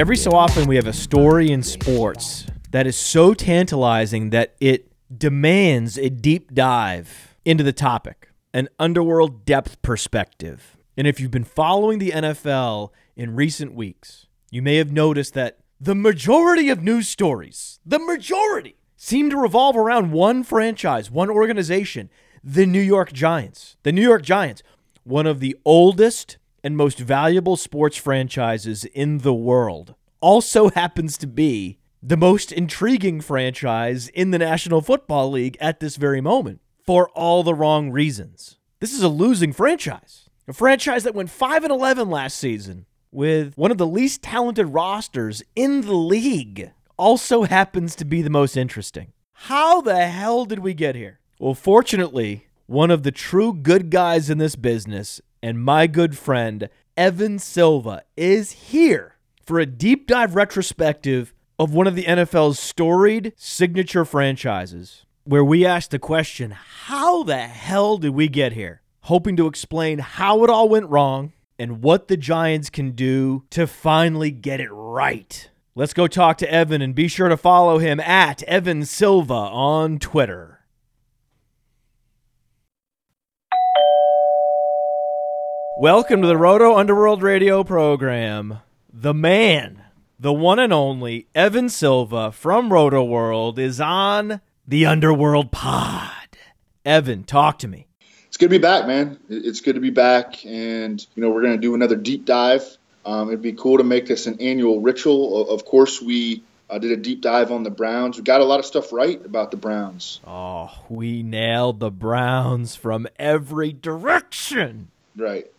Every 0.00 0.16
so 0.16 0.30
often, 0.30 0.66
we 0.66 0.76
have 0.76 0.86
a 0.86 0.94
story 0.94 1.50
in 1.50 1.62
sports 1.62 2.46
that 2.70 2.86
is 2.86 2.96
so 2.96 3.34
tantalizing 3.34 4.30
that 4.30 4.54
it 4.58 4.90
demands 5.14 5.98
a 5.98 6.08
deep 6.08 6.54
dive 6.54 7.36
into 7.44 7.62
the 7.62 7.74
topic, 7.74 8.30
an 8.54 8.70
underworld 8.78 9.44
depth 9.44 9.82
perspective. 9.82 10.78
And 10.96 11.06
if 11.06 11.20
you've 11.20 11.30
been 11.30 11.44
following 11.44 11.98
the 11.98 12.12
NFL 12.12 12.92
in 13.14 13.36
recent 13.36 13.74
weeks, 13.74 14.26
you 14.50 14.62
may 14.62 14.76
have 14.76 14.90
noticed 14.90 15.34
that 15.34 15.58
the 15.78 15.94
majority 15.94 16.70
of 16.70 16.82
news 16.82 17.06
stories, 17.06 17.78
the 17.84 17.98
majority, 17.98 18.76
seem 18.96 19.28
to 19.28 19.36
revolve 19.36 19.76
around 19.76 20.12
one 20.12 20.44
franchise, 20.44 21.10
one 21.10 21.28
organization, 21.28 22.08
the 22.42 22.64
New 22.64 22.80
York 22.80 23.12
Giants. 23.12 23.76
The 23.82 23.92
New 23.92 24.08
York 24.08 24.22
Giants, 24.22 24.62
one 25.04 25.26
of 25.26 25.40
the 25.40 25.54
oldest 25.66 26.38
and 26.62 26.76
most 26.76 26.98
valuable 26.98 27.56
sports 27.56 27.96
franchises 27.96 28.84
in 28.84 29.18
the 29.18 29.34
world, 29.34 29.94
also 30.20 30.70
happens 30.70 31.16
to 31.18 31.26
be 31.26 31.78
the 32.02 32.16
most 32.16 32.52
intriguing 32.52 33.20
franchise 33.20 34.08
in 34.08 34.30
the 34.30 34.38
National 34.38 34.80
Football 34.80 35.30
League 35.30 35.56
at 35.60 35.80
this 35.80 35.96
very 35.96 36.20
moment 36.20 36.60
for 36.84 37.08
all 37.10 37.42
the 37.42 37.54
wrong 37.54 37.90
reasons. 37.90 38.58
This 38.80 38.92
is 38.92 39.02
a 39.02 39.08
losing 39.08 39.52
franchise. 39.52 40.28
A 40.48 40.52
franchise 40.52 41.04
that 41.04 41.14
went 41.14 41.30
5 41.30 41.64
and 41.64 41.72
11 41.72 42.08
last 42.08 42.38
season 42.38 42.86
with 43.12 43.54
one 43.56 43.70
of 43.70 43.78
the 43.78 43.86
least 43.86 44.22
talented 44.22 44.68
rosters 44.68 45.42
in 45.54 45.82
the 45.82 45.94
league 45.94 46.72
also 46.96 47.44
happens 47.44 47.94
to 47.96 48.04
be 48.04 48.22
the 48.22 48.30
most 48.30 48.56
interesting. 48.56 49.12
How 49.32 49.80
the 49.80 50.06
hell 50.06 50.44
did 50.44 50.60
we 50.60 50.74
get 50.74 50.94
here? 50.94 51.20
Well, 51.38 51.54
fortunately, 51.54 52.46
one 52.66 52.90
of 52.90 53.02
the 53.02 53.10
true 53.10 53.52
good 53.52 53.90
guys 53.90 54.30
in 54.30 54.38
this 54.38 54.56
business 54.56 55.20
and 55.42 55.62
my 55.62 55.86
good 55.86 56.16
friend, 56.16 56.68
Evan 56.96 57.38
Silva, 57.38 58.02
is 58.16 58.52
here 58.52 59.16
for 59.42 59.58
a 59.58 59.66
deep 59.66 60.06
dive 60.06 60.34
retrospective 60.34 61.34
of 61.58 61.74
one 61.74 61.86
of 61.86 61.94
the 61.94 62.04
NFL's 62.04 62.58
storied 62.58 63.32
signature 63.36 64.04
franchises, 64.04 65.04
where 65.24 65.44
we 65.44 65.66
ask 65.66 65.90
the 65.90 65.98
question 65.98 66.52
how 66.52 67.22
the 67.22 67.38
hell 67.38 67.98
did 67.98 68.10
we 68.10 68.28
get 68.28 68.52
here? 68.52 68.82
Hoping 69.02 69.36
to 69.36 69.46
explain 69.46 69.98
how 69.98 70.44
it 70.44 70.50
all 70.50 70.68
went 70.68 70.88
wrong 70.88 71.32
and 71.58 71.82
what 71.82 72.08
the 72.08 72.16
Giants 72.16 72.70
can 72.70 72.92
do 72.92 73.44
to 73.50 73.66
finally 73.66 74.30
get 74.30 74.60
it 74.60 74.70
right. 74.70 75.50
Let's 75.74 75.94
go 75.94 76.06
talk 76.06 76.38
to 76.38 76.50
Evan 76.50 76.82
and 76.82 76.94
be 76.94 77.08
sure 77.08 77.28
to 77.28 77.36
follow 77.36 77.78
him 77.78 78.00
at 78.00 78.42
Evan 78.44 78.84
Silva 78.84 79.34
on 79.34 79.98
Twitter. 79.98 80.59
Welcome 85.80 86.20
to 86.20 86.28
the 86.28 86.36
Roto 86.36 86.76
Underworld 86.76 87.22
Radio 87.22 87.64
program. 87.64 88.58
The 88.92 89.14
man, 89.14 89.82
the 90.18 90.30
one 90.30 90.58
and 90.58 90.74
only 90.74 91.26
Evan 91.34 91.70
Silva 91.70 92.32
from 92.32 92.68
Rotoworld 92.68 93.56
is 93.56 93.80
on 93.80 94.42
the 94.68 94.84
Underworld 94.84 95.50
Pod. 95.50 96.36
Evan, 96.84 97.24
talk 97.24 97.58
to 97.60 97.66
me. 97.66 97.86
It's 98.26 98.36
good 98.36 98.50
to 98.50 98.50
be 98.50 98.58
back, 98.58 98.86
man. 98.86 99.18
It's 99.30 99.62
good 99.62 99.76
to 99.76 99.80
be 99.80 99.88
back, 99.88 100.44
and 100.44 101.00
you 101.14 101.22
know 101.22 101.30
we're 101.30 101.40
going 101.40 101.56
to 101.56 101.58
do 101.58 101.74
another 101.74 101.96
deep 101.96 102.26
dive. 102.26 102.76
Um, 103.06 103.28
it'd 103.28 103.40
be 103.40 103.54
cool 103.54 103.78
to 103.78 103.84
make 103.84 104.04
this 104.04 104.26
an 104.26 104.38
annual 104.38 104.82
ritual. 104.82 105.48
Of 105.48 105.64
course, 105.64 106.02
we 106.02 106.42
uh, 106.68 106.78
did 106.78 106.92
a 106.92 106.98
deep 106.98 107.22
dive 107.22 107.50
on 107.50 107.62
the 107.62 107.70
Browns. 107.70 108.18
We 108.18 108.22
got 108.22 108.42
a 108.42 108.44
lot 108.44 108.58
of 108.58 108.66
stuff 108.66 108.92
right 108.92 109.24
about 109.24 109.50
the 109.50 109.56
Browns. 109.56 110.20
Oh, 110.26 110.72
we 110.90 111.22
nailed 111.22 111.80
the 111.80 111.90
Browns 111.90 112.76
from 112.76 113.08
every 113.18 113.72
direction. 113.72 114.90
Right. 115.16 115.50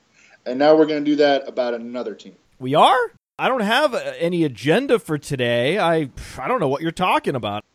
And 0.45 0.59
now 0.59 0.75
we're 0.75 0.85
going 0.85 1.03
to 1.03 1.09
do 1.11 1.15
that 1.17 1.47
about 1.47 1.73
another 1.73 2.15
team. 2.15 2.35
We 2.59 2.75
are? 2.75 2.99
I 3.37 3.47
don't 3.47 3.61
have 3.61 3.93
uh, 3.93 4.13
any 4.19 4.43
agenda 4.43 4.99
for 4.99 5.17
today. 5.17 5.79
I 5.79 6.09
I 6.37 6.47
don't 6.47 6.59
know 6.59 6.67
what 6.67 6.81
you're 6.81 6.91
talking 6.91 7.35
about. 7.35 7.65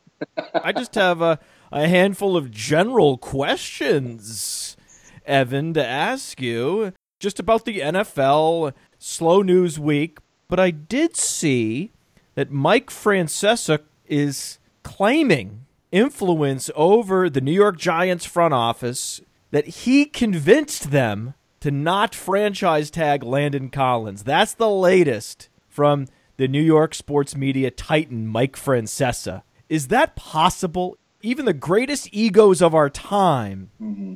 I 0.54 0.72
just 0.72 0.94
have 0.96 1.20
a, 1.20 1.38
a 1.72 1.88
handful 1.88 2.36
of 2.36 2.50
general 2.50 3.18
questions, 3.18 4.76
Evan, 5.24 5.74
to 5.74 5.84
ask 5.84 6.40
you 6.40 6.92
just 7.18 7.40
about 7.40 7.64
the 7.64 7.80
NFL 7.80 8.74
slow 8.98 9.42
news 9.42 9.78
week. 9.78 10.18
But 10.48 10.60
I 10.60 10.70
did 10.70 11.16
see 11.16 11.90
that 12.36 12.52
Mike 12.52 12.90
Francesa 12.90 13.80
is 14.06 14.58
claiming 14.84 15.66
influence 15.90 16.70
over 16.76 17.28
the 17.28 17.40
New 17.40 17.52
York 17.52 17.76
Giants 17.76 18.24
front 18.24 18.54
office 18.54 19.20
that 19.50 19.66
he 19.66 20.04
convinced 20.04 20.90
them 20.90 21.34
to 21.66 21.72
not 21.72 22.14
franchise 22.14 22.92
tag 22.92 23.24
Landon 23.24 23.70
Collins. 23.70 24.22
That's 24.22 24.54
the 24.54 24.70
latest 24.70 25.48
from 25.68 26.06
the 26.36 26.46
New 26.46 26.62
York 26.62 26.94
sports 26.94 27.34
media 27.34 27.72
titan 27.72 28.28
Mike 28.28 28.54
Francesa. 28.54 29.42
Is 29.68 29.88
that 29.88 30.14
possible? 30.14 30.96
Even 31.22 31.44
the 31.44 31.52
greatest 31.52 32.08
egos 32.12 32.62
of 32.62 32.72
our 32.72 32.88
time. 32.88 33.70
Mm-hmm. 33.82 34.14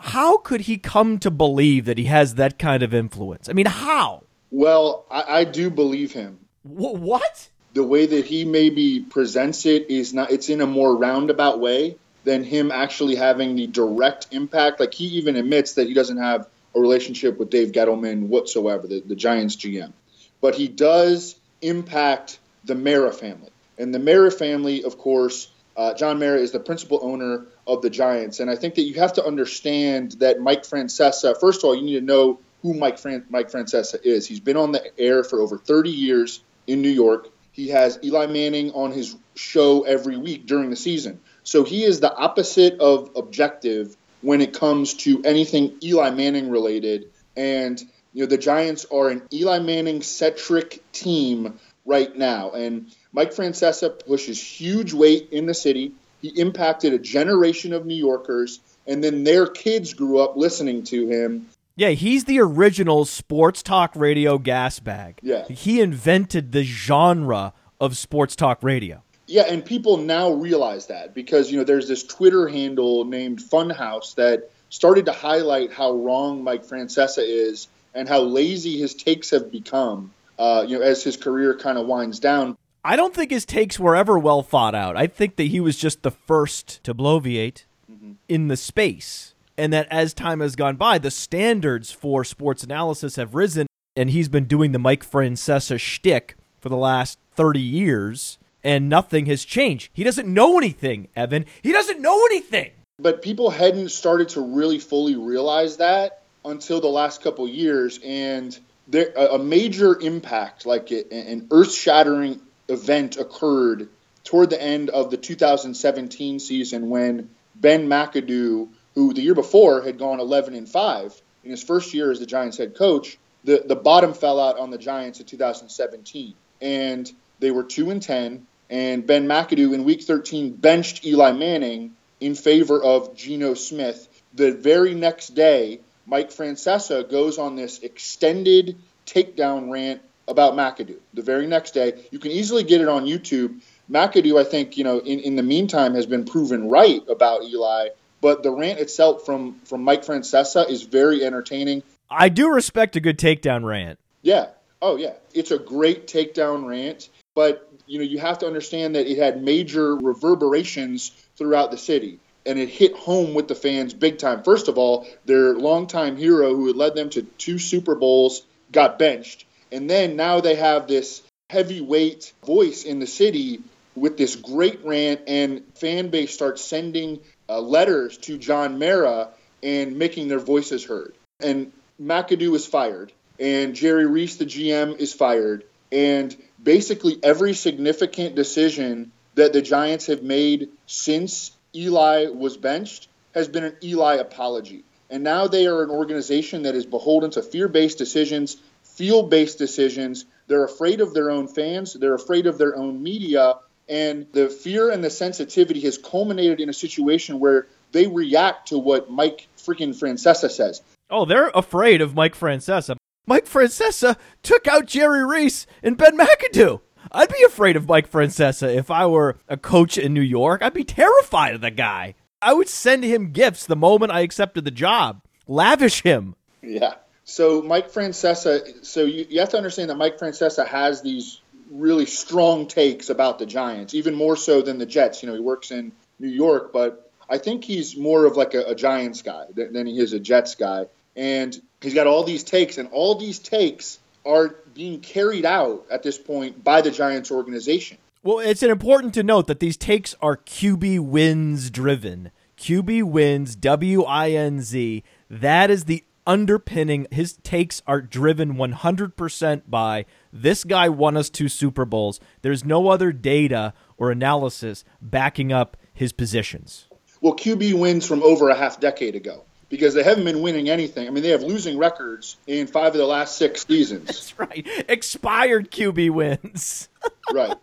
How 0.00 0.38
could 0.38 0.62
he 0.62 0.78
come 0.78 1.20
to 1.20 1.30
believe 1.30 1.84
that 1.84 1.96
he 1.96 2.06
has 2.06 2.34
that 2.34 2.58
kind 2.58 2.82
of 2.82 2.92
influence? 2.92 3.48
I 3.48 3.52
mean, 3.52 3.66
how? 3.66 4.24
Well, 4.50 5.06
I, 5.08 5.22
I 5.28 5.44
do 5.44 5.70
believe 5.70 6.10
him. 6.10 6.40
What? 6.64 7.50
The 7.72 7.84
way 7.84 8.06
that 8.06 8.24
he 8.24 8.44
maybe 8.44 8.98
presents 8.98 9.64
it 9.64 9.88
is 9.90 10.12
not, 10.12 10.32
it's 10.32 10.48
in 10.48 10.60
a 10.60 10.66
more 10.66 10.96
roundabout 10.96 11.60
way 11.60 11.98
than 12.24 12.42
him 12.42 12.72
actually 12.72 13.14
having 13.14 13.54
the 13.54 13.68
direct 13.68 14.26
impact. 14.32 14.80
Like 14.80 14.92
he 14.92 15.04
even 15.18 15.36
admits 15.36 15.74
that 15.74 15.86
he 15.86 15.94
doesn't 15.94 16.18
have 16.18 16.48
a 16.74 16.80
relationship 16.80 17.38
with 17.38 17.50
Dave 17.50 17.72
Gettleman 17.72 18.28
whatsoever, 18.28 18.86
the, 18.86 19.00
the 19.00 19.16
Giants 19.16 19.56
GM. 19.56 19.92
But 20.40 20.54
he 20.54 20.68
does 20.68 21.36
impact 21.62 22.38
the 22.64 22.74
Mara 22.74 23.12
family. 23.12 23.50
And 23.78 23.94
the 23.94 23.98
Mara 23.98 24.30
family, 24.30 24.84
of 24.84 24.98
course, 24.98 25.50
uh, 25.76 25.94
John 25.94 26.18
Mara 26.18 26.38
is 26.38 26.52
the 26.52 26.60
principal 26.60 27.00
owner 27.02 27.46
of 27.66 27.82
the 27.82 27.90
Giants. 27.90 28.40
And 28.40 28.50
I 28.50 28.56
think 28.56 28.74
that 28.74 28.82
you 28.82 28.94
have 28.94 29.14
to 29.14 29.24
understand 29.24 30.12
that 30.20 30.40
Mike 30.40 30.62
Francesa, 30.62 31.38
first 31.38 31.60
of 31.60 31.64
all, 31.64 31.74
you 31.74 31.82
need 31.82 32.00
to 32.00 32.04
know 32.04 32.38
who 32.62 32.74
Mike, 32.74 32.98
Fran- 32.98 33.24
Mike 33.30 33.50
Francesa 33.50 33.98
is. 34.04 34.26
He's 34.26 34.40
been 34.40 34.56
on 34.56 34.72
the 34.72 34.82
air 34.98 35.24
for 35.24 35.40
over 35.40 35.56
30 35.56 35.90
years 35.90 36.42
in 36.66 36.82
New 36.82 36.90
York. 36.90 37.28
He 37.52 37.68
has 37.68 37.98
Eli 38.04 38.26
Manning 38.26 38.72
on 38.72 38.92
his 38.92 39.16
show 39.34 39.82
every 39.82 40.16
week 40.16 40.46
during 40.46 40.70
the 40.70 40.76
season. 40.76 41.20
So 41.42 41.64
he 41.64 41.84
is 41.84 42.00
the 42.00 42.14
opposite 42.14 42.78
of 42.80 43.10
objective 43.16 43.96
when 44.22 44.40
it 44.40 44.52
comes 44.52 44.94
to 44.94 45.22
anything 45.24 45.76
Eli 45.82 46.10
Manning 46.10 46.50
related. 46.50 47.10
And 47.36 47.80
you 48.12 48.22
know 48.22 48.26
the 48.26 48.38
Giants 48.38 48.86
are 48.92 49.08
an 49.08 49.22
Eli 49.32 49.60
Manning 49.60 50.02
centric 50.02 50.82
team 50.92 51.58
right 51.86 52.14
now, 52.14 52.50
and 52.50 52.92
Mike 53.12 53.32
Francesa 53.32 53.90
pushes 54.06 54.42
huge 54.42 54.92
weight 54.92 55.28
in 55.30 55.46
the 55.46 55.54
city. 55.54 55.92
He 56.20 56.28
impacted 56.28 56.92
a 56.92 56.98
generation 56.98 57.72
of 57.72 57.86
New 57.86 57.94
Yorkers, 57.94 58.60
and 58.86 59.02
then 59.02 59.24
their 59.24 59.46
kids 59.46 59.94
grew 59.94 60.20
up 60.20 60.36
listening 60.36 60.82
to 60.84 61.06
him. 61.08 61.46
Yeah, 61.76 61.90
he's 61.90 62.24
the 62.24 62.40
original 62.40 63.06
sports 63.06 63.62
talk 63.62 63.92
radio 63.94 64.36
gas 64.36 64.80
bag. 64.80 65.18
Yeah. 65.22 65.46
He 65.48 65.80
invented 65.80 66.52
the 66.52 66.62
genre 66.62 67.54
of 67.80 67.96
sports 67.96 68.36
talk 68.36 68.62
radio. 68.62 69.02
Yeah, 69.30 69.42
and 69.42 69.64
people 69.64 69.96
now 69.96 70.32
realize 70.32 70.86
that 70.86 71.14
because 71.14 71.52
you 71.52 71.58
know 71.58 71.62
there's 71.62 71.86
this 71.86 72.02
Twitter 72.02 72.48
handle 72.48 73.04
named 73.04 73.38
Funhouse 73.38 74.16
that 74.16 74.50
started 74.70 75.06
to 75.06 75.12
highlight 75.12 75.72
how 75.72 75.92
wrong 75.92 76.42
Mike 76.42 76.64
Francesa 76.64 77.22
is 77.24 77.68
and 77.94 78.08
how 78.08 78.22
lazy 78.22 78.76
his 78.76 78.92
takes 78.92 79.30
have 79.30 79.52
become. 79.52 80.12
Uh, 80.36 80.64
you 80.66 80.76
know, 80.76 80.84
as 80.84 81.04
his 81.04 81.16
career 81.16 81.54
kind 81.54 81.78
of 81.78 81.86
winds 81.86 82.18
down. 82.18 82.56
I 82.84 82.96
don't 82.96 83.14
think 83.14 83.30
his 83.30 83.44
takes 83.44 83.78
were 83.78 83.94
ever 83.94 84.18
well 84.18 84.42
thought 84.42 84.74
out. 84.74 84.96
I 84.96 85.06
think 85.06 85.36
that 85.36 85.44
he 85.44 85.60
was 85.60 85.76
just 85.76 86.02
the 86.02 86.10
first 86.10 86.82
to 86.82 86.92
bloviate 86.92 87.66
mm-hmm. 87.88 88.12
in 88.26 88.48
the 88.48 88.56
space, 88.56 89.34
and 89.56 89.72
that 89.72 89.86
as 89.92 90.12
time 90.12 90.40
has 90.40 90.56
gone 90.56 90.74
by, 90.74 90.98
the 90.98 91.10
standards 91.10 91.92
for 91.92 92.24
sports 92.24 92.64
analysis 92.64 93.14
have 93.14 93.36
risen, 93.36 93.68
and 93.94 94.10
he's 94.10 94.28
been 94.28 94.46
doing 94.46 94.72
the 94.72 94.78
Mike 94.80 95.08
Francesa 95.08 95.78
shtick 95.78 96.34
for 96.58 96.68
the 96.68 96.76
last 96.76 97.18
thirty 97.36 97.60
years 97.60 98.38
and 98.62 98.88
nothing 98.88 99.26
has 99.26 99.44
changed. 99.44 99.90
He 99.92 100.04
doesn't 100.04 100.32
know 100.32 100.58
anything, 100.58 101.08
Evan. 101.16 101.46
He 101.62 101.72
doesn't 101.72 102.00
know 102.00 102.24
anything. 102.26 102.70
But 102.98 103.22
people 103.22 103.50
hadn't 103.50 103.90
started 103.90 104.30
to 104.30 104.40
really 104.40 104.78
fully 104.78 105.16
realize 105.16 105.78
that 105.78 106.22
until 106.44 106.80
the 106.80 106.88
last 106.88 107.22
couple 107.22 107.48
years, 107.48 107.98
and 108.04 108.58
there, 108.88 109.12
a 109.16 109.38
major 109.38 109.98
impact, 109.98 110.66
like 110.66 110.90
an 110.90 111.48
earth-shattering 111.50 112.40
event, 112.68 113.16
occurred 113.16 113.88
toward 114.24 114.50
the 114.50 114.62
end 114.62 114.90
of 114.90 115.10
the 115.10 115.16
2017 115.16 116.38
season 116.40 116.90
when 116.90 117.30
Ben 117.54 117.88
McAdoo, 117.88 118.68
who 118.94 119.14
the 119.14 119.22
year 119.22 119.34
before 119.34 119.82
had 119.82 119.98
gone 119.98 120.20
11 120.20 120.54
and 120.54 120.68
five 120.68 121.20
in 121.44 121.50
his 121.50 121.62
first 121.62 121.94
year 121.94 122.10
as 122.10 122.20
the 122.20 122.26
Giants 122.26 122.58
head 122.58 122.74
coach, 122.74 123.18
the 123.44 123.62
the 123.64 123.76
bottom 123.76 124.12
fell 124.12 124.38
out 124.38 124.58
on 124.58 124.70
the 124.70 124.78
Giants 124.78 125.20
in 125.20 125.26
2017, 125.26 126.34
and 126.60 127.10
they 127.38 127.50
were 127.50 127.64
two 127.64 127.90
and 127.90 128.02
10 128.02 128.46
and 128.70 129.06
Ben 129.06 129.26
McAdoo 129.26 129.74
in 129.74 129.84
Week 129.84 130.02
13 130.02 130.52
benched 130.52 131.04
Eli 131.04 131.32
Manning 131.32 131.96
in 132.20 132.34
favor 132.34 132.82
of 132.82 133.16
Geno 133.16 133.54
Smith. 133.54 134.06
The 134.34 134.52
very 134.52 134.94
next 134.94 135.34
day, 135.34 135.80
Mike 136.06 136.30
Francesa 136.30 137.10
goes 137.10 137.38
on 137.38 137.56
this 137.56 137.80
extended 137.80 138.76
takedown 139.06 139.70
rant 139.70 140.00
about 140.28 140.54
McAdoo. 140.54 140.98
The 141.14 141.22
very 141.22 141.46
next 141.46 141.72
day, 141.72 142.04
you 142.12 142.20
can 142.20 142.30
easily 142.30 142.62
get 142.62 142.80
it 142.80 142.88
on 142.88 143.06
YouTube. 143.06 143.60
McAdoo, 143.90 144.40
I 144.40 144.44
think, 144.44 144.76
you 144.76 144.84
know, 144.84 144.98
in, 144.98 145.18
in 145.18 145.34
the 145.34 145.42
meantime, 145.42 145.94
has 145.94 146.06
been 146.06 146.24
proven 146.24 146.68
right 146.68 147.02
about 147.08 147.42
Eli. 147.42 147.88
But 148.20 148.42
the 148.42 148.50
rant 148.50 148.78
itself 148.78 149.24
from 149.24 149.60
from 149.64 149.82
Mike 149.82 150.04
Francesa 150.04 150.68
is 150.68 150.82
very 150.82 151.24
entertaining. 151.24 151.82
I 152.10 152.28
do 152.28 152.50
respect 152.50 152.94
a 152.96 153.00
good 153.00 153.18
takedown 153.18 153.64
rant. 153.64 153.98
Yeah. 154.20 154.48
Oh 154.82 154.96
yeah. 154.96 155.14
It's 155.32 155.50
a 155.50 155.58
great 155.58 156.06
takedown 156.06 156.66
rant, 156.66 157.08
but 157.34 157.69
you 157.90 157.98
know, 157.98 158.04
you 158.04 158.20
have 158.20 158.38
to 158.38 158.46
understand 158.46 158.94
that 158.94 159.10
it 159.10 159.18
had 159.18 159.42
major 159.42 159.96
reverberations 159.96 161.10
throughout 161.34 161.72
the 161.72 161.76
city 161.76 162.20
and 162.46 162.56
it 162.56 162.68
hit 162.68 162.94
home 162.94 163.34
with 163.34 163.48
the 163.48 163.54
fans 163.56 163.92
big 163.92 164.16
time. 164.16 164.44
First 164.44 164.68
of 164.68 164.78
all, 164.78 165.08
their 165.24 165.54
longtime 165.54 166.16
hero 166.16 166.54
who 166.54 166.68
had 166.68 166.76
led 166.76 166.94
them 166.94 167.10
to 167.10 167.22
two 167.22 167.58
Super 167.58 167.96
Bowls 167.96 168.46
got 168.70 169.00
benched. 169.00 169.44
And 169.72 169.90
then 169.90 170.14
now 170.14 170.40
they 170.40 170.54
have 170.54 170.86
this 170.86 171.20
heavyweight 171.50 172.32
voice 172.46 172.84
in 172.84 173.00
the 173.00 173.08
city 173.08 173.60
with 173.96 174.16
this 174.16 174.36
great 174.36 174.84
rant, 174.84 175.22
and 175.26 175.64
fan 175.74 176.10
base 176.10 176.32
starts 176.32 176.64
sending 176.64 177.18
uh, 177.48 177.60
letters 177.60 178.18
to 178.18 178.38
John 178.38 178.78
Mara 178.78 179.30
and 179.64 179.98
making 179.98 180.28
their 180.28 180.38
voices 180.38 180.84
heard. 180.84 181.12
And 181.40 181.72
McAdoo 182.00 182.54
is 182.54 182.66
fired, 182.66 183.12
and 183.40 183.74
Jerry 183.74 184.06
Reese, 184.06 184.36
the 184.36 184.46
GM, 184.46 184.96
is 184.96 185.12
fired. 185.12 185.64
And 185.90 186.36
basically, 186.62 187.18
every 187.22 187.54
significant 187.54 188.34
decision 188.34 189.12
that 189.34 189.52
the 189.52 189.62
Giants 189.62 190.06
have 190.06 190.22
made 190.22 190.68
since 190.86 191.52
Eli 191.74 192.26
was 192.26 192.56
benched 192.56 193.08
has 193.34 193.48
been 193.48 193.64
an 193.64 193.76
Eli 193.82 194.16
apology. 194.16 194.84
And 195.08 195.24
now 195.24 195.46
they 195.46 195.66
are 195.66 195.82
an 195.82 195.90
organization 195.90 196.62
that 196.62 196.74
is 196.74 196.86
beholden 196.86 197.30
to 197.32 197.42
fear 197.42 197.68
based 197.68 197.98
decisions, 197.98 198.56
field 198.82 199.30
based 199.30 199.58
decisions. 199.58 200.24
They're 200.46 200.64
afraid 200.64 201.00
of 201.00 201.14
their 201.14 201.30
own 201.30 201.48
fans, 201.48 201.94
they're 201.94 202.14
afraid 202.14 202.46
of 202.46 202.58
their 202.58 202.76
own 202.76 203.02
media. 203.02 203.56
And 203.88 204.26
the 204.32 204.48
fear 204.48 204.90
and 204.90 205.02
the 205.02 205.10
sensitivity 205.10 205.80
has 205.80 205.98
culminated 205.98 206.60
in 206.60 206.68
a 206.68 206.72
situation 206.72 207.40
where 207.40 207.66
they 207.90 208.06
react 208.06 208.68
to 208.68 208.78
what 208.78 209.10
Mike 209.10 209.48
freaking 209.58 209.98
Francesa 209.98 210.48
says. 210.48 210.80
Oh, 211.10 211.24
they're 211.24 211.50
afraid 211.54 212.00
of 212.00 212.14
Mike 212.14 212.36
Francesa. 212.36 212.96
Mike 213.26 213.46
Francesa 213.46 214.16
took 214.42 214.66
out 214.66 214.86
Jerry 214.86 215.24
Reese 215.24 215.66
and 215.82 215.96
Ben 215.96 216.16
McAdoo. 216.16 216.80
I'd 217.12 217.28
be 217.28 217.42
afraid 217.44 217.76
of 217.76 217.88
Mike 217.88 218.10
Francesa 218.10 218.74
if 218.74 218.90
I 218.90 219.06
were 219.06 219.38
a 219.48 219.56
coach 219.56 219.98
in 219.98 220.14
New 220.14 220.20
York. 220.20 220.62
I'd 220.62 220.74
be 220.74 220.84
terrified 220.84 221.54
of 221.54 221.60
the 221.60 221.70
guy. 221.70 222.14
I 222.42 222.54
would 222.54 222.68
send 222.68 223.04
him 223.04 223.32
gifts 223.32 223.66
the 223.66 223.76
moment 223.76 224.12
I 224.12 224.20
accepted 224.20 224.64
the 224.64 224.70
job, 224.70 225.22
lavish 225.46 226.02
him. 226.02 226.36
Yeah. 226.62 226.94
So 227.24 227.62
Mike 227.62 227.90
Francesa, 227.90 228.84
so 228.84 229.04
you, 229.04 229.26
you 229.28 229.40
have 229.40 229.50
to 229.50 229.56
understand 229.56 229.90
that 229.90 229.96
Mike 229.96 230.18
Francesa 230.18 230.66
has 230.66 231.02
these 231.02 231.40
really 231.70 232.06
strong 232.06 232.66
takes 232.66 233.10
about 233.10 233.38
the 233.38 233.46
Giants, 233.46 233.94
even 233.94 234.14
more 234.14 234.36
so 234.36 234.62
than 234.62 234.78
the 234.78 234.86
Jets. 234.86 235.22
You 235.22 235.28
know, 235.28 235.34
he 235.34 235.40
works 235.40 235.70
in 235.70 235.92
New 236.18 236.28
York, 236.28 236.72
but 236.72 237.10
I 237.28 237.38
think 237.38 237.64
he's 237.64 237.96
more 237.96 238.24
of 238.24 238.36
like 238.36 238.54
a, 238.54 238.64
a 238.64 238.74
Giants 238.74 239.22
guy 239.22 239.46
than, 239.54 239.72
than 239.72 239.86
he 239.86 239.98
is 239.98 240.12
a 240.12 240.18
Jets 240.18 240.54
guy. 240.54 240.86
And 241.14 241.60
he's 241.82 241.94
got 241.94 242.06
all 242.06 242.24
these 242.24 242.44
takes, 242.44 242.78
and 242.78 242.88
all 242.92 243.14
these 243.14 243.38
takes 243.38 243.98
are 244.24 244.56
being 244.74 245.00
carried 245.00 245.44
out 245.44 245.86
at 245.90 246.02
this 246.02 246.18
point 246.18 246.62
by 246.62 246.80
the 246.80 246.90
Giants 246.90 247.30
organization. 247.30 247.98
Well, 248.22 248.38
it's 248.38 248.62
important 248.62 249.14
to 249.14 249.22
note 249.22 249.46
that 249.46 249.60
these 249.60 249.76
takes 249.76 250.14
are 250.20 250.36
QB 250.36 251.00
wins 251.00 251.70
driven. 251.70 252.30
QB 252.58 253.04
wins, 253.04 253.56
W 253.56 254.02
I 254.02 254.30
N 254.30 254.60
Z. 254.60 255.02
That 255.30 255.70
is 255.70 255.84
the 255.84 256.04
underpinning. 256.26 257.06
His 257.10 257.38
takes 257.38 257.80
are 257.86 258.02
driven 258.02 258.54
100% 258.54 259.62
by 259.68 260.04
this 260.30 260.64
guy 260.64 260.90
won 260.90 261.16
us 261.16 261.30
two 261.30 261.48
Super 261.48 261.86
Bowls. 261.86 262.20
There's 262.42 262.62
no 262.62 262.88
other 262.88 263.10
data 263.10 263.72
or 263.96 264.10
analysis 264.10 264.84
backing 265.00 265.50
up 265.50 265.78
his 265.94 266.12
positions. 266.12 266.88
Well, 267.22 267.34
QB 267.34 267.78
wins 267.78 268.06
from 268.06 268.22
over 268.22 268.50
a 268.50 268.54
half 268.54 268.80
decade 268.80 269.14
ago 269.14 269.44
because 269.70 269.94
they 269.94 270.02
haven't 270.02 270.24
been 270.24 270.42
winning 270.42 270.68
anything. 270.68 271.06
I 271.06 271.10
mean, 271.10 271.22
they 271.22 271.30
have 271.30 271.42
losing 271.42 271.78
records 271.78 272.36
in 272.46 272.66
five 272.66 272.88
of 272.88 272.98
the 272.98 273.06
last 273.06 273.38
six 273.38 273.64
seasons. 273.66 274.06
That's 274.06 274.38
right. 274.38 274.66
Expired 274.88 275.70
QB 275.70 276.10
wins. 276.10 276.88
right. 277.32 277.56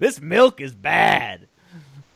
This 0.00 0.20
milk 0.20 0.60
is 0.60 0.74
bad. 0.74 1.46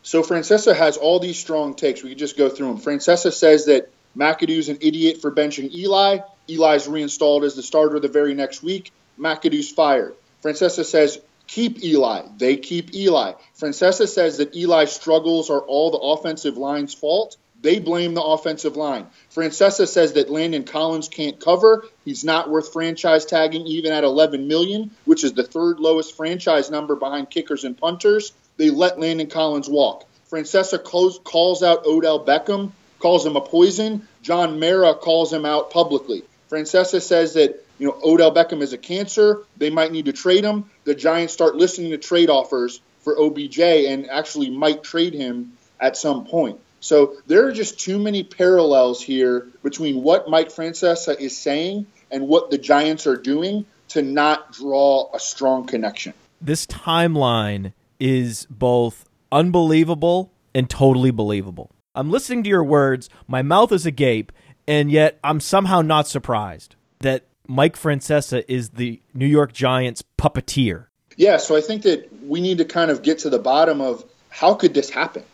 So 0.02 0.22
Francesa 0.22 0.74
has 0.74 0.96
all 0.96 1.20
these 1.20 1.38
strong 1.38 1.74
takes. 1.74 2.02
We 2.02 2.08
could 2.08 2.18
just 2.18 2.36
go 2.36 2.48
through 2.48 2.68
them. 2.68 2.78
Francesa 2.78 3.32
says 3.32 3.66
that 3.66 3.90
McAdoo's 4.16 4.68
an 4.68 4.78
idiot 4.80 5.20
for 5.20 5.30
benching 5.30 5.72
Eli. 5.72 6.18
Eli's 6.48 6.88
reinstalled 6.88 7.44
as 7.44 7.54
the 7.54 7.62
starter 7.62 8.00
the 8.00 8.08
very 8.08 8.34
next 8.34 8.62
week. 8.62 8.90
McAdoo's 9.18 9.70
fired. 9.70 10.14
Francesa 10.42 10.84
says, 10.84 11.20
keep 11.46 11.84
Eli. 11.84 12.22
They 12.38 12.56
keep 12.56 12.94
Eli. 12.94 13.34
Francesa 13.60 14.08
says 14.08 14.38
that 14.38 14.56
Eli's 14.56 14.90
struggles 14.90 15.50
are 15.50 15.60
all 15.60 15.90
the 15.90 15.98
offensive 15.98 16.56
line's 16.56 16.94
fault. 16.94 17.36
They 17.62 17.78
blame 17.78 18.14
the 18.14 18.22
offensive 18.22 18.76
line. 18.76 19.06
Francesa 19.34 19.86
says 19.86 20.14
that 20.14 20.30
Landon 20.30 20.64
Collins 20.64 21.08
can't 21.08 21.38
cover. 21.38 21.84
He's 22.04 22.24
not 22.24 22.48
worth 22.48 22.72
franchise 22.72 23.26
tagging 23.26 23.66
even 23.66 23.92
at 23.92 24.04
11 24.04 24.48
million, 24.48 24.90
which 25.04 25.24
is 25.24 25.34
the 25.34 25.42
third 25.42 25.78
lowest 25.78 26.16
franchise 26.16 26.70
number 26.70 26.96
behind 26.96 27.28
kickers 27.30 27.64
and 27.64 27.76
punters. 27.76 28.32
They 28.56 28.70
let 28.70 28.98
Landon 28.98 29.28
Collins 29.28 29.68
walk. 29.68 30.06
Francesa 30.30 30.82
calls, 30.82 31.62
out 31.62 31.84
Odell 31.86 32.24
Beckham, 32.24 32.70
calls 32.98 33.26
him 33.26 33.36
a 33.36 33.40
poison. 33.40 34.06
John 34.22 34.60
Mara 34.60 34.94
calls 34.94 35.32
him 35.32 35.44
out 35.44 35.70
publicly. 35.70 36.22
Francesa 36.50 37.02
says 37.02 37.34
that 37.34 37.64
you 37.78 37.86
know 37.88 37.98
Odell 38.02 38.32
Beckham 38.32 38.62
is 38.62 38.72
a 38.72 38.78
cancer. 38.78 39.44
They 39.56 39.70
might 39.70 39.92
need 39.92 40.06
to 40.06 40.12
trade 40.12 40.44
him. 40.44 40.70
The 40.84 40.94
Giants 40.94 41.32
start 41.32 41.56
listening 41.56 41.90
to 41.90 41.98
trade 41.98 42.30
offers 42.30 42.80
for 43.00 43.18
OBJ 43.18 43.58
and 43.58 44.08
actually 44.10 44.50
might 44.50 44.82
trade 44.82 45.14
him 45.14 45.52
at 45.80 45.96
some 45.96 46.26
point. 46.26 46.60
So 46.80 47.16
there 47.26 47.46
are 47.46 47.52
just 47.52 47.78
too 47.78 47.98
many 47.98 48.24
parallels 48.24 49.02
here 49.02 49.46
between 49.62 50.02
what 50.02 50.28
Mike 50.28 50.48
Francesa 50.48 51.18
is 51.18 51.36
saying 51.36 51.86
and 52.10 52.26
what 52.26 52.50
the 52.50 52.58
Giants 52.58 53.06
are 53.06 53.16
doing 53.16 53.66
to 53.88 54.02
not 54.02 54.52
draw 54.52 55.10
a 55.14 55.20
strong 55.20 55.66
connection. 55.66 56.14
This 56.40 56.66
timeline 56.66 57.72
is 57.98 58.46
both 58.48 59.04
unbelievable 59.30 60.32
and 60.54 60.68
totally 60.68 61.10
believable. 61.10 61.70
I'm 61.94 62.10
listening 62.10 62.42
to 62.44 62.48
your 62.48 62.64
words, 62.64 63.10
my 63.26 63.42
mouth 63.42 63.72
is 63.72 63.84
agape, 63.84 64.32
and 64.66 64.90
yet 64.90 65.18
I'm 65.22 65.40
somehow 65.40 65.82
not 65.82 66.08
surprised 66.08 66.76
that 67.00 67.24
Mike 67.46 67.76
Francesa 67.76 68.44
is 68.48 68.70
the 68.70 69.02
New 69.12 69.26
York 69.26 69.52
Giants 69.52 70.02
puppeteer. 70.16 70.86
Yeah, 71.16 71.36
so 71.36 71.56
I 71.56 71.60
think 71.60 71.82
that 71.82 72.08
we 72.24 72.40
need 72.40 72.58
to 72.58 72.64
kind 72.64 72.90
of 72.90 73.02
get 73.02 73.18
to 73.20 73.30
the 73.30 73.38
bottom 73.38 73.80
of 73.80 74.04
how 74.28 74.54
could 74.54 74.72
this 74.72 74.88
happen? 74.88 75.24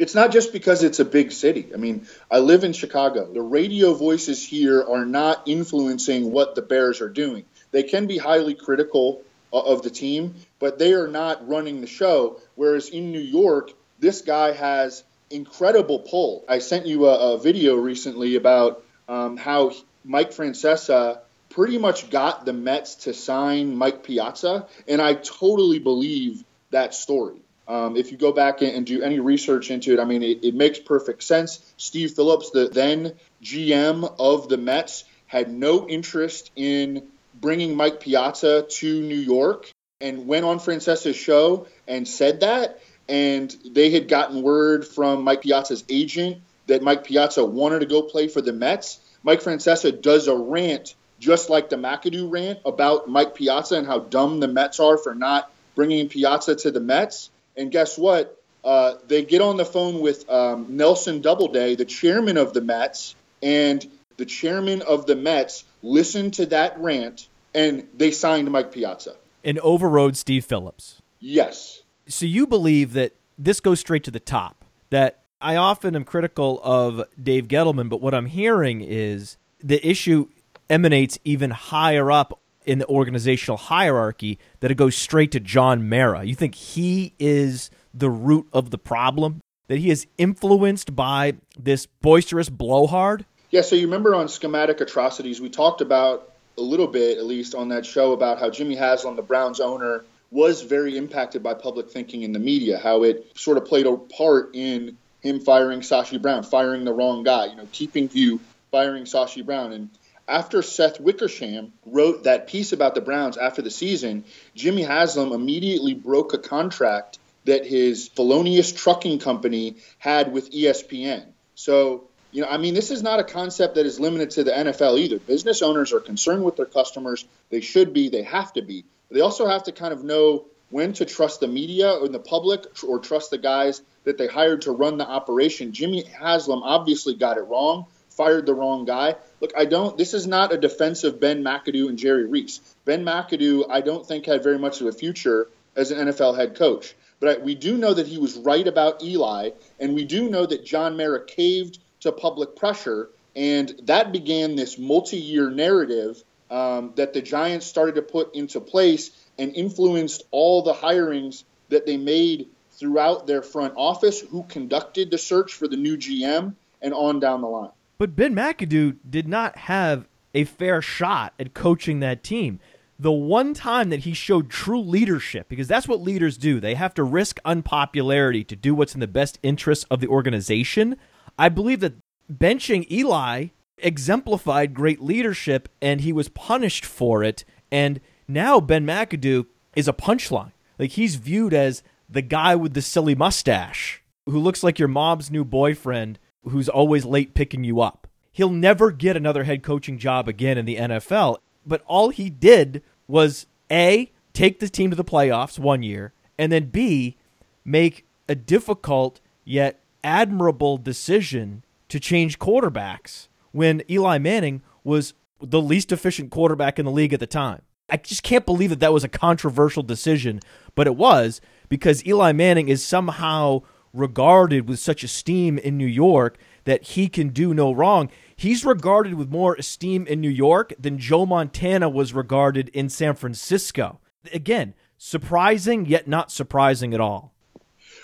It's 0.00 0.14
not 0.14 0.32
just 0.32 0.54
because 0.54 0.82
it's 0.82 0.98
a 0.98 1.04
big 1.04 1.30
city. 1.30 1.68
I 1.74 1.76
mean, 1.76 2.06
I 2.30 2.38
live 2.38 2.64
in 2.64 2.72
Chicago. 2.72 3.30
The 3.30 3.42
radio 3.42 3.92
voices 3.92 4.42
here 4.42 4.82
are 4.82 5.04
not 5.04 5.42
influencing 5.44 6.32
what 6.32 6.54
the 6.54 6.62
Bears 6.62 7.02
are 7.02 7.10
doing. 7.10 7.44
They 7.70 7.82
can 7.82 8.06
be 8.06 8.16
highly 8.16 8.54
critical 8.54 9.20
of 9.52 9.82
the 9.82 9.90
team, 9.90 10.36
but 10.58 10.78
they 10.78 10.94
are 10.94 11.06
not 11.06 11.46
running 11.46 11.82
the 11.82 11.86
show. 11.86 12.40
Whereas 12.54 12.88
in 12.88 13.12
New 13.12 13.20
York, 13.20 13.72
this 13.98 14.22
guy 14.22 14.52
has 14.52 15.04
incredible 15.28 15.98
pull. 15.98 16.46
I 16.48 16.60
sent 16.60 16.86
you 16.86 17.04
a, 17.04 17.34
a 17.34 17.38
video 17.38 17.76
recently 17.76 18.36
about 18.36 18.82
um, 19.06 19.36
how 19.36 19.72
Mike 20.02 20.30
Francesa 20.30 21.18
pretty 21.50 21.76
much 21.76 22.08
got 22.08 22.46
the 22.46 22.54
Mets 22.54 22.94
to 23.04 23.12
sign 23.12 23.76
Mike 23.76 24.02
Piazza, 24.02 24.66
and 24.88 25.02
I 25.02 25.12
totally 25.12 25.78
believe 25.78 26.42
that 26.70 26.94
story. 26.94 27.42
Um, 27.70 27.96
if 27.96 28.10
you 28.10 28.18
go 28.18 28.32
back 28.32 28.62
and 28.62 28.84
do 28.84 29.00
any 29.00 29.20
research 29.20 29.70
into 29.70 29.92
it, 29.92 30.00
I 30.00 30.04
mean, 30.04 30.24
it, 30.24 30.44
it 30.44 30.56
makes 30.56 30.80
perfect 30.80 31.22
sense. 31.22 31.72
Steve 31.76 32.10
Phillips, 32.10 32.50
the 32.50 32.68
then 32.68 33.12
GM 33.44 34.12
of 34.18 34.48
the 34.48 34.56
Mets, 34.56 35.04
had 35.28 35.48
no 35.48 35.88
interest 35.88 36.50
in 36.56 37.06
bringing 37.40 37.76
Mike 37.76 38.00
Piazza 38.00 38.66
to 38.68 39.02
New 39.02 39.14
York 39.14 39.70
and 40.00 40.26
went 40.26 40.44
on 40.44 40.58
Francesa's 40.58 41.14
show 41.14 41.68
and 41.86 42.08
said 42.08 42.40
that. 42.40 42.80
And 43.08 43.54
they 43.64 43.90
had 43.90 44.08
gotten 44.08 44.42
word 44.42 44.84
from 44.84 45.22
Mike 45.22 45.42
Piazza's 45.42 45.84
agent 45.88 46.38
that 46.66 46.82
Mike 46.82 47.04
Piazza 47.04 47.44
wanted 47.44 47.80
to 47.80 47.86
go 47.86 48.02
play 48.02 48.26
for 48.26 48.40
the 48.40 48.52
Mets. 48.52 48.98
Mike 49.22 49.42
Francesa 49.42 49.92
does 49.92 50.26
a 50.26 50.34
rant 50.34 50.96
just 51.20 51.50
like 51.50 51.68
the 51.68 51.76
McAdoo 51.76 52.32
rant 52.32 52.58
about 52.64 53.08
Mike 53.08 53.36
Piazza 53.36 53.76
and 53.76 53.86
how 53.86 54.00
dumb 54.00 54.40
the 54.40 54.48
Mets 54.48 54.80
are 54.80 54.98
for 54.98 55.14
not 55.14 55.52
bringing 55.76 56.08
Piazza 56.08 56.56
to 56.56 56.72
the 56.72 56.80
Mets. 56.80 57.30
And 57.60 57.70
guess 57.70 57.98
what? 57.98 58.42
Uh, 58.64 58.94
they 59.06 59.22
get 59.22 59.42
on 59.42 59.56
the 59.58 59.64
phone 59.64 60.00
with 60.00 60.28
um, 60.30 60.76
Nelson 60.76 61.20
Doubleday, 61.20 61.76
the 61.76 61.84
chairman 61.84 62.36
of 62.38 62.52
the 62.52 62.60
Mets, 62.60 63.14
and 63.42 63.86
the 64.16 64.24
chairman 64.24 64.82
of 64.82 65.06
the 65.06 65.14
Mets 65.14 65.64
listened 65.82 66.34
to 66.34 66.46
that 66.46 66.78
rant 66.80 67.28
and 67.54 67.86
they 67.94 68.10
signed 68.10 68.50
Mike 68.50 68.72
Piazza. 68.72 69.16
And 69.44 69.58
overrode 69.60 70.16
Steve 70.16 70.44
Phillips. 70.44 71.00
Yes. 71.18 71.82
So 72.08 72.26
you 72.26 72.46
believe 72.46 72.92
that 72.94 73.12
this 73.38 73.60
goes 73.60 73.80
straight 73.80 74.04
to 74.04 74.10
the 74.10 74.20
top. 74.20 74.64
That 74.90 75.22
I 75.40 75.56
often 75.56 75.94
am 75.94 76.04
critical 76.04 76.60
of 76.62 77.04
Dave 77.22 77.46
Gettleman, 77.48 77.88
but 77.88 78.00
what 78.00 78.14
I'm 78.14 78.26
hearing 78.26 78.80
is 78.80 79.36
the 79.62 79.86
issue 79.86 80.28
emanates 80.68 81.18
even 81.24 81.50
higher 81.50 82.10
up 82.10 82.39
in 82.64 82.78
the 82.78 82.86
organizational 82.86 83.56
hierarchy 83.56 84.38
that 84.60 84.70
it 84.70 84.76
goes 84.76 84.96
straight 84.96 85.32
to 85.32 85.40
John 85.40 85.88
Mara. 85.88 86.24
You 86.24 86.34
think 86.34 86.54
he 86.54 87.14
is 87.18 87.70
the 87.94 88.10
root 88.10 88.48
of 88.52 88.70
the 88.70 88.78
problem? 88.78 89.40
That 89.68 89.78
he 89.78 89.90
is 89.90 90.06
influenced 90.18 90.96
by 90.96 91.34
this 91.56 91.86
boisterous 91.86 92.48
blowhard? 92.48 93.24
Yeah, 93.50 93.62
so 93.62 93.76
you 93.76 93.86
remember 93.86 94.14
on 94.14 94.28
Schematic 94.28 94.80
Atrocities, 94.80 95.40
we 95.40 95.48
talked 95.48 95.80
about 95.80 96.32
a 96.58 96.62
little 96.62 96.86
bit, 96.86 97.18
at 97.18 97.24
least 97.24 97.54
on 97.54 97.68
that 97.68 97.86
show, 97.86 98.12
about 98.12 98.38
how 98.38 98.50
Jimmy 98.50 98.74
Haslam, 98.74 99.16
the 99.16 99.22
Browns 99.22 99.60
owner, 99.60 100.04
was 100.30 100.62
very 100.62 100.96
impacted 100.96 101.42
by 101.42 101.54
public 101.54 101.90
thinking 101.90 102.22
in 102.22 102.32
the 102.32 102.38
media, 102.38 102.78
how 102.78 103.02
it 103.02 103.32
sort 103.36 103.58
of 103.58 103.64
played 103.64 103.86
a 103.86 103.96
part 103.96 104.50
in 104.54 104.96
him 105.20 105.40
firing 105.40 105.80
Sashi 105.80 106.20
Brown, 106.20 106.42
firing 106.42 106.84
the 106.84 106.92
wrong 106.92 107.22
guy, 107.22 107.46
you 107.46 107.56
know, 107.56 107.66
keeping 107.72 108.08
Hue, 108.08 108.40
firing 108.70 109.04
Sashi 109.04 109.44
Brown. 109.44 109.72
And 109.72 109.90
after 110.30 110.62
Seth 110.62 111.00
Wickersham 111.00 111.72
wrote 111.84 112.24
that 112.24 112.46
piece 112.46 112.72
about 112.72 112.94
the 112.94 113.00
Browns 113.00 113.36
after 113.36 113.62
the 113.62 113.70
season, 113.70 114.24
Jimmy 114.54 114.82
Haslam 114.82 115.32
immediately 115.32 115.92
broke 115.92 116.32
a 116.32 116.38
contract 116.38 117.18
that 117.46 117.66
his 117.66 118.08
felonious 118.08 118.72
trucking 118.72 119.18
company 119.18 119.76
had 119.98 120.32
with 120.32 120.52
ESPN. 120.52 121.26
So, 121.56 122.04
you 122.30 122.42
know, 122.42 122.48
I 122.48 122.58
mean, 122.58 122.74
this 122.74 122.92
is 122.92 123.02
not 123.02 123.18
a 123.18 123.24
concept 123.24 123.74
that 123.74 123.86
is 123.86 123.98
limited 123.98 124.30
to 124.32 124.44
the 124.44 124.52
NFL 124.52 124.98
either. 124.98 125.18
Business 125.18 125.62
owners 125.62 125.92
are 125.92 126.00
concerned 126.00 126.44
with 126.44 126.56
their 126.56 126.66
customers. 126.66 127.24
They 127.50 127.60
should 127.60 127.92
be, 127.92 128.08
they 128.08 128.22
have 128.22 128.52
to 128.52 128.62
be. 128.62 128.84
They 129.10 129.20
also 129.20 129.48
have 129.48 129.64
to 129.64 129.72
kind 129.72 129.92
of 129.92 130.04
know 130.04 130.46
when 130.68 130.92
to 130.92 131.04
trust 131.04 131.40
the 131.40 131.48
media 131.48 131.90
or 131.90 132.08
the 132.08 132.20
public 132.20 132.64
or 132.86 133.00
trust 133.00 133.32
the 133.32 133.38
guys 133.38 133.82
that 134.04 134.16
they 134.16 134.28
hired 134.28 134.62
to 134.62 134.70
run 134.70 134.98
the 134.98 135.08
operation. 135.08 135.72
Jimmy 135.72 136.04
Haslam 136.04 136.62
obviously 136.62 137.14
got 137.14 137.36
it 137.36 137.42
wrong, 137.42 137.86
fired 138.20 138.44
the 138.44 138.52
wrong 138.52 138.84
guy. 138.84 139.16
Look, 139.40 139.52
I 139.56 139.64
don't, 139.64 139.96
this 139.96 140.12
is 140.12 140.26
not 140.26 140.52
a 140.52 140.58
defense 140.58 141.04
of 141.04 141.20
Ben 141.20 141.42
McAdoo 141.42 141.88
and 141.88 141.96
Jerry 141.96 142.26
Reese. 142.26 142.60
Ben 142.84 143.02
McAdoo, 143.02 143.64
I 143.70 143.80
don't 143.80 144.04
think 144.04 144.26
had 144.26 144.42
very 144.42 144.58
much 144.58 144.82
of 144.82 144.88
a 144.88 144.92
future 144.92 145.48
as 145.74 145.90
an 145.90 146.06
NFL 146.06 146.36
head 146.36 146.54
coach. 146.54 146.94
But 147.18 147.40
we 147.40 147.54
do 147.54 147.78
know 147.78 147.94
that 147.94 148.06
he 148.06 148.18
was 148.18 148.36
right 148.36 148.68
about 148.68 149.02
Eli, 149.02 149.52
and 149.78 149.94
we 149.94 150.04
do 150.04 150.28
know 150.28 150.44
that 150.44 150.66
John 150.66 150.98
Mara 150.98 151.24
caved 151.24 151.78
to 152.00 152.12
public 152.12 152.56
pressure, 152.56 153.08
and 153.34 153.72
that 153.84 154.12
began 154.12 154.54
this 154.54 154.76
multi 154.76 155.16
year 155.16 155.48
narrative 155.48 156.22
um, 156.50 156.92
that 156.96 157.14
the 157.14 157.22
Giants 157.22 157.64
started 157.64 157.94
to 157.94 158.02
put 158.02 158.34
into 158.34 158.60
place 158.60 159.12
and 159.38 159.54
influenced 159.54 160.24
all 160.30 160.60
the 160.60 160.74
hirings 160.74 161.44
that 161.70 161.86
they 161.86 161.96
made 161.96 162.50
throughout 162.72 163.26
their 163.26 163.40
front 163.40 163.72
office, 163.78 164.20
who 164.20 164.42
conducted 164.42 165.10
the 165.10 165.16
search 165.16 165.54
for 165.54 165.66
the 165.66 165.78
new 165.78 165.96
GM, 165.96 166.52
and 166.82 166.92
on 166.92 167.18
down 167.18 167.40
the 167.40 167.48
line. 167.48 167.70
But 168.00 168.16
Ben 168.16 168.34
McAdoo 168.34 168.96
did 169.10 169.28
not 169.28 169.58
have 169.58 170.08
a 170.32 170.44
fair 170.44 170.80
shot 170.80 171.34
at 171.38 171.52
coaching 171.52 172.00
that 172.00 172.24
team. 172.24 172.58
The 172.98 173.12
one 173.12 173.52
time 173.52 173.90
that 173.90 174.00
he 174.00 174.14
showed 174.14 174.48
true 174.48 174.80
leadership, 174.80 175.50
because 175.50 175.68
that's 175.68 175.86
what 175.86 176.00
leaders 176.00 176.38
do, 176.38 176.60
they 176.60 176.76
have 176.76 176.94
to 176.94 177.04
risk 177.04 177.40
unpopularity 177.44 178.42
to 178.44 178.56
do 178.56 178.74
what's 178.74 178.94
in 178.94 179.00
the 179.00 179.06
best 179.06 179.38
interest 179.42 179.84
of 179.90 180.00
the 180.00 180.06
organization. 180.06 180.96
I 181.38 181.50
believe 181.50 181.80
that 181.80 181.98
benching 182.32 182.90
Eli 182.90 183.48
exemplified 183.76 184.72
great 184.72 185.02
leadership 185.02 185.68
and 185.82 186.00
he 186.00 186.12
was 186.14 186.30
punished 186.30 186.86
for 186.86 187.22
it. 187.22 187.44
And 187.70 188.00
now 188.26 188.60
Ben 188.60 188.86
McAdoo 188.86 189.44
is 189.76 189.88
a 189.88 189.92
punchline. 189.92 190.52
Like 190.78 190.92
he's 190.92 191.16
viewed 191.16 191.52
as 191.52 191.82
the 192.08 192.22
guy 192.22 192.56
with 192.56 192.72
the 192.72 192.80
silly 192.80 193.14
mustache 193.14 194.02
who 194.24 194.38
looks 194.38 194.62
like 194.62 194.78
your 194.78 194.88
mom's 194.88 195.30
new 195.30 195.44
boyfriend 195.44 196.18
who's 196.44 196.68
always 196.68 197.04
late 197.04 197.34
picking 197.34 197.64
you 197.64 197.80
up. 197.80 198.06
He'll 198.32 198.50
never 198.50 198.90
get 198.90 199.16
another 199.16 199.44
head 199.44 199.62
coaching 199.62 199.98
job 199.98 200.28
again 200.28 200.56
in 200.56 200.64
the 200.64 200.76
NFL. 200.76 201.38
But 201.66 201.82
all 201.86 202.10
he 202.10 202.30
did 202.30 202.82
was 203.06 203.46
A, 203.70 204.12
take 204.32 204.60
the 204.60 204.68
team 204.68 204.90
to 204.90 204.96
the 204.96 205.04
playoffs 205.04 205.58
one 205.58 205.82
year, 205.82 206.12
and 206.38 206.50
then 206.50 206.66
B, 206.66 207.16
make 207.64 208.06
a 208.28 208.34
difficult 208.34 209.20
yet 209.44 209.80
admirable 210.02 210.78
decision 210.78 211.64
to 211.88 212.00
change 212.00 212.38
quarterbacks 212.38 213.28
when 213.52 213.82
Eli 213.90 214.18
Manning 214.18 214.62
was 214.84 215.14
the 215.42 215.60
least 215.60 215.92
efficient 215.92 216.30
quarterback 216.30 216.78
in 216.78 216.84
the 216.84 216.90
league 216.90 217.12
at 217.12 217.20
the 217.20 217.26
time. 217.26 217.62
I 217.90 217.96
just 217.96 218.22
can't 218.22 218.46
believe 218.46 218.70
that 218.70 218.80
that 218.80 218.92
was 218.92 219.04
a 219.04 219.08
controversial 219.08 219.82
decision, 219.82 220.40
but 220.74 220.86
it 220.86 220.96
was 220.96 221.40
because 221.68 222.06
Eli 222.06 222.32
Manning 222.32 222.68
is 222.68 222.84
somehow 222.84 223.62
regarded 223.92 224.68
with 224.68 224.78
such 224.78 225.02
esteem 225.02 225.58
in 225.58 225.76
New 225.76 225.86
York 225.86 226.38
that 226.64 226.82
he 226.82 227.08
can 227.08 227.30
do 227.30 227.52
no 227.54 227.72
wrong. 227.72 228.10
He's 228.36 228.64
regarded 228.64 229.14
with 229.14 229.30
more 229.30 229.54
esteem 229.54 230.06
in 230.06 230.20
New 230.20 230.30
York 230.30 230.72
than 230.78 230.98
Joe 230.98 231.26
Montana 231.26 231.88
was 231.88 232.14
regarded 232.14 232.68
in 232.70 232.88
San 232.88 233.14
Francisco. 233.14 234.00
Again, 234.32 234.74
surprising 234.98 235.86
yet 235.86 236.06
not 236.06 236.30
surprising 236.30 236.94
at 236.94 237.00
all. 237.00 237.32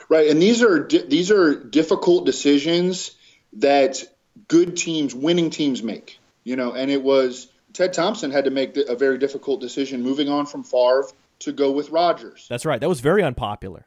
Right, 0.08 0.28
and 0.28 0.40
these 0.40 0.62
are 0.62 0.86
these 0.86 1.30
are 1.30 1.54
difficult 1.54 2.26
decisions 2.26 3.12
that 3.54 4.04
good 4.48 4.76
teams, 4.76 5.14
winning 5.14 5.50
teams 5.50 5.82
make. 5.82 6.18
You 6.44 6.54
know, 6.54 6.72
and 6.72 6.90
it 6.90 7.02
was 7.02 7.48
Ted 7.72 7.92
Thompson 7.92 8.30
had 8.30 8.44
to 8.44 8.50
make 8.50 8.76
a 8.76 8.94
very 8.94 9.18
difficult 9.18 9.60
decision 9.60 10.02
moving 10.02 10.28
on 10.28 10.46
from 10.46 10.62
Favre 10.62 11.08
to 11.40 11.52
go 11.52 11.72
with 11.72 11.90
Rodgers. 11.90 12.46
That's 12.48 12.64
right. 12.64 12.80
That 12.80 12.88
was 12.88 13.00
very 13.00 13.22
unpopular. 13.22 13.84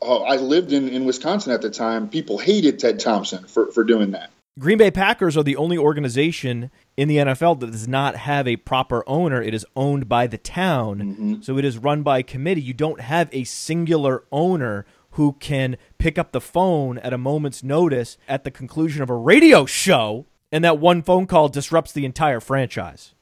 Oh, 0.00 0.22
I 0.22 0.36
lived 0.36 0.72
in, 0.72 0.88
in 0.88 1.04
Wisconsin 1.04 1.52
at 1.52 1.62
the 1.62 1.70
time. 1.70 2.08
People 2.08 2.38
hated 2.38 2.78
Ted 2.78 3.00
Thompson 3.00 3.44
for, 3.44 3.70
for 3.72 3.84
doing 3.84 4.12
that. 4.12 4.30
Green 4.56 4.78
Bay 4.78 4.92
Packers 4.92 5.36
are 5.36 5.42
the 5.42 5.56
only 5.56 5.76
organization 5.76 6.70
in 6.96 7.08
the 7.08 7.16
NFL 7.16 7.58
that 7.58 7.72
does 7.72 7.88
not 7.88 8.14
have 8.14 8.46
a 8.46 8.56
proper 8.56 9.02
owner. 9.08 9.42
It 9.42 9.52
is 9.52 9.66
owned 9.74 10.08
by 10.08 10.28
the 10.28 10.38
town. 10.38 10.98
Mm-hmm. 10.98 11.42
So 11.42 11.58
it 11.58 11.64
is 11.64 11.76
run 11.76 12.04
by 12.04 12.22
committee. 12.22 12.60
You 12.62 12.72
don't 12.72 13.00
have 13.00 13.28
a 13.32 13.42
singular 13.42 14.24
owner 14.30 14.86
who 15.12 15.32
can 15.40 15.76
pick 15.98 16.18
up 16.18 16.30
the 16.30 16.40
phone 16.40 16.98
at 16.98 17.12
a 17.12 17.18
moment's 17.18 17.64
notice 17.64 18.16
at 18.28 18.44
the 18.44 18.50
conclusion 18.50 19.02
of 19.02 19.10
a 19.10 19.14
radio 19.14 19.66
show, 19.66 20.26
and 20.52 20.62
that 20.62 20.78
one 20.78 21.02
phone 21.02 21.26
call 21.26 21.48
disrupts 21.48 21.92
the 21.92 22.04
entire 22.04 22.40
franchise. 22.40 23.14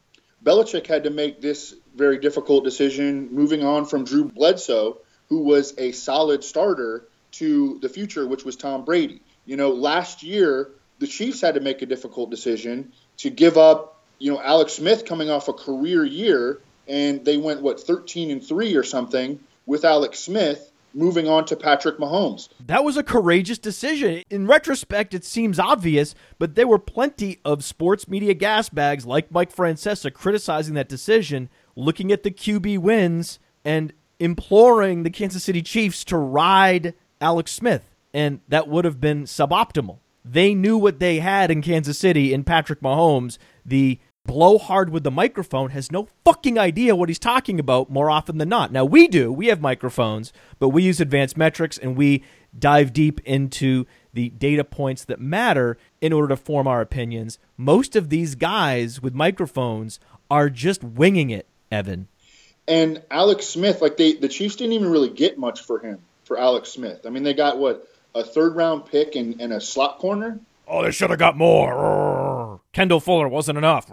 Belichick 0.44 0.86
had 0.86 1.04
to 1.04 1.10
make 1.10 1.40
this 1.40 1.74
very 1.94 2.18
difficult 2.18 2.64
decision 2.64 3.32
moving 3.32 3.64
on 3.64 3.84
from 3.84 4.04
Drew 4.04 4.24
Bledsoe, 4.24 4.98
who 5.32 5.38
was 5.38 5.72
a 5.78 5.92
solid 5.92 6.44
starter, 6.44 7.08
to 7.30 7.78
the 7.80 7.88
future, 7.88 8.26
which 8.26 8.44
was 8.44 8.54
Tom 8.54 8.84
Brady. 8.84 9.22
You 9.46 9.56
know, 9.56 9.70
last 9.70 10.22
year, 10.22 10.68
the 10.98 11.06
Chiefs 11.06 11.40
had 11.40 11.54
to 11.54 11.60
make 11.60 11.80
a 11.80 11.86
difficult 11.86 12.28
decision 12.28 12.92
to 13.16 13.30
give 13.30 13.56
up, 13.56 13.98
you 14.18 14.30
know, 14.30 14.42
Alex 14.42 14.74
Smith 14.74 15.06
coming 15.06 15.30
off 15.30 15.48
a 15.48 15.54
career 15.54 16.04
year, 16.04 16.60
and 16.86 17.24
they 17.24 17.38
went, 17.38 17.62
what, 17.62 17.80
13 17.80 18.30
and 18.30 18.44
3 18.44 18.76
or 18.76 18.82
something 18.82 19.40
with 19.64 19.86
Alex 19.86 20.18
Smith 20.18 20.70
moving 20.92 21.26
on 21.26 21.46
to 21.46 21.56
Patrick 21.56 21.96
Mahomes. 21.96 22.50
That 22.66 22.84
was 22.84 22.98
a 22.98 23.02
courageous 23.02 23.56
decision. 23.56 24.22
In 24.28 24.46
retrospect, 24.46 25.14
it 25.14 25.24
seems 25.24 25.58
obvious, 25.58 26.14
but 26.38 26.56
there 26.56 26.68
were 26.68 26.78
plenty 26.78 27.40
of 27.42 27.64
sports 27.64 28.06
media 28.06 28.34
gas 28.34 28.68
bags 28.68 29.06
like 29.06 29.30
Mike 29.30 29.50
Francesa 29.50 30.12
criticizing 30.12 30.74
that 30.74 30.90
decision, 30.90 31.48
looking 31.74 32.12
at 32.12 32.22
the 32.22 32.30
QB 32.30 32.80
wins 32.80 33.38
and 33.64 33.94
imploring 34.23 35.02
the 35.02 35.11
Kansas 35.11 35.43
City 35.43 35.62
Chiefs 35.62 36.05
to 36.05 36.17
ride 36.17 36.95
Alex 37.21 37.50
Smith. 37.50 37.91
And 38.14 38.41
that 38.49 38.69
would 38.69 38.85
have 38.85 39.00
been 39.00 39.25
suboptimal. 39.25 39.99
They 40.25 40.55
knew 40.55 40.79
what 40.79 41.00
they 41.00 41.19
had 41.19 41.50
in 41.50 41.61
Kansas 41.62 41.99
City 41.99 42.33
in 42.33 42.45
Patrick 42.45 42.81
Mahomes, 42.81 43.38
the 43.67 43.99
blowhard 44.25 44.91
with 44.91 45.02
the 45.02 45.11
microphone 45.11 45.71
has 45.71 45.91
no 45.91 46.07
fucking 46.25 46.57
idea 46.57 46.95
what 46.95 47.09
he's 47.09 47.19
talking 47.19 47.59
about 47.59 47.91
more 47.91 48.09
often 48.09 48.38
than 48.38 48.49
not. 48.49 48.71
Now, 48.71 48.85
we 48.85 49.09
do. 49.09 49.33
We 49.33 49.49
have 49.49 49.61
microphones, 49.61 50.33
but 50.61 50.69
we 50.69 50.85
use 50.85 51.00
advanced 51.00 51.37
metrics 51.37 51.76
and 51.76 51.97
we 51.97 52.23
dive 52.57 52.93
deep 52.93 53.21
into 53.25 53.85
the 54.12 54.29
data 54.29 54.62
points 54.62 55.05
that 55.07 55.21
matter 55.21 55.76
in 56.00 56.12
order 56.12 56.29
to 56.29 56.37
form 56.37 56.69
our 56.69 56.81
opinions. 56.81 57.41
Most 57.57 57.97
of 57.97 58.11
these 58.11 58.37
guys 58.37 59.02
with 59.02 59.14
microphones 59.14 59.99
are 60.31 60.49
just 60.49 60.85
winging 60.85 61.31
it, 61.31 61.49
Evan. 61.73 62.07
And 62.69 63.02
Alex 63.11 63.47
Smith, 63.47 63.83
like 63.83 63.97
they, 63.97 64.14
the 64.14 64.28
Chiefs 64.28 64.57
didn't 64.57 64.73
even 64.75 64.90
really 64.90 65.11
get 65.11 65.38
much 65.38 65.62
for 65.62 65.78
him, 65.78 65.99
for 66.25 66.38
Alex 66.38 66.71
Smith. 66.71 67.04
I 67.07 67.11
mean, 67.11 67.23
they 67.23 67.35
got 67.35 67.59
what, 67.59 67.88
a 68.14 68.23
third 68.23 68.54
round 68.57 68.87
pick 68.87 69.16
and, 69.16 69.40
and 69.40 69.52
a 69.52 69.61
slot 69.61 69.99
corner? 69.99 70.40
Oh, 70.69 70.83
they 70.83 70.90
should 70.90 71.11
have 71.11 71.19
got 71.19 71.37
more. 71.37 72.61
Kendall 72.73 73.00
Fuller 73.00 73.28
wasn't 73.28 73.59
enough. 73.59 73.90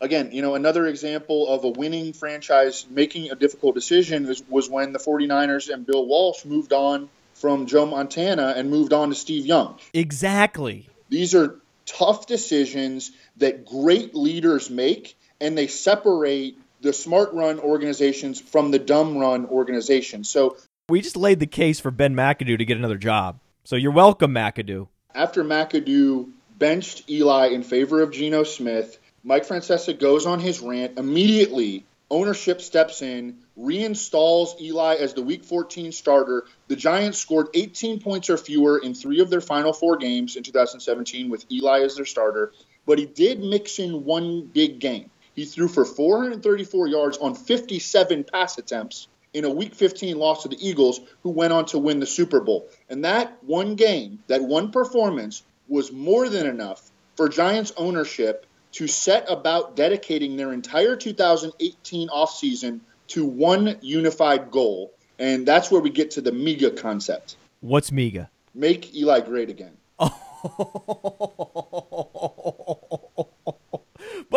Again, 0.00 0.30
you 0.32 0.42
know, 0.42 0.54
another 0.54 0.86
example 0.86 1.48
of 1.48 1.64
a 1.64 1.68
winning 1.68 2.12
franchise 2.12 2.84
making 2.90 3.30
a 3.30 3.34
difficult 3.34 3.74
decision 3.74 4.26
was, 4.26 4.42
was 4.48 4.68
when 4.68 4.92
the 4.92 4.98
49ers 4.98 5.72
and 5.72 5.86
Bill 5.86 6.04
Walsh 6.04 6.44
moved 6.44 6.72
on 6.72 7.08
from 7.34 7.66
Joe 7.66 7.86
Montana 7.86 8.54
and 8.56 8.70
moved 8.70 8.92
on 8.92 9.08
to 9.10 9.14
Steve 9.14 9.46
Young. 9.46 9.78
Exactly. 9.94 10.88
These 11.08 11.34
are 11.34 11.56
tough 11.86 12.26
decisions 12.26 13.12
that 13.38 13.64
great 13.64 14.14
leaders 14.14 14.68
make, 14.68 15.16
and 15.40 15.56
they 15.56 15.66
separate 15.66 16.58
the 16.86 16.92
smart 16.92 17.32
run 17.34 17.58
organizations 17.60 18.40
from 18.40 18.70
the 18.70 18.78
dumb 18.78 19.18
run 19.18 19.46
organizations. 19.46 20.28
So 20.30 20.56
we 20.88 21.02
just 21.02 21.16
laid 21.16 21.40
the 21.40 21.46
case 21.46 21.80
for 21.80 21.90
Ben 21.90 22.14
McAdoo 22.14 22.56
to 22.56 22.64
get 22.64 22.78
another 22.78 22.98
job. 22.98 23.40
So 23.64 23.76
you're 23.76 23.92
welcome, 23.92 24.32
McAdoo 24.32 24.88
after 25.16 25.42
McAdoo 25.42 26.30
benched 26.58 27.08
Eli 27.10 27.48
in 27.48 27.62
favor 27.62 28.02
of 28.02 28.12
Geno 28.12 28.44
Smith, 28.44 28.98
Mike 29.24 29.46
Francesa 29.46 29.98
goes 29.98 30.26
on 30.26 30.38
his 30.38 30.60
rant. 30.60 30.98
Immediately, 30.98 31.84
ownership 32.10 32.60
steps 32.60 33.02
in, 33.02 33.38
reinstalls 33.58 34.60
Eli 34.60 34.96
as 34.96 35.14
the 35.14 35.22
Week 35.22 35.42
14 35.42 35.90
starter. 35.90 36.44
The 36.68 36.76
Giants 36.76 37.18
scored 37.18 37.48
18 37.54 38.00
points 38.00 38.30
or 38.30 38.36
fewer 38.36 38.78
in 38.78 38.94
three 38.94 39.20
of 39.20 39.30
their 39.30 39.40
final 39.40 39.72
four 39.72 39.96
games 39.96 40.36
in 40.36 40.42
2017 40.42 41.30
with 41.30 41.50
Eli 41.50 41.80
as 41.80 41.96
their 41.96 42.04
starter, 42.04 42.52
but 42.84 42.98
he 42.98 43.06
did 43.06 43.40
mix 43.40 43.78
in 43.78 44.04
one 44.04 44.42
big 44.42 44.78
game. 44.78 45.10
He 45.36 45.44
threw 45.44 45.68
for 45.68 45.84
434 45.84 46.88
yards 46.88 47.18
on 47.18 47.34
57 47.34 48.24
pass 48.24 48.56
attempts 48.56 49.06
in 49.34 49.44
a 49.44 49.50
Week 49.50 49.74
15 49.74 50.18
loss 50.18 50.44
to 50.44 50.48
the 50.48 50.56
Eagles, 50.66 50.98
who 51.22 51.28
went 51.28 51.52
on 51.52 51.66
to 51.66 51.78
win 51.78 52.00
the 52.00 52.06
Super 52.06 52.40
Bowl. 52.40 52.66
And 52.88 53.04
that 53.04 53.36
one 53.44 53.74
game, 53.74 54.20
that 54.28 54.42
one 54.42 54.70
performance, 54.70 55.42
was 55.68 55.92
more 55.92 56.30
than 56.30 56.46
enough 56.46 56.90
for 57.16 57.28
Giants 57.28 57.70
ownership 57.76 58.46
to 58.72 58.88
set 58.88 59.30
about 59.30 59.76
dedicating 59.76 60.36
their 60.36 60.54
entire 60.54 60.96
2018 60.96 62.08
offseason 62.08 62.80
to 63.08 63.26
one 63.26 63.76
unified 63.82 64.50
goal. 64.50 64.94
And 65.18 65.46
that's 65.46 65.70
where 65.70 65.82
we 65.82 65.90
get 65.90 66.12
to 66.12 66.22
the 66.22 66.32
MEGA 66.32 66.70
concept. 66.72 67.36
What's 67.60 67.92
MEGA? 67.92 68.30
Make 68.54 68.94
Eli 68.94 69.20
great 69.20 69.50
again. 69.50 69.76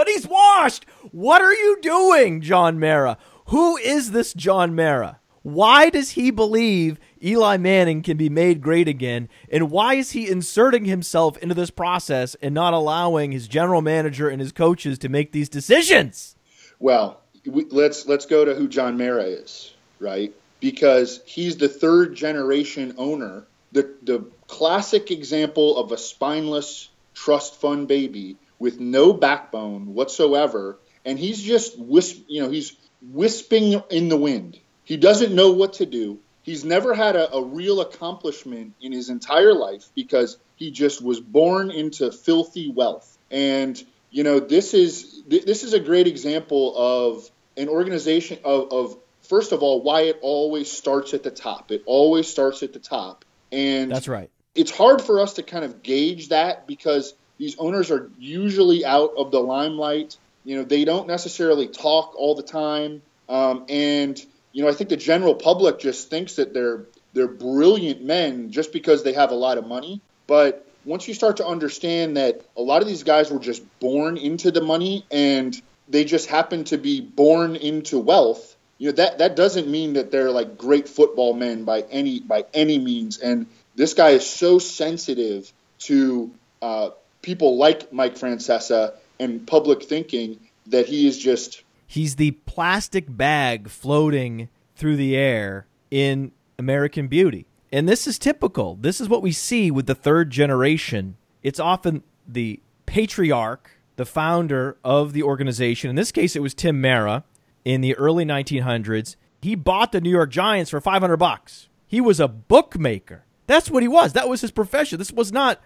he's 0.10 0.28
washed. 0.28 0.86
What 1.12 1.42
are 1.42 1.54
you 1.54 1.78
doing, 1.82 2.42
John 2.42 2.80
Mara? 2.80 3.18
Who 3.48 3.78
is 3.78 4.12
this 4.12 4.34
John 4.34 4.75
Mara? 4.75 5.20
Why 5.42 5.89
does 5.89 6.12
he 6.12 6.32
believe 6.32 7.00
Eli 7.24 7.58
Manning 7.58 8.04
can 8.04 8.18
be 8.18 8.30
made 8.30 8.62
great 8.62 8.88
again? 8.88 9.30
And 9.51 9.72
why 9.72 9.96
is 9.96 10.12
he 10.12 10.30
inserting 10.30 10.86
himself 10.86 11.38
into 11.38 11.56
this 11.56 11.72
process 11.72 12.36
and 12.42 12.54
not 12.54 12.74
allowing 12.74 13.32
his 13.32 13.48
general 13.48 13.82
manager 13.82 14.30
and 14.30 14.42
his 14.42 14.51
coaches 14.51 15.00
to 15.00 15.10
make 15.10 15.32
these 15.32 15.50
decisions? 15.50 16.36
Well, 16.80 17.22
we, 17.46 17.66
let's 17.66 18.06
let's 18.06 18.25
go 18.25 18.46
to 18.46 18.54
who 18.54 18.68
John 18.68 18.98
Mara 18.98 19.24
is, 19.24 19.74
right? 20.00 20.34
Because 20.60 21.22
he's 21.25 21.58
the 21.58 21.70
third 21.70 22.16
generation 22.16 22.96
owner, 22.98 23.46
the 23.72 23.94
the 24.04 24.25
classic 24.48 25.10
example 25.10 25.78
of 25.78 25.92
a 25.92 25.98
spineless 25.98 26.89
trust 27.13 27.56
fund 27.56 27.88
baby 27.88 28.38
with 28.60 28.80
no 28.80 29.13
backbone 29.13 29.94
whatsoever, 29.94 30.78
and 31.06 31.18
he's 31.18 31.42
just 31.42 31.80
wisp, 31.80 32.24
you 32.28 32.44
know, 32.44 32.50
he's 32.50 32.75
wisping 33.01 33.82
in 33.89 34.10
the 34.10 34.18
wind. 34.18 34.60
He 34.84 34.98
doesn't 34.98 35.34
know 35.34 35.51
what 35.51 35.74
to 35.74 35.86
do. 35.86 36.20
He's 36.44 36.66
never 36.66 36.94
had 36.94 37.16
a, 37.16 37.34
a 37.34 37.44
real 37.44 37.80
accomplishment 37.82 38.74
in 38.82 38.92
his 38.92 39.10
entire 39.10 39.54
life 39.54 39.89
because 39.96 40.38
he 40.56 40.72
just 40.72 41.01
was 41.01 41.20
born 41.20 41.72
into 41.72 42.12
filthy 42.12 42.72
wealth. 42.72 43.18
And 43.32 43.82
you 44.12 44.24
know, 44.24 44.39
this 44.39 44.74
is 44.74 45.24
this 45.28 45.63
is 45.63 45.74
a 45.74 45.80
great 45.80 46.08
example 46.08 46.75
of 46.75 47.30
an 47.56 47.70
organization 47.70 48.39
of, 48.44 48.72
of 48.72 48.98
first 49.22 49.51
of 49.51 49.62
all 49.62 49.84
why 49.84 50.01
it 50.01 50.18
always 50.22 50.72
starts 50.72 51.13
at 51.13 51.24
the 51.24 51.32
top. 51.32 51.72
It 51.72 51.84
always 51.86 52.28
starts 52.28 52.63
at 52.63 52.74
the 52.74 52.80
top. 52.80 53.25
And 53.51 53.92
that's 53.92 54.08
right. 54.08 54.30
It's 54.56 54.72
hard 54.72 55.01
for 55.01 55.20
us 55.20 55.34
to 55.34 55.44
kind 55.44 55.63
of 55.63 55.84
gauge 55.84 56.30
that 56.30 56.66
because 56.68 57.13
these 57.39 57.55
owners 57.58 57.89
are 57.89 58.12
usually 58.19 58.86
out 58.86 59.13
of 59.17 59.31
the 59.31 59.39
limelight. 59.39 60.17
You 60.43 60.58
know, 60.58 60.63
they 60.63 60.86
don't 60.86 61.08
necessarily 61.08 61.68
talk 61.68 62.14
all 62.16 62.35
the 62.35 62.44
time, 62.44 63.01
um, 63.27 63.66
and 63.70 64.24
you 64.51 64.64
know, 64.64 64.70
I 64.70 64.74
think 64.74 64.90
the 64.90 64.98
general 64.98 65.35
public 65.35 65.79
just 65.79 66.09
thinks 66.09 66.35
that 66.35 66.53
they're 66.53 66.85
they're 67.14 67.27
brilliant 67.27 68.03
men 68.03 68.51
just 68.51 68.72
because 68.72 69.03
they 69.03 69.14
have 69.14 69.31
a 69.31 69.35
lot 69.35 69.57
of 69.57 69.66
money. 69.66 70.01
But 70.27 70.68
once 70.85 71.07
you 71.07 71.14
start 71.14 71.37
to 71.37 71.46
understand 71.46 72.18
that 72.18 72.42
a 72.55 72.61
lot 72.61 72.81
of 72.81 72.87
these 72.87 73.03
guys 73.03 73.31
were 73.31 73.40
just 73.40 73.64
born 73.79 74.18
into 74.18 74.51
the 74.51 74.61
money 74.61 75.05
and 75.09 75.59
they 75.87 76.03
just 76.03 76.29
happen 76.29 76.64
to 76.66 76.77
be 76.77 77.01
born 77.01 77.55
into 77.55 78.00
wealth, 78.00 78.55
you 78.77 78.90
know 78.90 78.96
that 78.96 79.20
that 79.20 79.35
doesn't 79.35 79.68
mean 79.68 79.94
that 79.94 80.11
they're 80.11 80.31
like 80.31 80.57
great 80.57 80.87
football 80.87 81.33
men 81.33 81.64
by 81.64 81.81
any 81.90 82.20
by 82.20 82.46
any 82.53 82.79
means. 82.79 83.18
And 83.18 83.48
this 83.75 83.94
guy 83.94 84.09
is 84.09 84.27
so 84.27 84.59
sensitive 84.59 85.51
to 85.79 86.31
uh, 86.61 86.90
people 87.22 87.58
like 87.58 87.92
Mike 87.92 88.16
Francesa 88.16 88.94
and 89.20 89.46
public 89.46 89.84
thinking 89.84 90.40
that 90.68 90.88
he 90.88 91.08
is 91.08 91.18
just 91.18 91.64
he's 91.88 92.16
the 92.16 92.32
plastic 92.32 93.05
bag 93.10 93.70
floating 93.70 94.50
through 94.75 94.96
the 94.96 95.18
air 95.18 95.66
in 95.92 96.32
American 96.58 97.08
Beauty. 97.08 97.46
And 97.72 97.88
this 97.88 98.08
is 98.08 98.18
typical. 98.18 98.75
This 98.75 99.00
is 99.00 99.10
what 99.10 99.22
we 99.22 99.32
see 99.32 99.70
with 99.70 99.86
the 99.86 99.96
third 99.96 100.29
generation. 100.29 101.18
It's 101.44 101.60
often 101.60 102.03
the 102.27 102.60
patriarch, 102.86 103.72
the 103.96 104.05
founder 104.05 104.77
of 104.84 105.14
the 105.14 105.24
organization. 105.24 105.90
In 105.90 105.96
this 105.96 106.12
case, 106.12 106.36
it 106.36 106.42
was 106.42 106.53
Tim 106.53 106.82
Mara 106.82 107.24
in 107.66 107.82
the 107.82 107.96
early 107.96 108.25
1900s. 108.25 109.16
He 109.42 109.55
bought 109.55 109.92
the 109.92 110.01
New 110.01 110.10
York 110.10 110.32
Giants 110.32 110.72
for 110.72 110.82
500 110.82 111.18
bucks. 111.18 111.70
He 111.88 112.01
was 112.01 112.20
a 112.20 112.27
bookmaker. 112.27 113.24
That's 113.48 113.70
what 113.70 113.84
he 113.84 113.90
was. 113.90 114.14
That 114.14 114.29
was 114.29 114.42
his 114.42 114.51
profession. 114.51 115.00
This 115.00 115.12
was 115.12 115.32
not 115.32 115.60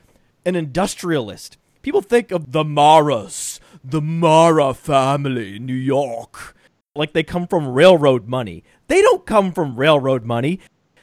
an 0.46 0.56
industrialist. 0.56 1.58
People 1.82 2.02
think 2.02 2.32
of 2.32 2.52
the 2.52 2.64
Maras, 2.64 3.60
the 3.84 4.02
Mara 4.02 4.74
family 4.74 5.58
in 5.58 5.66
New 5.66 5.74
York, 5.74 6.56
like 6.96 7.14
they 7.14 7.24
come 7.24 7.48
from 7.48 7.68
railroad 7.68 8.28
money. 8.28 8.64
They 8.88 9.02
don't 9.02 9.26
come 9.26 9.52
from 9.52 9.76
railroad 9.76 10.24
money. 10.24 10.60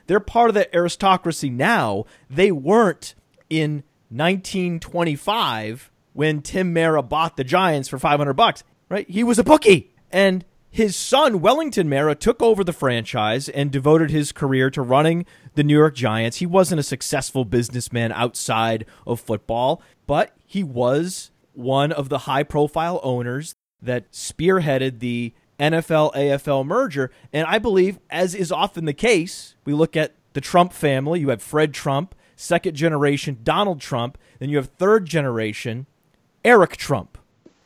They're 0.07 0.21
part 0.21 0.49
of 0.49 0.55
the 0.55 0.75
aristocracy 0.75 1.51
now. 1.51 2.05
They 2.29 2.51
weren't 2.51 3.15
in 3.49 3.85
1925 4.09 5.91
when 6.13 6.43
Tim 6.43 6.73
Mara 6.73 7.03
bought 7.03 7.37
the 7.37 7.45
Giants 7.45 7.89
for 7.89 7.99
500 7.99 8.35
bucks, 8.35 8.65
right? 8.89 9.09
He 9.09 9.23
was 9.23 9.39
a 9.39 9.45
bookie. 9.45 9.95
And 10.11 10.45
his 10.71 10.97
son, 10.97 11.41
Wellington 11.41 11.89
Mara, 11.89 12.15
took 12.15 12.41
over 12.43 12.65
the 12.65 12.73
franchise 12.73 13.49
and 13.49 13.71
devoted 13.71 14.11
his 14.11 14.33
career 14.33 14.71
to 14.71 14.83
running 14.83 15.27
the 15.55 15.65
New 15.65 15.77
York 15.77 15.95
Giants. 15.95 16.39
He 16.39 16.47
wasn't 16.47 16.81
a 16.81 16.85
successful 16.85 17.45
businessman 17.45 18.13
outside 18.13 18.87
of 19.07 19.21
football, 19.21 19.83
but 20.07 20.35
he 20.47 20.63
was 20.63 21.31
one 21.53 21.93
of 21.93 22.09
the 22.09 22.19
high 22.19 22.43
profile 22.43 23.01
owners 23.03 23.55
that 23.83 24.11
spearheaded 24.13 25.01
the 25.01 25.33
NFL 25.59 26.15
AFL 26.15 26.65
merger. 26.65 27.11
And 27.33 27.47
I 27.47 27.59
believe, 27.59 27.99
as 28.09 28.35
is 28.35 28.51
often 28.51 28.85
the 28.85 28.93
case, 28.93 29.55
we 29.65 29.73
look 29.73 29.97
at 29.97 30.15
the 30.33 30.41
Trump 30.41 30.73
family. 30.73 31.21
You 31.21 31.29
have 31.31 31.43
Fred 31.43 31.75
Trump, 31.75 32.15
second 32.37 32.75
generation 32.75 33.39
Donald 33.43 33.81
Trump, 33.81 34.17
then 34.39 34.49
you 34.49 34.57
have 34.57 34.67
third 34.67 35.07
generation 35.07 35.87
Eric 36.45 36.77
Trump. 36.77 37.19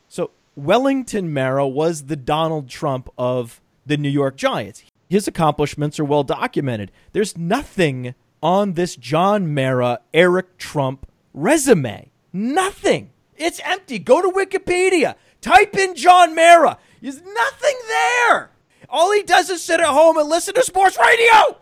So 0.09 0.31
Wellington 0.55 1.33
Mara 1.33 1.67
was 1.67 2.03
the 2.03 2.17
Donald 2.17 2.69
Trump 2.69 3.09
of 3.17 3.61
the 3.85 3.97
New 3.97 4.09
York 4.09 4.35
Giants. 4.35 4.83
His 5.09 5.27
accomplishments 5.27 5.99
are 5.99 6.05
well 6.05 6.23
documented. 6.23 6.91
There's 7.11 7.37
nothing 7.37 8.15
on 8.41 8.73
this 8.73 8.95
John 8.95 9.53
Mara, 9.53 9.99
Eric 10.13 10.57
Trump 10.57 11.07
resume. 11.33 12.11
Nothing. 12.33 13.11
It's 13.37 13.61
empty. 13.63 13.99
Go 13.99 14.21
to 14.21 14.29
Wikipedia. 14.29 15.15
Type 15.41 15.75
in 15.75 15.95
John 15.95 16.35
Mara. 16.35 16.77
There's 17.01 17.21
nothing 17.21 17.75
there. 17.87 18.49
All 18.89 19.11
he 19.11 19.23
does 19.23 19.49
is 19.49 19.61
sit 19.61 19.79
at 19.79 19.87
home 19.87 20.17
and 20.17 20.29
listen 20.29 20.53
to 20.55 20.63
sports 20.63 20.97
radio. 20.99 21.57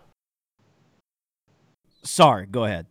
Sorry, 2.04 2.46
go 2.46 2.66
ahead. 2.66 2.86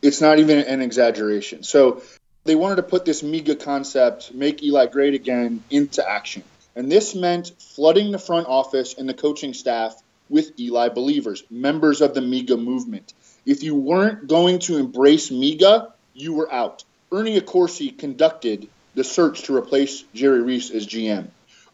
It's 0.00 0.20
not 0.20 0.38
even 0.38 0.58
an 0.58 0.82
exaggeration. 0.82 1.62
So 1.62 2.02
they 2.44 2.56
wanted 2.56 2.76
to 2.76 2.82
put 2.82 3.04
this 3.04 3.22
MEGA 3.22 3.56
concept, 3.56 4.34
make 4.34 4.62
Eli 4.62 4.86
great 4.86 5.14
again, 5.14 5.62
into 5.70 6.08
action. 6.08 6.42
And 6.74 6.90
this 6.90 7.14
meant 7.14 7.52
flooding 7.58 8.10
the 8.10 8.18
front 8.18 8.46
office 8.48 8.94
and 8.94 9.08
the 9.08 9.14
coaching 9.14 9.54
staff 9.54 10.02
with 10.28 10.58
Eli 10.58 10.88
believers, 10.88 11.44
members 11.50 12.00
of 12.00 12.14
the 12.14 12.22
MEGA 12.22 12.56
movement. 12.56 13.12
If 13.44 13.62
you 13.62 13.74
weren't 13.74 14.26
going 14.28 14.60
to 14.60 14.78
embrace 14.78 15.30
MEGA, 15.30 15.92
you 16.14 16.32
were 16.34 16.52
out. 16.52 16.84
Ernie 17.10 17.38
Accorsi 17.38 17.96
conducted 17.96 18.68
the 18.94 19.04
search 19.04 19.42
to 19.42 19.56
replace 19.56 20.04
Jerry 20.14 20.42
Reese 20.42 20.70
as 20.70 20.86
GM. 20.86 21.28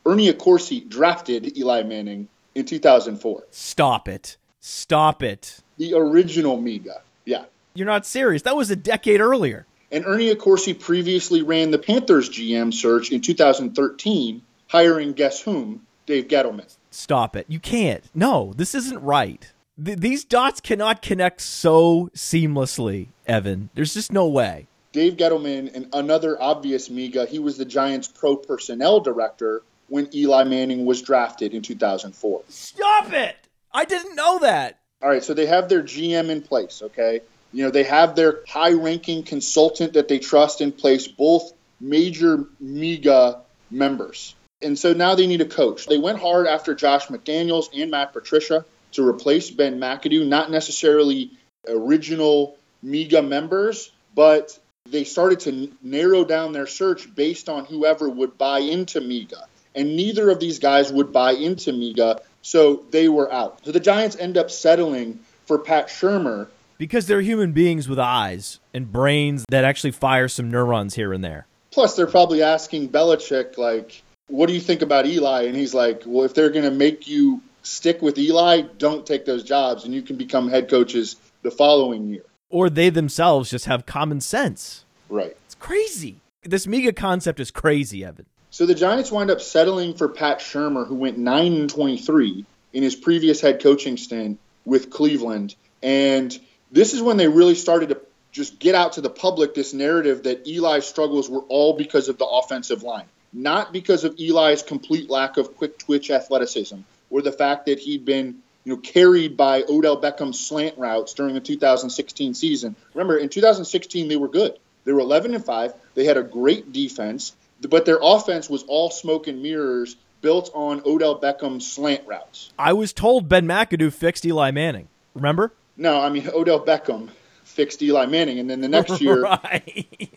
Ernie 0.04 0.32
Accorsi 0.32 0.88
drafted 0.88 1.56
Eli 1.56 1.82
Manning 1.82 2.28
in 2.54 2.64
2004. 2.64 3.44
Stop 3.50 4.08
it. 4.08 4.36
Stop 4.60 5.22
it. 5.22 5.60
The 5.76 5.94
original 5.94 6.60
MEGA. 6.60 7.02
Yeah. 7.24 7.44
You're 7.74 7.86
not 7.86 8.06
serious. 8.06 8.42
That 8.42 8.56
was 8.56 8.70
a 8.70 8.76
decade 8.76 9.20
earlier. 9.20 9.66
And 9.92 10.04
Ernie 10.04 10.34
Accorsi 10.34 10.78
previously 10.78 11.42
ran 11.42 11.70
the 11.70 11.78
Panthers 11.78 12.28
GM 12.28 12.74
search 12.74 13.10
in 13.12 13.20
2013, 13.20 14.42
hiring 14.68 15.12
guess 15.12 15.40
whom? 15.42 15.86
Dave 16.06 16.28
Gettleman. 16.28 16.74
Stop 16.90 17.36
it. 17.36 17.46
You 17.48 17.60
can't. 17.60 18.04
No, 18.14 18.54
this 18.56 18.74
isn't 18.74 19.02
right. 19.02 19.52
Th- 19.82 19.98
these 19.98 20.24
dots 20.24 20.60
cannot 20.60 21.02
connect 21.02 21.40
so 21.40 22.10
seamlessly, 22.14 23.08
Evan. 23.26 23.68
There's 23.74 23.94
just 23.94 24.12
no 24.12 24.26
way. 24.26 24.66
Dave 24.92 25.16
Gettleman, 25.16 25.74
and 25.74 25.88
another 25.92 26.40
obvious 26.40 26.88
MEGA, 26.88 27.26
he 27.26 27.38
was 27.38 27.58
the 27.58 27.64
Giants' 27.64 28.08
pro 28.08 28.36
personnel 28.36 29.00
director 29.00 29.62
when 29.88 30.08
Eli 30.14 30.44
Manning 30.44 30.86
was 30.86 31.02
drafted 31.02 31.52
in 31.52 31.62
2004. 31.62 32.42
Stop 32.48 33.12
it! 33.12 33.36
I 33.72 33.84
didn't 33.84 34.14
know 34.14 34.38
that. 34.40 34.78
All 35.02 35.08
right, 35.08 35.22
so 35.22 35.34
they 35.34 35.46
have 35.46 35.68
their 35.68 35.82
GM 35.82 36.30
in 36.30 36.42
place, 36.42 36.82
okay? 36.82 37.20
You 37.52 37.64
know, 37.64 37.70
they 37.70 37.84
have 37.84 38.16
their 38.16 38.40
high 38.48 38.72
ranking 38.72 39.22
consultant 39.22 39.92
that 39.92 40.08
they 40.08 40.18
trust 40.18 40.60
in 40.60 40.72
place, 40.72 41.06
both 41.06 41.52
major 41.80 42.46
MEGA 42.60 43.42
members. 43.70 44.34
And 44.60 44.78
so 44.78 44.92
now 44.92 45.14
they 45.14 45.26
need 45.26 45.40
a 45.40 45.46
coach. 45.46 45.86
They 45.86 45.98
went 45.98 46.18
hard 46.18 46.46
after 46.46 46.74
Josh 46.74 47.06
McDaniels 47.06 47.68
and 47.74 47.90
Matt 47.90 48.12
Patricia 48.12 48.64
to 48.92 49.06
replace 49.06 49.50
Ben 49.50 49.78
McAdoo, 49.78 50.26
not 50.26 50.50
necessarily 50.50 51.30
original 51.68 52.56
MEGA 52.82 53.22
members, 53.22 53.90
but 54.14 54.58
they 54.90 55.04
started 55.04 55.40
to 55.40 55.70
narrow 55.82 56.24
down 56.24 56.52
their 56.52 56.66
search 56.66 57.14
based 57.14 57.48
on 57.48 57.66
whoever 57.66 58.08
would 58.08 58.38
buy 58.38 58.58
into 58.58 59.00
MEGA. 59.00 59.44
And 59.74 59.94
neither 59.96 60.30
of 60.30 60.40
these 60.40 60.58
guys 60.58 60.92
would 60.92 61.12
buy 61.12 61.32
into 61.32 61.72
MEGA, 61.72 62.20
so 62.42 62.84
they 62.90 63.08
were 63.08 63.32
out. 63.32 63.64
So 63.64 63.72
the 63.72 63.80
Giants 63.80 64.16
end 64.16 64.36
up 64.36 64.50
settling 64.50 65.20
for 65.44 65.58
Pat 65.58 65.88
Shurmur. 65.88 66.48
Because 66.78 67.06
they're 67.06 67.20
human 67.20 67.52
beings 67.52 67.88
with 67.88 67.98
eyes 67.98 68.60
and 68.72 68.90
brains 68.90 69.44
that 69.50 69.64
actually 69.64 69.90
fire 69.90 70.28
some 70.28 70.50
neurons 70.50 70.94
here 70.94 71.12
and 71.12 71.22
there. 71.22 71.46
Plus, 71.70 71.94
they're 71.94 72.06
probably 72.06 72.42
asking 72.42 72.88
Belichick, 72.88 73.58
like, 73.58 74.02
what 74.28 74.46
do 74.46 74.54
you 74.54 74.60
think 74.60 74.82
about 74.82 75.06
Eli? 75.06 75.42
And 75.42 75.56
he's 75.56 75.74
like, 75.74 76.02
well, 76.06 76.24
if 76.24 76.34
they're 76.34 76.50
going 76.50 76.64
to 76.64 76.70
make 76.70 77.08
you 77.08 77.42
stick 77.62 78.00
with 78.00 78.16
Eli, 78.18 78.62
don't 78.78 79.04
take 79.04 79.24
those 79.24 79.42
jobs, 79.42 79.84
and 79.84 79.94
you 79.94 80.02
can 80.02 80.16
become 80.16 80.48
head 80.48 80.70
coaches 80.70 81.16
the 81.42 81.50
following 81.50 82.08
year. 82.08 82.24
Or 82.50 82.70
they 82.70 82.90
themselves 82.90 83.50
just 83.50 83.66
have 83.66 83.84
common 83.84 84.20
sense. 84.20 84.84
Right. 85.08 85.36
It's 85.46 85.54
crazy. 85.54 86.20
This 86.42 86.66
MEGA 86.66 86.92
concept 86.92 87.40
is 87.40 87.50
crazy, 87.50 88.04
Evan. 88.04 88.26
So 88.50 88.64
the 88.64 88.74
Giants 88.74 89.12
wind 89.12 89.30
up 89.30 89.40
settling 89.40 89.94
for 89.94 90.08
Pat 90.08 90.40
Shurmur, 90.40 90.86
who 90.86 90.94
went 90.94 91.18
9 91.18 91.52
and 91.52 91.70
23 91.70 92.46
in 92.72 92.82
his 92.82 92.96
previous 92.96 93.40
head 93.40 93.62
coaching 93.62 93.96
stint 93.96 94.38
with 94.64 94.90
Cleveland. 94.90 95.54
And 95.82 96.38
this 96.70 96.94
is 96.94 97.02
when 97.02 97.16
they 97.16 97.28
really 97.28 97.54
started 97.54 97.90
to 97.90 98.00
just 98.32 98.58
get 98.58 98.74
out 98.74 98.94
to 98.94 99.00
the 99.00 99.10
public 99.10 99.54
this 99.54 99.72
narrative 99.72 100.24
that 100.24 100.46
Eli's 100.46 100.86
struggles 100.86 101.28
were 101.28 101.40
all 101.48 101.74
because 101.74 102.08
of 102.08 102.18
the 102.18 102.26
offensive 102.26 102.82
line, 102.82 103.06
not 103.32 103.72
because 103.72 104.04
of 104.04 104.16
Eli's 104.18 104.62
complete 104.62 105.10
lack 105.10 105.36
of 105.36 105.56
quick 105.56 105.78
twitch 105.78 106.10
athleticism 106.10 106.78
or 107.10 107.22
the 107.22 107.32
fact 107.32 107.66
that 107.66 107.78
he'd 107.78 108.04
been 108.04 108.42
you 108.64 108.74
know, 108.74 108.80
carried 108.80 109.36
by 109.36 109.64
Odell 109.68 110.00
Beckham's 110.00 110.38
slant 110.38 110.76
routes 110.76 111.14
during 111.14 111.34
the 111.34 111.40
2016 111.40 112.34
season. 112.34 112.76
Remember, 112.94 113.16
in 113.16 113.28
2016 113.28 114.08
they 114.08 114.16
were 114.16 114.28
good. 114.28 114.58
They 114.84 114.92
were 114.92 115.00
11 115.00 115.34
and 115.34 115.44
5. 115.44 115.74
They 115.94 116.04
had 116.04 116.16
a 116.16 116.22
great 116.22 116.72
defense, 116.72 117.34
but 117.60 117.84
their 117.84 117.98
offense 118.02 118.48
was 118.48 118.64
all 118.64 118.90
smoke 118.90 119.26
and 119.26 119.42
mirrors 119.42 119.96
built 120.20 120.50
on 120.54 120.82
Odell 120.84 121.20
Beckham's 121.20 121.70
slant 121.70 122.06
routes. 122.06 122.52
I 122.58 122.72
was 122.72 122.92
told 122.92 123.28
Ben 123.28 123.46
McAdoo 123.46 123.92
fixed 123.92 124.24
Eli 124.26 124.50
Manning. 124.50 124.88
Remember? 125.14 125.52
No, 125.76 126.00
I 126.00 126.10
mean 126.10 126.28
Odell 126.28 126.64
Beckham 126.64 127.08
fixed 127.44 127.82
Eli 127.82 128.06
Manning, 128.06 128.38
and 128.38 128.50
then 128.50 128.60
the 128.60 128.68
next 128.68 129.00
year, 129.00 129.22
right. 129.22 130.10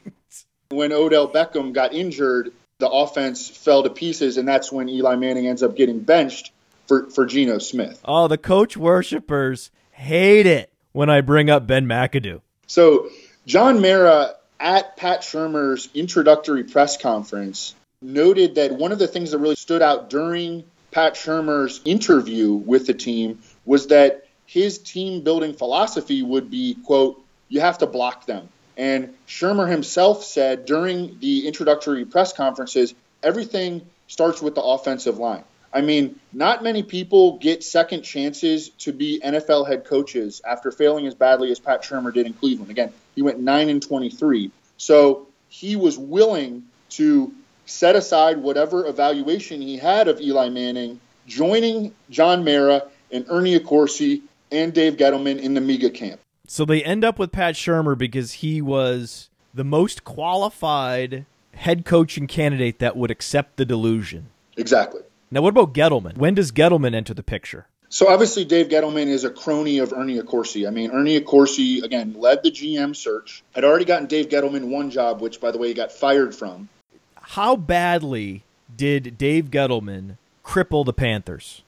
when 0.70 0.92
Odell 0.92 1.28
Beckham 1.28 1.72
got 1.74 1.94
injured, 1.94 2.52
the 2.82 2.90
offense 2.90 3.48
fell 3.48 3.84
to 3.84 3.90
pieces, 3.90 4.36
and 4.36 4.46
that's 4.46 4.72
when 4.72 4.90
Eli 4.90 5.16
Manning 5.16 5.48
ends 5.48 5.64
up 5.64 5.78
getting 5.78 6.00
benched 6.00 6.52
for 6.88 7.10
for 7.10 7.26
Geno 7.26 7.60
Smith. 7.60 8.02
Oh, 8.04 8.28
the 8.28 8.38
coach 8.38 8.76
worshippers 8.76 9.72
hate 9.92 10.46
it 10.46 10.70
when 10.92 11.10
I 11.10 11.22
bring 11.22 11.50
up 11.50 11.66
Ben 11.66 11.86
McAdoo. 11.86 12.42
So 12.68 13.10
John 13.46 13.82
Mara 13.82 14.36
at 14.60 14.98
Pat 14.98 15.22
Shurmur's 15.22 15.90
introductory 15.94 16.64
press 16.64 16.98
conference 16.98 17.76
noted 18.02 18.56
that 18.56 18.72
one 18.72 18.92
of 18.92 19.00
the 19.00 19.08
things 19.08 19.32
that 19.32 19.38
really 19.38 19.56
stood 19.56 19.82
out 19.82 20.10
during 20.10 20.64
Pat 20.92 21.14
Shurmur's 21.14 21.82
interview 21.86 22.54
with 22.54 22.88
the 22.88 22.94
team 22.94 23.40
was 23.66 23.88
that 23.88 24.26
his 24.46 24.78
team 24.80 25.22
building 25.22 25.54
philosophy 25.54 26.22
would 26.22 26.52
be, 26.52 26.76
quote, 26.86 27.24
you 27.48 27.62
have 27.62 27.78
to 27.78 27.88
block 27.88 28.26
them. 28.26 28.50
And 28.78 29.14
Shurmur 29.28 29.70
himself 29.70 30.24
said 30.24 30.66
during 30.66 31.20
the 31.20 31.48
introductory 31.48 32.06
press 32.06 32.34
conferences, 32.34 32.94
everything 33.22 33.86
starts 34.08 34.42
with 34.42 34.56
the 34.56 34.62
offensive 34.62 35.18
line. 35.18 35.44
I 35.74 35.82
mean, 35.82 36.20
not 36.34 36.64
many 36.64 36.84
people 36.84 37.38
get 37.38 37.64
second 37.64 38.02
chances 38.02 38.70
to 38.80 38.92
be 38.92 39.22
NFL 39.24 39.68
head 39.68 39.86
coaches 39.86 40.42
after 40.46 40.72
failing 40.72 41.08
as 41.08 41.16
badly 41.16 41.52
as 41.52 41.60
Pat 41.60 41.84
Shurmur 41.84 42.14
did 42.14 42.26
in 42.26 42.34
Cleveland. 42.34 42.72
Again, 42.72 42.92
he 43.16 43.22
went 43.22 43.40
9 43.40 43.70
and 43.70 43.82
23. 43.82 44.52
So 44.78 45.28
he 45.48 45.76
was 45.76 45.98
willing 45.98 46.64
to 46.92 47.32
set 47.66 47.96
aside 47.96 48.38
whatever 48.38 48.86
evaluation 48.86 49.62
he 49.62 49.78
had 49.78 50.10
of 50.10 50.20
Eli 50.20 50.50
Manning, 50.50 51.00
joining 51.26 51.94
John 52.10 52.44
Mara 52.44 52.84
and 53.12 53.26
Ernie 53.30 53.58
Accorsi 53.58 54.22
and 54.52 54.74
Dave 54.74 54.98
Gettleman 54.98 55.40
in 55.40 55.54
the 55.54 55.62
MEGA 55.62 55.92
camp. 55.92 56.20
So 56.48 56.66
they 56.66 56.84
end 56.84 57.04
up 57.04 57.18
with 57.18 57.32
Pat 57.32 57.56
Shurmur 57.56 57.98
because 57.98 58.34
he 58.34 58.62
was 58.62 59.30
the 59.54 59.64
most 59.64 60.04
qualified 60.04 61.26
head 61.54 61.86
coaching 61.86 62.28
candidate 62.28 62.80
that 62.80 62.98
would 62.98 63.12
accept 63.12 63.58
the 63.58 63.66
delusion. 63.66 64.30
Exactly. 64.58 65.02
Now, 65.30 65.42
what 65.42 65.50
about 65.50 65.74
Gettleman? 65.74 66.18
When 66.18 66.36
does 66.36 66.52
Gettleman 66.52 66.94
enter 66.94 67.14
the 67.14 67.24
picture? 67.24 67.68
So 67.88 68.08
obviously, 68.08 68.46
Dave 68.46 68.70
Gettleman 68.70 69.08
is 69.08 69.26
a 69.26 69.30
crony 69.30 69.80
of 69.80 69.92
Ernie 69.92 70.18
Accorsi. 70.18 70.66
I 70.66 70.72
mean, 70.72 70.92
Ernie 70.92 71.20
Accorsi 71.20 71.84
again 71.84 72.14
led 72.18 72.42
the 72.42 72.52
GM 72.52 72.96
search. 72.96 73.44
Had 73.54 73.66
already 73.66 73.86
gotten 73.86 74.08
Dave 74.08 74.30
Gettleman 74.30 74.70
one 74.70 74.92
job, 74.92 75.22
which, 75.22 75.42
by 75.42 75.52
the 75.52 75.58
way, 75.58 75.68
he 75.68 75.74
got 75.74 75.92
fired 75.92 76.34
from. 76.34 76.70
How 77.16 77.58
badly 77.58 78.44
did 78.76 79.18
Dave 79.18 79.52
Gettleman 79.52 80.18
cripple 80.44 80.86
the 80.86 80.94
Panthers? 80.94 81.64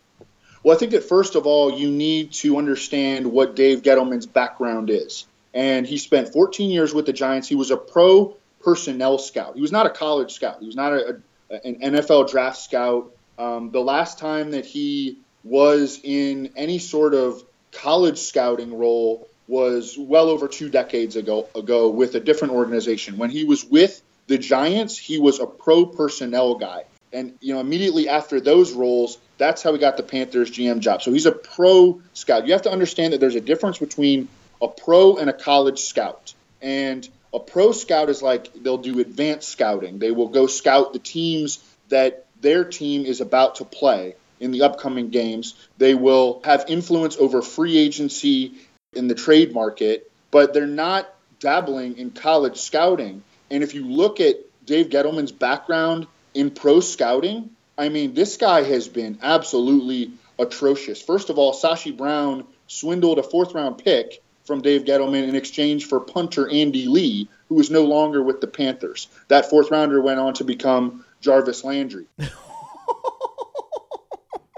Well, 0.64 0.76
I 0.76 0.80
think 0.80 0.92
that 0.92 1.04
first 1.04 1.36
of 1.36 1.46
all, 1.46 1.78
you 1.78 1.92
need 1.92 2.32
to 2.34 2.58
understand 2.58 3.32
what 3.32 3.56
Dave 3.56 3.82
Gettleman's 3.82 4.26
background 4.26 4.90
is. 4.90 5.26
And 5.54 5.86
he 5.86 5.98
spent 5.98 6.32
14 6.32 6.72
years 6.72 6.94
with 6.94 7.06
the 7.06 7.14
Giants. 7.14 7.48
He 7.48 7.56
was 7.56 7.70
a 7.70 7.78
pro 7.78 8.36
personnel 8.62 9.18
scout. 9.18 9.56
He 9.56 9.62
was 9.62 9.72
not 9.72 9.86
a 9.86 9.90
college 9.90 10.32
scout. 10.32 10.58
He 10.62 10.66
was 10.66 10.76
not 10.76 10.94
a, 10.94 11.22
a, 11.50 11.66
an 11.68 11.80
NFL 11.94 12.32
draft 12.32 12.58
scout. 12.58 13.12
Um, 13.38 13.72
the 13.72 13.82
last 13.82 14.20
time 14.20 14.52
that 14.52 14.66
he 14.66 15.20
was 15.44 16.00
in 16.02 16.54
any 16.56 16.80
sort 16.80 17.14
of 17.14 17.44
college 17.74 18.20
scouting 18.20 18.78
role 18.78 19.28
was 19.48 19.98
well 19.98 20.30
over 20.30 20.48
two 20.48 20.70
decades 20.70 21.18
ago, 21.18 21.48
ago 21.56 21.90
with 21.90 22.16
a 22.16 22.20
different 22.20 22.54
organization. 22.54 23.18
When 23.18 23.30
he 23.30 23.44
was 23.44 23.66
with 23.66 24.02
the 24.28 24.38
Giants, 24.38 24.98
he 24.98 25.20
was 25.20 25.40
a 25.40 25.46
pro 25.46 25.86
personnel 25.86 26.56
guy. 26.56 26.86
And 27.14 27.38
you 27.40 27.54
know, 27.54 27.60
immediately 27.60 28.10
after 28.10 28.42
those 28.42 28.74
roles, 28.74 29.20
that's 29.38 29.62
how 29.62 29.72
he 29.72 29.80
got 29.80 29.98
the 29.98 30.04
Panthers 30.04 30.50
GM 30.50 30.80
job. 30.80 31.02
So 31.02 31.14
he's 31.14 31.28
a 31.28 31.32
pro 31.32 32.02
scout. 32.14 32.48
You 32.48 32.54
have 32.54 32.64
to 32.64 32.72
understand 32.72 33.14
that 33.14 33.20
there's 33.20 33.36
a 33.36 33.42
difference 33.42 33.78
between 33.78 34.28
a 34.62 34.68
pro 34.68 35.18
and 35.18 35.30
a 35.30 35.34
college 35.34 35.80
scout. 35.80 36.34
And 36.62 37.08
a 37.34 37.40
pro 37.40 37.72
scout 37.72 38.10
is 38.10 38.22
like 38.22 38.54
they'll 38.54 38.78
do 38.78 39.00
advanced 39.00 39.50
scouting. 39.50 40.00
They 40.00 40.12
will 40.12 40.30
go 40.30 40.48
scout 40.48 40.94
the 40.94 41.00
teams 41.00 41.64
that 41.90 42.26
their 42.42 42.66
team 42.66 43.06
is 43.06 43.22
about 43.22 43.56
to 43.56 43.66
play 43.66 44.16
in 44.40 44.52
the 44.52 44.64
upcoming 44.64 45.10
games. 45.10 45.54
They 45.78 45.94
will 45.94 46.42
have 46.44 46.66
influence 46.68 47.18
over 47.18 47.42
free 47.42 47.78
agency 47.78 48.54
in 48.94 49.08
the 49.08 49.16
trade 49.16 49.54
market, 49.54 50.12
but 50.32 50.54
they're 50.54 50.68
not 50.68 51.14
dabbling 51.40 51.98
in 51.98 52.12
college 52.12 52.58
scouting. 52.58 53.24
And 53.52 53.64
if 53.64 53.74
you 53.74 53.86
look 53.86 54.20
at 54.20 54.38
Dave 54.66 54.88
Gettleman's 54.88 55.32
background 55.32 56.08
in 56.34 56.52
pro 56.52 56.80
scouting, 56.80 57.50
I 57.78 57.90
mean, 57.90 58.14
this 58.14 58.38
guy 58.38 58.64
has 58.64 58.88
been 58.88 59.20
absolutely 59.22 60.12
atrocious. 60.40 61.02
First 61.02 61.30
of 61.30 61.38
all, 61.38 61.54
Sashi 61.54 61.96
Brown 61.96 62.46
swindled 62.68 63.20
a 63.20 63.24
fourth 63.24 63.54
round 63.54 63.78
pick 63.78 64.22
from 64.46 64.62
Dave 64.62 64.84
Gettleman 64.84 65.28
in 65.28 65.36
exchange 65.36 65.86
for 65.86 66.00
punter 66.00 66.50
Andy 66.50 66.88
Lee, 66.88 67.30
who 67.50 67.60
is 67.60 67.72
no 67.72 67.84
longer 67.84 68.22
with 68.22 68.42
the 68.42 68.48
Panthers. 68.48 69.08
That 69.30 69.50
fourth 69.50 69.72
rounder 69.72 70.02
went 70.02 70.20
on 70.20 70.34
to 70.36 70.44
become 70.44 71.06
Jarvis 71.22 71.64
Landry. 71.64 72.08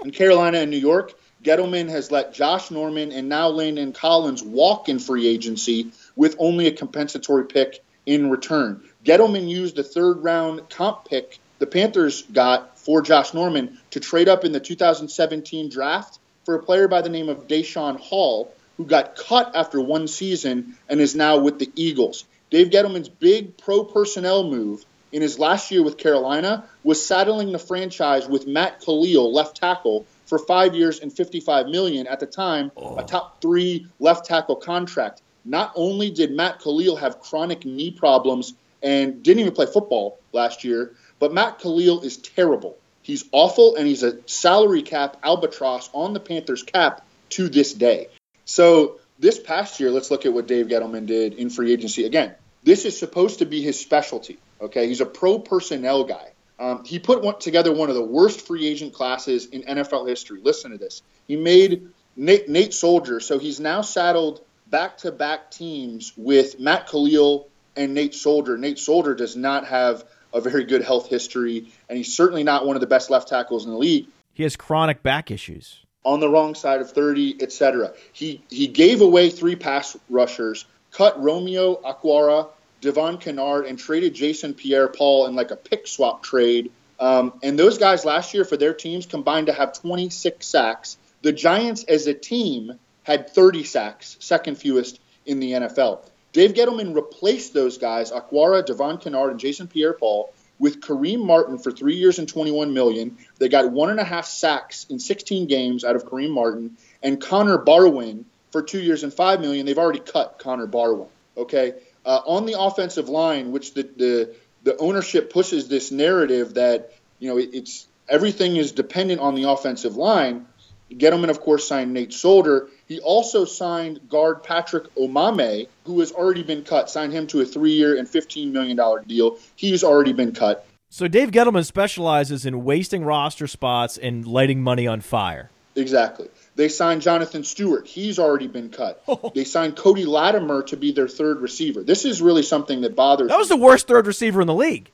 in 0.04 0.10
Carolina 0.10 0.58
and 0.58 0.70
New 0.70 0.76
York, 0.78 1.14
Gettleman 1.42 1.88
has 1.88 2.10
let 2.10 2.34
Josh 2.34 2.70
Norman 2.70 3.12
and 3.12 3.28
now 3.28 3.48
Landon 3.48 3.92
Collins 3.92 4.42
walk 4.42 4.88
in 4.88 4.98
free 4.98 5.28
agency 5.28 5.92
with 6.16 6.34
only 6.38 6.66
a 6.66 6.72
compensatory 6.72 7.44
pick 7.44 7.84
in 8.04 8.30
return. 8.30 8.82
Gettleman 9.04 9.48
used 9.48 9.76
the 9.76 9.84
third 9.84 10.24
round 10.24 10.68
comp 10.68 11.04
pick 11.04 11.38
the 11.58 11.66
Panthers 11.66 12.22
got 12.22 12.78
for 12.78 13.02
Josh 13.02 13.34
Norman 13.34 13.78
to 13.90 14.00
trade 14.00 14.28
up 14.28 14.44
in 14.44 14.52
the 14.52 14.60
2017 14.60 15.70
draft 15.70 16.18
for 16.44 16.54
a 16.54 16.62
player 16.62 16.88
by 16.88 17.02
the 17.02 17.08
name 17.08 17.28
of 17.28 17.48
Daeshon 17.48 17.98
Hall, 17.98 18.52
who 18.76 18.84
got 18.84 19.16
cut 19.16 19.52
after 19.54 19.80
one 19.80 20.06
season 20.06 20.76
and 20.88 21.00
is 21.00 21.14
now 21.14 21.38
with 21.38 21.58
the 21.58 21.70
Eagles. 21.74 22.24
Dave 22.50 22.68
Gettleman's 22.68 23.08
big 23.08 23.56
pro 23.56 23.84
personnel 23.84 24.44
move 24.44 24.84
in 25.12 25.22
his 25.22 25.38
last 25.38 25.70
year 25.70 25.82
with 25.82 25.96
Carolina 25.96 26.64
was 26.84 27.04
saddling 27.04 27.52
the 27.52 27.58
franchise 27.58 28.28
with 28.28 28.46
Matt 28.46 28.80
Kalil, 28.80 29.32
left 29.32 29.56
tackle, 29.56 30.06
for 30.26 30.38
five 30.38 30.74
years 30.74 31.00
and 31.00 31.12
55 31.12 31.68
million 31.68 32.06
at 32.06 32.20
the 32.20 32.26
time, 32.26 32.72
oh. 32.76 32.98
a 32.98 33.04
top 33.04 33.40
three 33.40 33.86
left 33.98 34.26
tackle 34.26 34.56
contract. 34.56 35.22
Not 35.44 35.72
only 35.76 36.10
did 36.10 36.32
Matt 36.32 36.60
Kalil 36.60 36.96
have 36.96 37.20
chronic 37.20 37.64
knee 37.64 37.92
problems 37.92 38.54
and 38.82 39.22
didn't 39.22 39.40
even 39.40 39.54
play 39.54 39.66
football 39.66 40.18
last 40.32 40.64
year, 40.64 40.92
but 41.18 41.32
Matt 41.32 41.58
Kalil 41.58 42.02
is 42.02 42.16
terrible. 42.16 42.76
He's 43.02 43.24
awful, 43.32 43.76
and 43.76 43.86
he's 43.86 44.02
a 44.02 44.18
salary 44.26 44.82
cap 44.82 45.18
albatross 45.22 45.88
on 45.92 46.12
the 46.12 46.20
Panthers 46.20 46.62
cap 46.62 47.06
to 47.30 47.48
this 47.48 47.72
day. 47.72 48.08
So 48.44 48.98
this 49.18 49.38
past 49.38 49.80
year, 49.80 49.90
let's 49.90 50.10
look 50.10 50.26
at 50.26 50.32
what 50.32 50.46
Dave 50.46 50.66
Gettleman 50.66 51.06
did 51.06 51.34
in 51.34 51.50
free 51.50 51.72
agency. 51.72 52.04
Again, 52.04 52.34
This 52.64 52.84
is 52.84 52.98
supposed 52.98 53.38
to 53.38 53.46
be 53.46 53.62
his 53.62 53.78
specialty. 53.78 54.38
Okay, 54.60 54.88
he's 54.88 55.00
a 55.00 55.06
pro 55.06 55.38
personnel 55.38 56.04
guy. 56.04 56.32
Um, 56.58 56.84
he 56.84 56.98
put 56.98 57.22
one, 57.22 57.38
together 57.38 57.72
one 57.72 57.90
of 57.90 57.94
the 57.94 58.04
worst 58.04 58.46
free 58.46 58.66
agent 58.66 58.92
classes 58.92 59.46
in 59.46 59.62
NFL 59.62 60.08
history. 60.08 60.40
Listen 60.42 60.72
to 60.72 60.78
this. 60.78 61.02
He 61.28 61.36
made 61.36 61.88
Nate, 62.16 62.48
Nate 62.48 62.74
Solder, 62.74 63.20
so 63.20 63.38
he's 63.38 63.60
now 63.60 63.82
saddled 63.82 64.40
back 64.66 64.98
to 64.98 65.12
back 65.12 65.50
teams 65.50 66.12
with 66.16 66.58
Matt 66.58 66.88
Kalil 66.88 67.46
and 67.76 67.94
Nate 67.94 68.14
Solder. 68.14 68.56
Nate 68.56 68.78
Solder 68.78 69.14
does 69.14 69.36
not 69.36 69.66
have 69.66 70.04
a 70.36 70.40
very 70.40 70.64
good 70.64 70.82
health 70.82 71.08
history, 71.08 71.68
and 71.88 71.96
he's 71.96 72.14
certainly 72.14 72.44
not 72.44 72.66
one 72.66 72.76
of 72.76 72.80
the 72.80 72.86
best 72.86 73.10
left 73.10 73.28
tackles 73.28 73.64
in 73.64 73.70
the 73.70 73.78
league. 73.78 74.06
He 74.34 74.42
has 74.42 74.56
chronic 74.56 75.02
back 75.02 75.30
issues. 75.30 75.84
On 76.04 76.20
the 76.20 76.28
wrong 76.28 76.54
side 76.54 76.80
of 76.80 76.90
30, 76.90 77.42
etc. 77.42 77.92
He 78.12 78.42
he 78.48 78.68
gave 78.68 79.00
away 79.00 79.30
three 79.30 79.56
pass 79.56 79.96
rushers, 80.08 80.66
cut 80.92 81.20
Romeo 81.20 81.76
Okwara, 81.82 82.48
Devon 82.80 83.18
Kennard, 83.18 83.66
and 83.66 83.78
traded 83.78 84.14
Jason 84.14 84.54
Pierre-Paul 84.54 85.26
in 85.26 85.34
like 85.34 85.50
a 85.50 85.56
pick 85.56 85.86
swap 85.86 86.22
trade. 86.22 86.70
Um, 87.00 87.34
and 87.42 87.58
those 87.58 87.78
guys 87.78 88.04
last 88.04 88.34
year 88.34 88.44
for 88.44 88.56
their 88.56 88.72
teams 88.72 89.06
combined 89.06 89.48
to 89.48 89.52
have 89.52 89.72
26 89.72 90.46
sacks. 90.46 90.96
The 91.22 91.32
Giants 91.32 91.84
as 91.84 92.06
a 92.06 92.14
team 92.14 92.78
had 93.02 93.30
30 93.30 93.64
sacks, 93.64 94.16
second 94.20 94.56
fewest 94.56 95.00
in 95.26 95.40
the 95.40 95.52
NFL. 95.52 96.00
Dave 96.36 96.52
Gettleman 96.52 96.94
replaced 96.94 97.54
those 97.54 97.78
guys, 97.78 98.12
Okwara, 98.12 98.62
Devon 98.62 98.98
Kennard, 98.98 99.30
and 99.30 99.40
Jason 99.40 99.68
Pierre-Paul, 99.68 100.34
with 100.58 100.82
Kareem 100.82 101.24
Martin 101.24 101.56
for 101.56 101.72
three 101.72 101.96
years 101.96 102.18
and 102.18 102.28
21 102.28 102.74
million. 102.74 103.16
They 103.38 103.48
got 103.48 103.72
one 103.72 103.88
and 103.88 103.98
a 103.98 104.04
half 104.04 104.26
sacks 104.26 104.84
in 104.90 104.98
16 104.98 105.46
games 105.46 105.82
out 105.82 105.96
of 105.96 106.04
Kareem 106.04 106.28
Martin, 106.28 106.76
and 107.02 107.18
Connor 107.18 107.56
Barwin 107.56 108.26
for 108.50 108.60
two 108.60 108.82
years 108.82 109.02
and 109.02 109.14
five 109.14 109.40
million. 109.40 109.64
They've 109.64 109.78
already 109.78 110.00
cut 110.00 110.38
Connor 110.38 110.66
Barwin. 110.66 111.08
Okay, 111.38 111.72
uh, 112.04 112.20
on 112.26 112.44
the 112.44 112.60
offensive 112.60 113.08
line, 113.08 113.50
which 113.50 113.72
the, 113.72 113.84
the 113.96 114.34
the 114.62 114.76
ownership 114.76 115.32
pushes 115.32 115.68
this 115.68 115.90
narrative 115.90 116.52
that 116.54 116.92
you 117.18 117.30
know 117.30 117.38
it, 117.38 117.48
it's 117.54 117.86
everything 118.10 118.56
is 118.56 118.72
dependent 118.72 119.22
on 119.22 119.36
the 119.36 119.44
offensive 119.44 119.96
line. 119.96 120.44
Gettleman, 120.90 121.30
of 121.30 121.40
course, 121.40 121.66
signed 121.66 121.92
Nate 121.92 122.12
Solder. 122.12 122.68
He 122.86 123.00
also 123.00 123.44
signed 123.44 124.08
guard 124.08 124.42
Patrick 124.42 124.94
Omameh, 124.94 125.68
who 125.84 126.00
has 126.00 126.12
already 126.12 126.42
been 126.42 126.62
cut, 126.62 126.88
signed 126.88 127.12
him 127.12 127.26
to 127.28 127.40
a 127.40 127.44
three 127.44 127.72
year 127.72 127.96
and 127.96 128.06
$15 128.06 128.52
million 128.52 128.78
deal. 129.06 129.38
He's 129.56 129.82
already 129.82 130.12
been 130.12 130.32
cut. 130.32 130.66
So 130.88 131.08
Dave 131.08 131.30
Gettleman 131.30 131.64
specializes 131.64 132.46
in 132.46 132.64
wasting 132.64 133.04
roster 133.04 133.46
spots 133.46 133.98
and 133.98 134.26
lighting 134.26 134.62
money 134.62 134.86
on 134.86 135.00
fire. 135.00 135.50
Exactly. 135.74 136.28
They 136.54 136.68
signed 136.68 137.02
Jonathan 137.02 137.44
Stewart. 137.44 137.86
He's 137.86 138.18
already 138.18 138.46
been 138.46 138.70
cut. 138.70 139.02
Oh. 139.08 139.30
they 139.34 139.44
signed 139.44 139.76
Cody 139.76 140.04
Latimer 140.04 140.62
to 140.64 140.76
be 140.76 140.92
their 140.92 141.08
third 141.08 141.40
receiver. 141.40 141.82
This 141.82 142.04
is 142.04 142.22
really 142.22 142.42
something 142.42 142.80
that 142.80 142.96
bothers. 142.96 143.28
That 143.28 143.38
was 143.38 143.48
the 143.48 143.56
worst 143.56 143.86
third 143.86 144.06
receiver 144.06 144.40
in 144.40 144.46
the 144.46 144.54
league. 144.54 144.90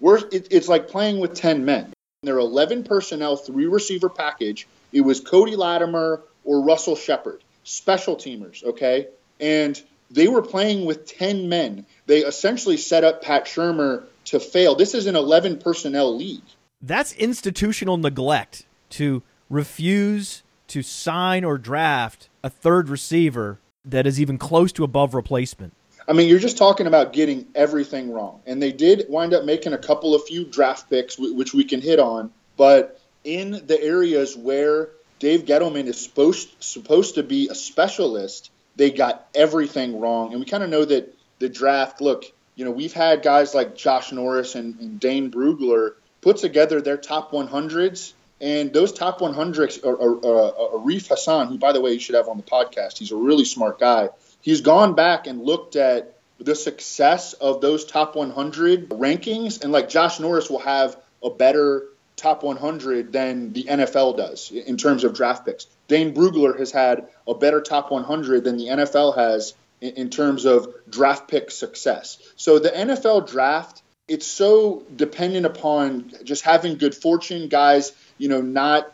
Worst, 0.00 0.26
it, 0.32 0.48
it's 0.50 0.68
like 0.68 0.88
playing 0.88 1.20
with 1.20 1.34
10 1.34 1.64
men. 1.64 1.92
Their 2.22 2.38
11 2.38 2.84
personnel, 2.84 3.36
three 3.36 3.66
receiver 3.66 4.08
package 4.08 4.66
it 4.92 5.00
was 5.00 5.20
Cody 5.20 5.56
Latimer 5.56 6.22
or 6.44 6.62
Russell 6.62 6.96
Shepard, 6.96 7.42
special 7.64 8.16
teamers, 8.16 8.64
okay? 8.64 9.08
And 9.40 9.80
they 10.10 10.28
were 10.28 10.42
playing 10.42 10.84
with 10.84 11.06
10 11.06 11.48
men. 11.48 11.86
They 12.06 12.18
essentially 12.20 12.76
set 12.76 13.04
up 13.04 13.22
Pat 13.22 13.46
Shurmur 13.46 14.04
to 14.26 14.40
fail. 14.40 14.74
This 14.74 14.94
is 14.94 15.06
an 15.06 15.16
11 15.16 15.58
personnel 15.58 16.16
league. 16.16 16.42
That's 16.80 17.12
institutional 17.14 17.96
neglect 17.96 18.66
to 18.90 19.22
refuse 19.48 20.42
to 20.68 20.82
sign 20.82 21.44
or 21.44 21.58
draft 21.58 22.28
a 22.42 22.50
third 22.50 22.88
receiver 22.88 23.58
that 23.84 24.06
is 24.06 24.20
even 24.20 24.38
close 24.38 24.72
to 24.72 24.84
above 24.84 25.14
replacement. 25.14 25.72
I 26.08 26.12
mean, 26.12 26.28
you're 26.28 26.38
just 26.38 26.58
talking 26.58 26.86
about 26.86 27.12
getting 27.12 27.46
everything 27.54 28.10
wrong. 28.10 28.40
And 28.46 28.60
they 28.60 28.72
did 28.72 29.06
wind 29.08 29.34
up 29.34 29.44
making 29.44 29.72
a 29.72 29.78
couple 29.78 30.14
of 30.14 30.24
few 30.24 30.44
draft 30.44 30.90
picks, 30.90 31.16
which 31.18 31.54
we 31.54 31.64
can 31.64 31.80
hit 31.80 32.00
on. 32.00 32.32
But 32.56 33.00
in 33.24 33.62
the 33.66 33.80
areas 33.80 34.36
where 34.36 34.90
Dave 35.18 35.44
Gettleman 35.44 35.86
is 35.86 36.00
supposed 36.00 36.50
supposed 36.60 37.14
to 37.14 37.22
be 37.22 37.48
a 37.48 37.54
specialist, 37.54 38.50
they 38.76 38.90
got 38.90 39.28
everything 39.34 40.00
wrong. 40.00 40.32
And 40.32 40.40
we 40.40 40.46
kind 40.46 40.62
of 40.62 40.70
know 40.70 40.84
that 40.84 41.14
the 41.38 41.48
draft. 41.48 42.00
Look, 42.00 42.24
you 42.54 42.64
know, 42.64 42.70
we've 42.70 42.92
had 42.92 43.22
guys 43.22 43.54
like 43.54 43.76
Josh 43.76 44.12
Norris 44.12 44.54
and, 44.54 44.78
and 44.80 45.00
Dane 45.00 45.30
Brugler 45.30 45.92
put 46.20 46.38
together 46.38 46.80
their 46.80 46.96
top 46.96 47.32
100s, 47.32 48.12
and 48.40 48.72
those 48.72 48.92
top 48.92 49.20
100s 49.20 49.84
are, 49.84 49.90
are, 49.90 50.16
are, 50.16 50.78
Arif 50.80 51.08
Hassan, 51.08 51.48
who 51.48 51.58
by 51.58 51.72
the 51.72 51.80
way 51.80 51.92
you 51.92 52.00
should 52.00 52.14
have 52.14 52.28
on 52.28 52.36
the 52.36 52.42
podcast. 52.42 52.98
He's 52.98 53.12
a 53.12 53.16
really 53.16 53.44
smart 53.44 53.78
guy. 53.78 54.10
He's 54.40 54.60
gone 54.60 54.94
back 54.94 55.26
and 55.26 55.42
looked 55.42 55.76
at 55.76 56.16
the 56.38 56.54
success 56.54 57.34
of 57.34 57.60
those 57.60 57.84
top 57.84 58.16
100 58.16 58.88
rankings, 58.88 59.62
and 59.62 59.72
like 59.72 59.88
Josh 59.88 60.18
Norris 60.18 60.50
will 60.50 60.58
have 60.60 60.96
a 61.22 61.30
better 61.30 61.84
top 62.16 62.42
100 62.42 63.12
than 63.12 63.52
the 63.52 63.64
NFL 63.64 64.16
does 64.16 64.50
in 64.50 64.76
terms 64.76 65.04
of 65.04 65.14
draft 65.14 65.44
picks. 65.44 65.66
Dane 65.88 66.14
Brugler 66.14 66.58
has 66.58 66.70
had 66.70 67.08
a 67.26 67.34
better 67.34 67.60
top 67.60 67.90
100 67.90 68.44
than 68.44 68.56
the 68.56 68.66
NFL 68.66 69.16
has 69.16 69.54
in, 69.80 69.94
in 69.94 70.10
terms 70.10 70.44
of 70.44 70.72
draft 70.88 71.28
pick 71.28 71.50
success. 71.50 72.18
So 72.36 72.58
the 72.58 72.70
NFL 72.70 73.28
draft, 73.28 73.82
it's 74.08 74.26
so 74.26 74.84
dependent 74.94 75.46
upon 75.46 76.12
just 76.24 76.44
having 76.44 76.78
good 76.78 76.94
fortune, 76.94 77.48
guys, 77.48 77.92
you 78.18 78.28
know, 78.28 78.40
not 78.40 78.92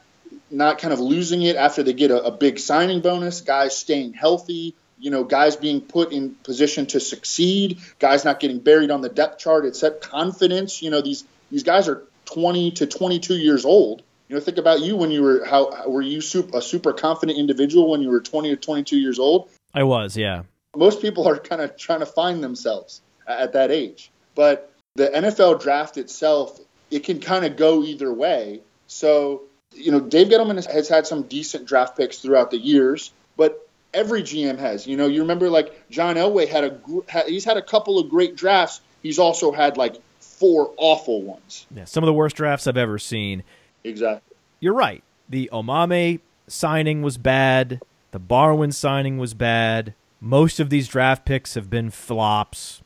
not 0.50 0.78
kind 0.78 0.92
of 0.92 1.00
losing 1.00 1.42
it 1.42 1.56
after 1.56 1.82
they 1.82 1.92
get 1.92 2.10
a, 2.10 2.24
a 2.24 2.30
big 2.30 2.58
signing 2.58 3.00
bonus, 3.00 3.40
guys 3.40 3.76
staying 3.76 4.12
healthy, 4.12 4.74
you 4.98 5.10
know, 5.10 5.24
guys 5.24 5.56
being 5.56 5.80
put 5.80 6.12
in 6.12 6.34
position 6.34 6.86
to 6.86 7.00
succeed, 7.00 7.78
guys 7.98 8.24
not 8.24 8.40
getting 8.40 8.58
buried 8.58 8.90
on 8.90 9.00
the 9.00 9.08
depth 9.08 9.38
chart. 9.38 9.64
It's 9.64 9.80
that 9.80 10.00
confidence. 10.00 10.82
You 10.82 10.90
know, 10.90 11.00
these 11.00 11.24
these 11.50 11.62
guys 11.62 11.88
are 11.88 12.02
20 12.28 12.72
to 12.72 12.86
22 12.86 13.34
years 13.34 13.64
old. 13.64 14.02
You 14.28 14.36
know, 14.36 14.40
think 14.40 14.58
about 14.58 14.80
you 14.80 14.96
when 14.96 15.10
you 15.10 15.22
were 15.22 15.44
how 15.44 15.88
were 15.88 16.02
you 16.02 16.20
super, 16.20 16.58
a 16.58 16.62
super 16.62 16.92
confident 16.92 17.38
individual 17.38 17.90
when 17.90 18.02
you 18.02 18.10
were 18.10 18.20
20 18.20 18.50
to 18.50 18.56
22 18.56 18.98
years 18.98 19.18
old? 19.18 19.48
I 19.74 19.84
was, 19.84 20.16
yeah. 20.16 20.42
Most 20.76 21.00
people 21.00 21.26
are 21.26 21.38
kind 21.38 21.62
of 21.62 21.76
trying 21.76 22.00
to 22.00 22.06
find 22.06 22.42
themselves 22.42 23.00
at 23.26 23.54
that 23.54 23.70
age. 23.70 24.10
But 24.34 24.70
the 24.96 25.08
NFL 25.08 25.62
draft 25.62 25.96
itself, 25.96 26.60
it 26.90 27.04
can 27.04 27.20
kind 27.20 27.46
of 27.46 27.56
go 27.56 27.82
either 27.82 28.12
way. 28.12 28.60
So, 28.86 29.42
you 29.74 29.92
know, 29.92 30.00
Dave 30.00 30.28
Gettleman 30.28 30.56
has, 30.56 30.66
has 30.66 30.88
had 30.88 31.06
some 31.06 31.22
decent 31.22 31.66
draft 31.66 31.96
picks 31.96 32.18
throughout 32.18 32.50
the 32.50 32.58
years, 32.58 33.12
but 33.36 33.66
every 33.94 34.22
GM 34.22 34.58
has. 34.58 34.86
You 34.86 34.98
know, 34.98 35.06
you 35.06 35.22
remember 35.22 35.48
like 35.48 35.88
John 35.88 36.16
Elway 36.16 36.48
had 36.48 36.64
a 36.64 37.24
he's 37.26 37.44
had 37.44 37.56
a 37.56 37.62
couple 37.62 37.98
of 37.98 38.10
great 38.10 38.36
drafts. 38.36 38.80
He's 39.02 39.18
also 39.18 39.52
had 39.52 39.78
like 39.78 39.96
four 40.38 40.72
awful 40.76 41.22
ones. 41.22 41.66
Yeah, 41.74 41.84
some 41.84 42.04
of 42.04 42.06
the 42.06 42.12
worst 42.12 42.36
drafts 42.36 42.66
I've 42.66 42.76
ever 42.76 42.98
seen. 42.98 43.42
Exactly. 43.84 44.36
You're 44.60 44.74
right. 44.74 45.02
The 45.28 45.50
Omameh 45.52 46.20
signing 46.46 47.02
was 47.02 47.18
bad. 47.18 47.80
The 48.10 48.20
Barwin 48.20 48.72
signing 48.72 49.18
was 49.18 49.34
bad. 49.34 49.94
Most 50.20 50.58
of 50.58 50.70
these 50.70 50.88
draft 50.88 51.24
picks 51.24 51.54
have 51.54 51.70
been 51.70 51.90
flops. 51.90 52.82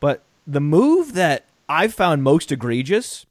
But 0.00 0.22
the 0.46 0.60
move 0.60 1.14
that 1.14 1.44
I 1.68 1.88
found 1.88 2.22
most 2.22 2.52
egregious 2.52 3.26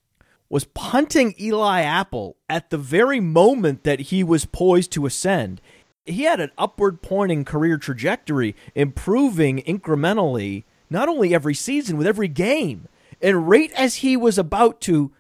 was 0.50 0.66
punting 0.66 1.36
Eli 1.40 1.82
Apple 1.82 2.36
at 2.50 2.70
the 2.70 2.78
very 2.78 3.20
moment 3.20 3.84
that 3.84 4.00
he 4.00 4.24
was 4.24 4.46
poised 4.46 4.92
to 4.94 5.06
ascend. 5.06 5.62
He 6.06 6.24
had 6.24 6.40
an 6.40 6.52
upward 6.58 7.02
pointing 7.02 7.44
career 7.44 7.78
trajectory, 7.78 8.56
improving 8.74 9.62
incrementally, 9.64 10.64
not 10.90 11.10
only 11.10 11.34
every 11.34 11.54
season, 11.54 11.98
with 11.98 12.08
every 12.08 12.30
game. 12.30 12.88
And 13.22 13.50
right 13.50 13.72
as 13.74 13.96
he 13.96 14.16
was 14.16 14.38
about 14.38 14.82
to 14.82 15.12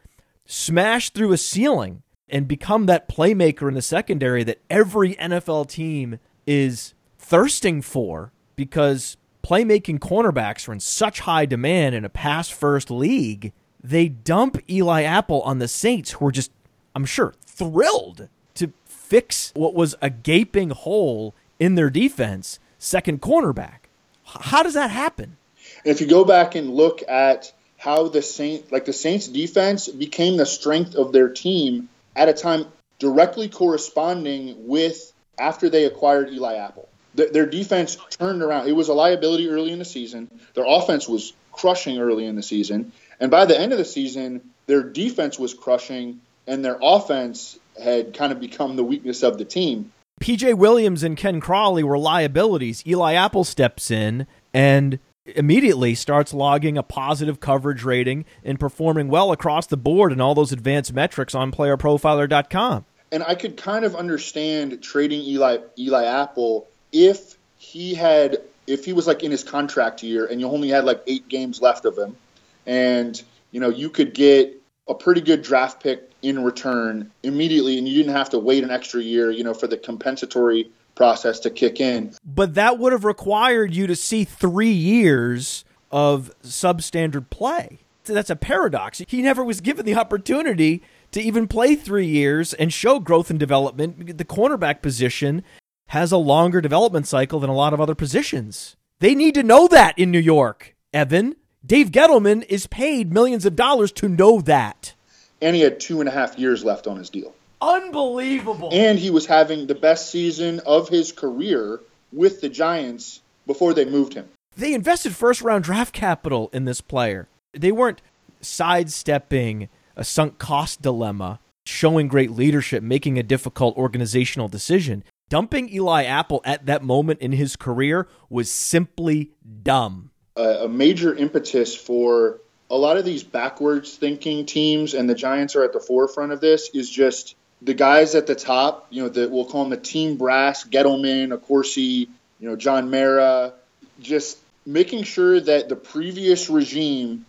smash 0.45 1.09
through 1.09 1.33
a 1.33 1.37
ceiling 1.37 2.03
and 2.29 2.47
become 2.47 2.85
that 2.85 3.09
playmaker 3.09 3.67
in 3.67 3.73
the 3.73 3.81
secondary 3.81 4.43
that 4.43 4.61
every 4.69 5.15
NFL 5.15 5.69
team 5.69 6.19
is 6.45 6.93
thirsting 7.17 7.81
for 7.81 8.31
because 8.55 9.17
playmaking 9.43 9.99
cornerbacks 9.99 10.67
are 10.67 10.73
in 10.73 10.79
such 10.79 11.21
high 11.21 11.45
demand 11.45 11.95
in 11.95 12.05
a 12.05 12.09
pass 12.09 12.49
first 12.49 12.91
league, 12.91 13.53
they 13.81 14.09
dump 14.09 14.57
Eli 14.69 15.03
Apple 15.03 15.41
on 15.43 15.59
the 15.59 15.67
Saints, 15.67 16.11
who 16.11 16.27
are 16.27 16.31
just, 16.31 16.51
I'm 16.95 17.05
sure, 17.05 17.33
thrilled 17.45 18.27
to 18.55 18.73
fix 18.85 19.51
what 19.55 19.73
was 19.73 19.95
a 20.01 20.09
gaping 20.09 20.71
hole 20.71 21.33
in 21.59 21.75
their 21.75 21.89
defense, 21.89 22.59
second 22.77 23.21
cornerback. 23.21 23.87
How 24.25 24.63
does 24.63 24.73
that 24.73 24.91
happen? 24.91 25.37
if 25.85 26.01
you 26.01 26.07
go 26.07 26.25
back 26.25 26.55
and 26.55 26.71
look 26.71 27.03
at 27.07 27.51
how 27.87 28.09
the 28.09 28.21
Saint 28.21 28.69
like 28.69 28.83
the 28.83 28.91
Saints 28.91 29.29
defense 29.29 29.87
became 29.87 30.35
the 30.35 30.45
strength 30.45 30.95
of 30.95 31.13
their 31.13 31.29
team 31.29 31.87
at 32.17 32.27
a 32.27 32.33
time 32.33 32.65
directly 32.99 33.47
corresponding 33.47 34.67
with 34.67 35.13
after 35.39 35.69
they 35.69 35.85
acquired 35.85 36.29
Eli 36.29 36.55
Apple. 36.55 36.89
their 37.13 37.45
defense 37.45 37.97
turned 38.09 38.43
around. 38.43 38.67
It 38.67 38.73
was 38.73 38.89
a 38.89 38.93
liability 38.93 39.47
early 39.47 39.71
in 39.71 39.79
the 39.79 39.85
season. 39.85 40.29
Their 40.53 40.65
offense 40.67 41.07
was 41.07 41.31
crushing 41.53 41.97
early 41.97 42.25
in 42.25 42.35
the 42.35 42.43
season, 42.43 42.91
and 43.21 43.31
by 43.31 43.45
the 43.45 43.57
end 43.57 43.71
of 43.71 43.77
the 43.77 43.85
season, 43.85 44.41
their 44.65 44.83
defense 44.83 45.39
was 45.39 45.53
crushing 45.53 46.19
and 46.45 46.65
their 46.65 46.77
offense 46.81 47.57
had 47.81 48.13
kind 48.13 48.33
of 48.33 48.41
become 48.41 48.75
the 48.75 48.83
weakness 48.83 49.23
of 49.23 49.37
the 49.37 49.45
team. 49.45 49.93
PJ 50.19 50.55
Williams 50.57 51.03
and 51.03 51.15
Ken 51.15 51.39
Crawley 51.39 51.83
were 51.83 51.97
liabilities. 51.97 52.83
Eli 52.85 53.13
Apple 53.13 53.45
steps 53.45 53.89
in 53.89 54.27
and 54.53 54.99
immediately 55.35 55.95
starts 55.95 56.33
logging 56.33 56.77
a 56.77 56.83
positive 56.83 57.39
coverage 57.39 57.83
rating 57.83 58.25
and 58.43 58.59
performing 58.59 59.07
well 59.07 59.31
across 59.31 59.67
the 59.67 59.77
board 59.77 60.11
in 60.11 60.21
all 60.21 60.35
those 60.35 60.51
advanced 60.51 60.93
metrics 60.93 61.35
on 61.35 61.51
playerprofiler.com. 61.51 62.85
And 63.11 63.23
I 63.23 63.35
could 63.35 63.57
kind 63.57 63.85
of 63.85 63.95
understand 63.95 64.81
trading 64.81 65.21
Eli 65.21 65.59
Eli 65.77 66.05
Apple 66.05 66.67
if 66.91 67.37
he 67.57 67.93
had 67.93 68.37
if 68.65 68.85
he 68.85 68.93
was 68.93 69.07
like 69.07 69.23
in 69.23 69.31
his 69.31 69.43
contract 69.43 70.03
year 70.03 70.25
and 70.25 70.41
you 70.41 70.47
only 70.47 70.69
had 70.69 70.83
like 70.83 71.01
8 71.07 71.29
games 71.29 71.61
left 71.61 71.85
of 71.85 71.97
him 71.97 72.17
and 72.65 73.21
you 73.51 73.61
know 73.61 73.69
you 73.69 73.89
could 73.89 74.13
get 74.13 74.61
a 74.87 74.93
pretty 74.93 75.21
good 75.21 75.41
draft 75.41 75.81
pick 75.81 76.11
in 76.21 76.43
return 76.43 77.11
immediately 77.23 77.77
and 77.77 77.87
you 77.87 77.95
didn't 77.95 78.15
have 78.15 78.31
to 78.31 78.39
wait 78.39 78.63
an 78.63 78.71
extra 78.71 79.01
year, 79.01 79.29
you 79.29 79.43
know, 79.43 79.53
for 79.53 79.67
the 79.67 79.77
compensatory 79.77 80.69
process 80.97 81.39
to 81.41 81.49
kick 81.49 81.79
in. 81.79 82.13
But 82.25 82.55
that 82.55 82.79
would 82.79 82.91
have 82.91 83.05
required 83.05 83.73
you 83.73 83.87
to 83.87 83.95
see 83.95 84.25
three 84.25 84.71
years 84.71 85.63
of 85.91 86.31
substandard 86.43 87.29
play. 87.29 87.79
That's 88.03 88.29
a 88.29 88.35
paradox. 88.35 89.01
He 89.07 89.21
never 89.21 89.43
was 89.43 89.61
given 89.61 89.85
the 89.85 89.95
opportunity 89.95 90.81
to 91.11 91.21
even 91.21 91.47
play 91.47 91.75
three 91.75 92.07
years 92.07 92.53
and 92.53 92.73
show 92.73 92.99
growth 92.99 93.29
and 93.29 93.39
development. 93.39 94.17
The 94.17 94.25
cornerback 94.25 94.81
position 94.81 95.43
has 95.89 96.11
a 96.11 96.17
longer 96.17 96.61
development 96.61 97.07
cycle 97.07 97.39
than 97.39 97.49
a 97.49 97.55
lot 97.55 97.73
of 97.73 97.79
other 97.79 97.95
positions. 97.95 98.75
They 98.99 99.13
need 99.13 99.35
to 99.35 99.43
know 99.43 99.67
that 99.67 99.97
in 99.97 100.11
New 100.11 100.19
York, 100.19 100.75
Evan. 100.93 101.35
Dave 101.65 101.91
Gettleman 101.91 102.45
is 102.47 102.65
paid 102.67 103.11
millions 103.11 103.45
of 103.45 103.55
dollars 103.55 103.91
to 103.93 104.07
know 104.09 104.41
that. 104.41 104.93
And 105.41 105.55
he 105.55 105.61
had 105.61 105.79
two 105.79 105.99
and 105.99 106.07
a 106.07 106.11
half 106.11 106.39
years 106.39 106.63
left 106.63 106.87
on 106.87 106.97
his 106.97 107.09
deal. 107.09 107.33
Unbelievable. 107.61 108.69
And 108.71 108.99
he 108.99 109.09
was 109.09 109.25
having 109.25 109.67
the 109.67 109.75
best 109.75 110.11
season 110.11 110.61
of 110.65 110.89
his 110.89 111.11
career 111.11 111.79
with 112.11 112.41
the 112.41 112.49
Giants 112.49 113.21
before 113.45 113.73
they 113.73 113.85
moved 113.85 114.13
him. 114.13 114.27
They 114.55 114.73
invested 114.73 115.15
first 115.15 115.41
round 115.41 115.63
draft 115.63 115.93
capital 115.93 116.49
in 116.53 116.65
this 116.65 116.81
player. 116.81 117.27
They 117.53 117.71
weren't 117.71 118.01
sidestepping 118.41 119.69
a 119.95 120.03
sunk 120.03 120.37
cost 120.37 120.81
dilemma, 120.81 121.39
showing 121.65 122.07
great 122.07 122.31
leadership, 122.31 122.83
making 122.83 123.17
a 123.17 123.23
difficult 123.23 123.75
organizational 123.77 124.47
decision. 124.47 125.03
Dumping 125.29 125.73
Eli 125.73 126.03
Apple 126.03 126.41
at 126.45 126.65
that 126.67 126.83
moment 126.83 127.19
in 127.19 127.33
his 127.33 127.55
career 127.55 128.07
was 128.29 128.49
simply 128.49 129.31
dumb. 129.63 130.11
A, 130.35 130.65
a 130.65 130.69
major 130.69 131.13
impetus 131.13 131.75
for 131.75 132.39
a 132.69 132.77
lot 132.77 132.97
of 132.97 133.05
these 133.05 133.23
backwards 133.23 133.95
thinking 133.95 134.45
teams, 134.45 134.93
and 134.93 135.09
the 135.09 135.15
Giants 135.15 135.55
are 135.55 135.63
at 135.63 135.73
the 135.73 135.79
forefront 135.79 136.31
of 136.31 136.41
this, 136.41 136.69
is 136.73 136.89
just 136.89 137.35
the 137.61 137.73
guys 137.73 138.15
at 138.15 138.27
the 138.27 138.35
top, 138.35 138.87
you 138.89 139.03
know, 139.03 139.09
that 139.09 139.31
we'll 139.31 139.45
call 139.45 139.63
them 139.63 139.71
the 139.71 139.77
team 139.77 140.17
brass, 140.17 140.63
Gettleman, 140.63 141.35
Accorsi, 141.35 142.07
you 142.39 142.49
know, 142.49 142.55
John 142.55 142.91
Mara, 142.91 143.53
just 143.99 144.37
making 144.65 145.03
sure 145.03 145.39
that 145.39 145.69
the 145.69 145.75
previous 145.75 146.49
regime, 146.49 147.25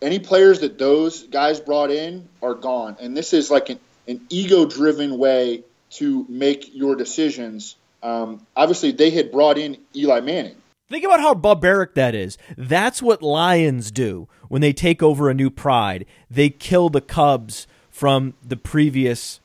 any 0.00 0.18
players 0.18 0.60
that 0.60 0.78
those 0.78 1.24
guys 1.24 1.58
brought 1.60 1.90
in 1.90 2.28
are 2.42 2.54
gone. 2.54 2.96
And 3.00 3.16
this 3.16 3.32
is 3.32 3.50
like 3.50 3.70
an, 3.70 3.80
an 4.06 4.20
ego 4.28 4.66
driven 4.66 5.18
way 5.18 5.64
to 5.90 6.26
make 6.28 6.74
your 6.74 6.94
decisions. 6.94 7.76
Um, 8.02 8.46
obviously, 8.54 8.92
they 8.92 9.10
had 9.10 9.32
brought 9.32 9.58
in 9.58 9.78
Eli 9.96 10.20
Manning. 10.20 10.56
Think 10.90 11.04
about 11.04 11.20
how 11.20 11.34
barbaric 11.34 11.94
that 11.94 12.14
is. 12.14 12.36
That's 12.56 13.02
what 13.02 13.22
lions 13.22 13.90
do 13.90 14.28
when 14.48 14.60
they 14.60 14.72
take 14.72 15.02
over 15.02 15.30
a 15.30 15.34
new 15.34 15.50
pride. 15.50 16.04
They 16.30 16.50
kill 16.50 16.90
the 16.90 17.00
cubs 17.00 17.66
from 17.90 18.34
the 18.42 18.56
previous 18.56 19.40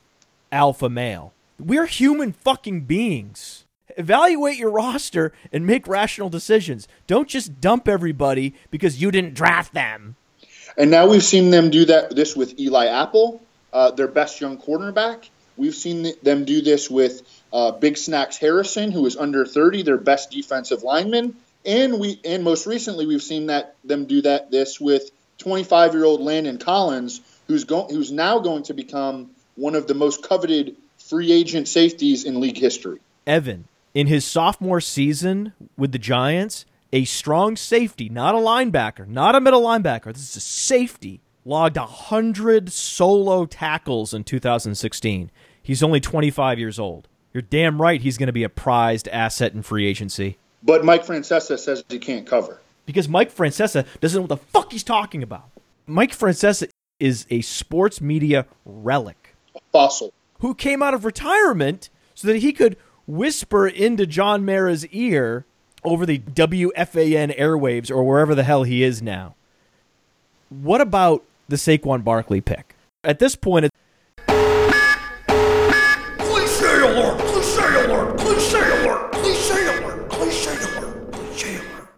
alpha 0.52 0.88
male. 0.88 1.32
We're 1.58 1.86
human 1.86 2.32
fucking 2.32 2.82
beings. 2.82 3.64
Evaluate 3.96 4.56
your 4.56 4.70
roster 4.70 5.32
and 5.52 5.66
make 5.66 5.86
rational 5.86 6.30
decisions. 6.30 6.88
Don't 7.06 7.28
just 7.28 7.60
dump 7.60 7.88
everybody 7.88 8.54
because 8.70 9.00
you 9.02 9.10
didn't 9.10 9.34
draft 9.34 9.74
them. 9.74 10.16
And 10.76 10.90
now 10.90 11.08
we've 11.08 11.22
seen 11.22 11.50
them 11.50 11.70
do 11.70 11.84
that 11.86 12.14
this 12.14 12.36
with 12.36 12.58
Eli 12.58 12.86
Apple, 12.86 13.42
uh, 13.72 13.90
their 13.90 14.08
best 14.08 14.40
young 14.40 14.58
cornerback. 14.58 15.28
We've 15.56 15.74
seen 15.74 16.12
them 16.22 16.44
do 16.44 16.62
this 16.62 16.88
with 16.88 17.22
uh, 17.52 17.72
Big 17.72 17.98
Snacks 17.98 18.38
Harrison, 18.38 18.92
who 18.92 19.04
is 19.04 19.16
under 19.16 19.44
30, 19.44 19.82
their 19.82 19.98
best 19.98 20.30
defensive 20.30 20.82
lineman. 20.82 21.36
And 21.66 22.00
we 22.00 22.18
and 22.24 22.42
most 22.42 22.66
recently 22.66 23.06
we've 23.06 23.22
seen 23.22 23.48
that 23.48 23.74
them 23.84 24.06
do 24.06 24.22
that 24.22 24.50
this 24.50 24.80
with 24.80 25.10
25 25.38 25.92
year 25.92 26.04
old 26.04 26.22
Landon 26.22 26.56
Collins, 26.56 27.20
who's 27.46 27.64
going 27.64 27.94
who's 27.94 28.10
now 28.10 28.38
going 28.38 28.62
to 28.64 28.74
become 28.74 29.30
one 29.60 29.74
of 29.74 29.86
the 29.86 29.94
most 29.94 30.26
coveted 30.26 30.74
free 30.98 31.30
agent 31.32 31.68
safeties 31.68 32.24
in 32.24 32.40
league 32.40 32.56
history. 32.56 32.98
Evan, 33.26 33.66
in 33.94 34.06
his 34.06 34.24
sophomore 34.24 34.80
season 34.80 35.52
with 35.76 35.92
the 35.92 35.98
Giants, 35.98 36.64
a 36.92 37.04
strong 37.04 37.56
safety, 37.56 38.08
not 38.08 38.34
a 38.34 38.38
linebacker, 38.38 39.06
not 39.06 39.34
a 39.34 39.40
middle 39.40 39.62
linebacker, 39.62 40.12
this 40.12 40.30
is 40.30 40.36
a 40.36 40.40
safety, 40.40 41.20
logged 41.44 41.76
100 41.76 42.72
solo 42.72 43.44
tackles 43.44 44.14
in 44.14 44.24
2016. 44.24 45.30
He's 45.62 45.82
only 45.82 46.00
25 46.00 46.58
years 46.58 46.78
old. 46.78 47.06
You're 47.32 47.42
damn 47.42 47.80
right 47.80 48.00
he's 48.00 48.18
going 48.18 48.26
to 48.26 48.32
be 48.32 48.42
a 48.42 48.48
prized 48.48 49.08
asset 49.08 49.52
in 49.52 49.62
free 49.62 49.86
agency. 49.86 50.38
But 50.62 50.84
Mike 50.84 51.04
Francesa 51.04 51.58
says 51.58 51.84
he 51.88 51.98
can't 51.98 52.26
cover. 52.26 52.60
Because 52.86 53.08
Mike 53.08 53.32
Francesa 53.32 53.86
doesn't 54.00 54.18
know 54.18 54.22
what 54.22 54.30
the 54.30 54.36
fuck 54.36 54.72
he's 54.72 54.82
talking 54.82 55.22
about. 55.22 55.48
Mike 55.86 56.12
Francesa 56.12 56.68
is 56.98 57.26
a 57.30 57.40
sports 57.42 58.00
media 58.00 58.46
relic. 58.64 59.19
A 59.70 59.72
fossil. 59.72 60.12
Who 60.40 60.54
came 60.54 60.82
out 60.82 60.94
of 60.94 61.04
retirement 61.04 61.90
so 62.14 62.28
that 62.28 62.38
he 62.38 62.52
could 62.52 62.76
whisper 63.06 63.66
into 63.66 64.06
John 64.06 64.44
Mara's 64.44 64.86
ear 64.86 65.44
over 65.84 66.06
the 66.06 66.18
WFAN 66.18 67.36
airwaves 67.38 67.90
or 67.90 68.04
wherever 68.04 68.34
the 68.34 68.44
hell 68.44 68.62
he 68.64 68.82
is 68.82 69.02
now. 69.02 69.34
What 70.48 70.80
about 70.80 71.24
the 71.48 71.56
Saquon 71.56 72.04
Barkley 72.04 72.40
pick? 72.40 72.74
At 73.02 73.18
this 73.18 73.34
point, 73.36 73.66
it's 73.66 73.74
Cliche 76.18 76.80
alert! 76.80 77.18
Cliche 77.20 77.84
alert! 77.84 78.18
Cliche 78.18 78.58
alert! 78.82 79.12
Cliche 79.12 79.78
alert! 79.78 80.10
Cliche 80.10 80.50
alert! 80.50 81.12
Cliche 81.12 81.56
alert! 81.56 81.90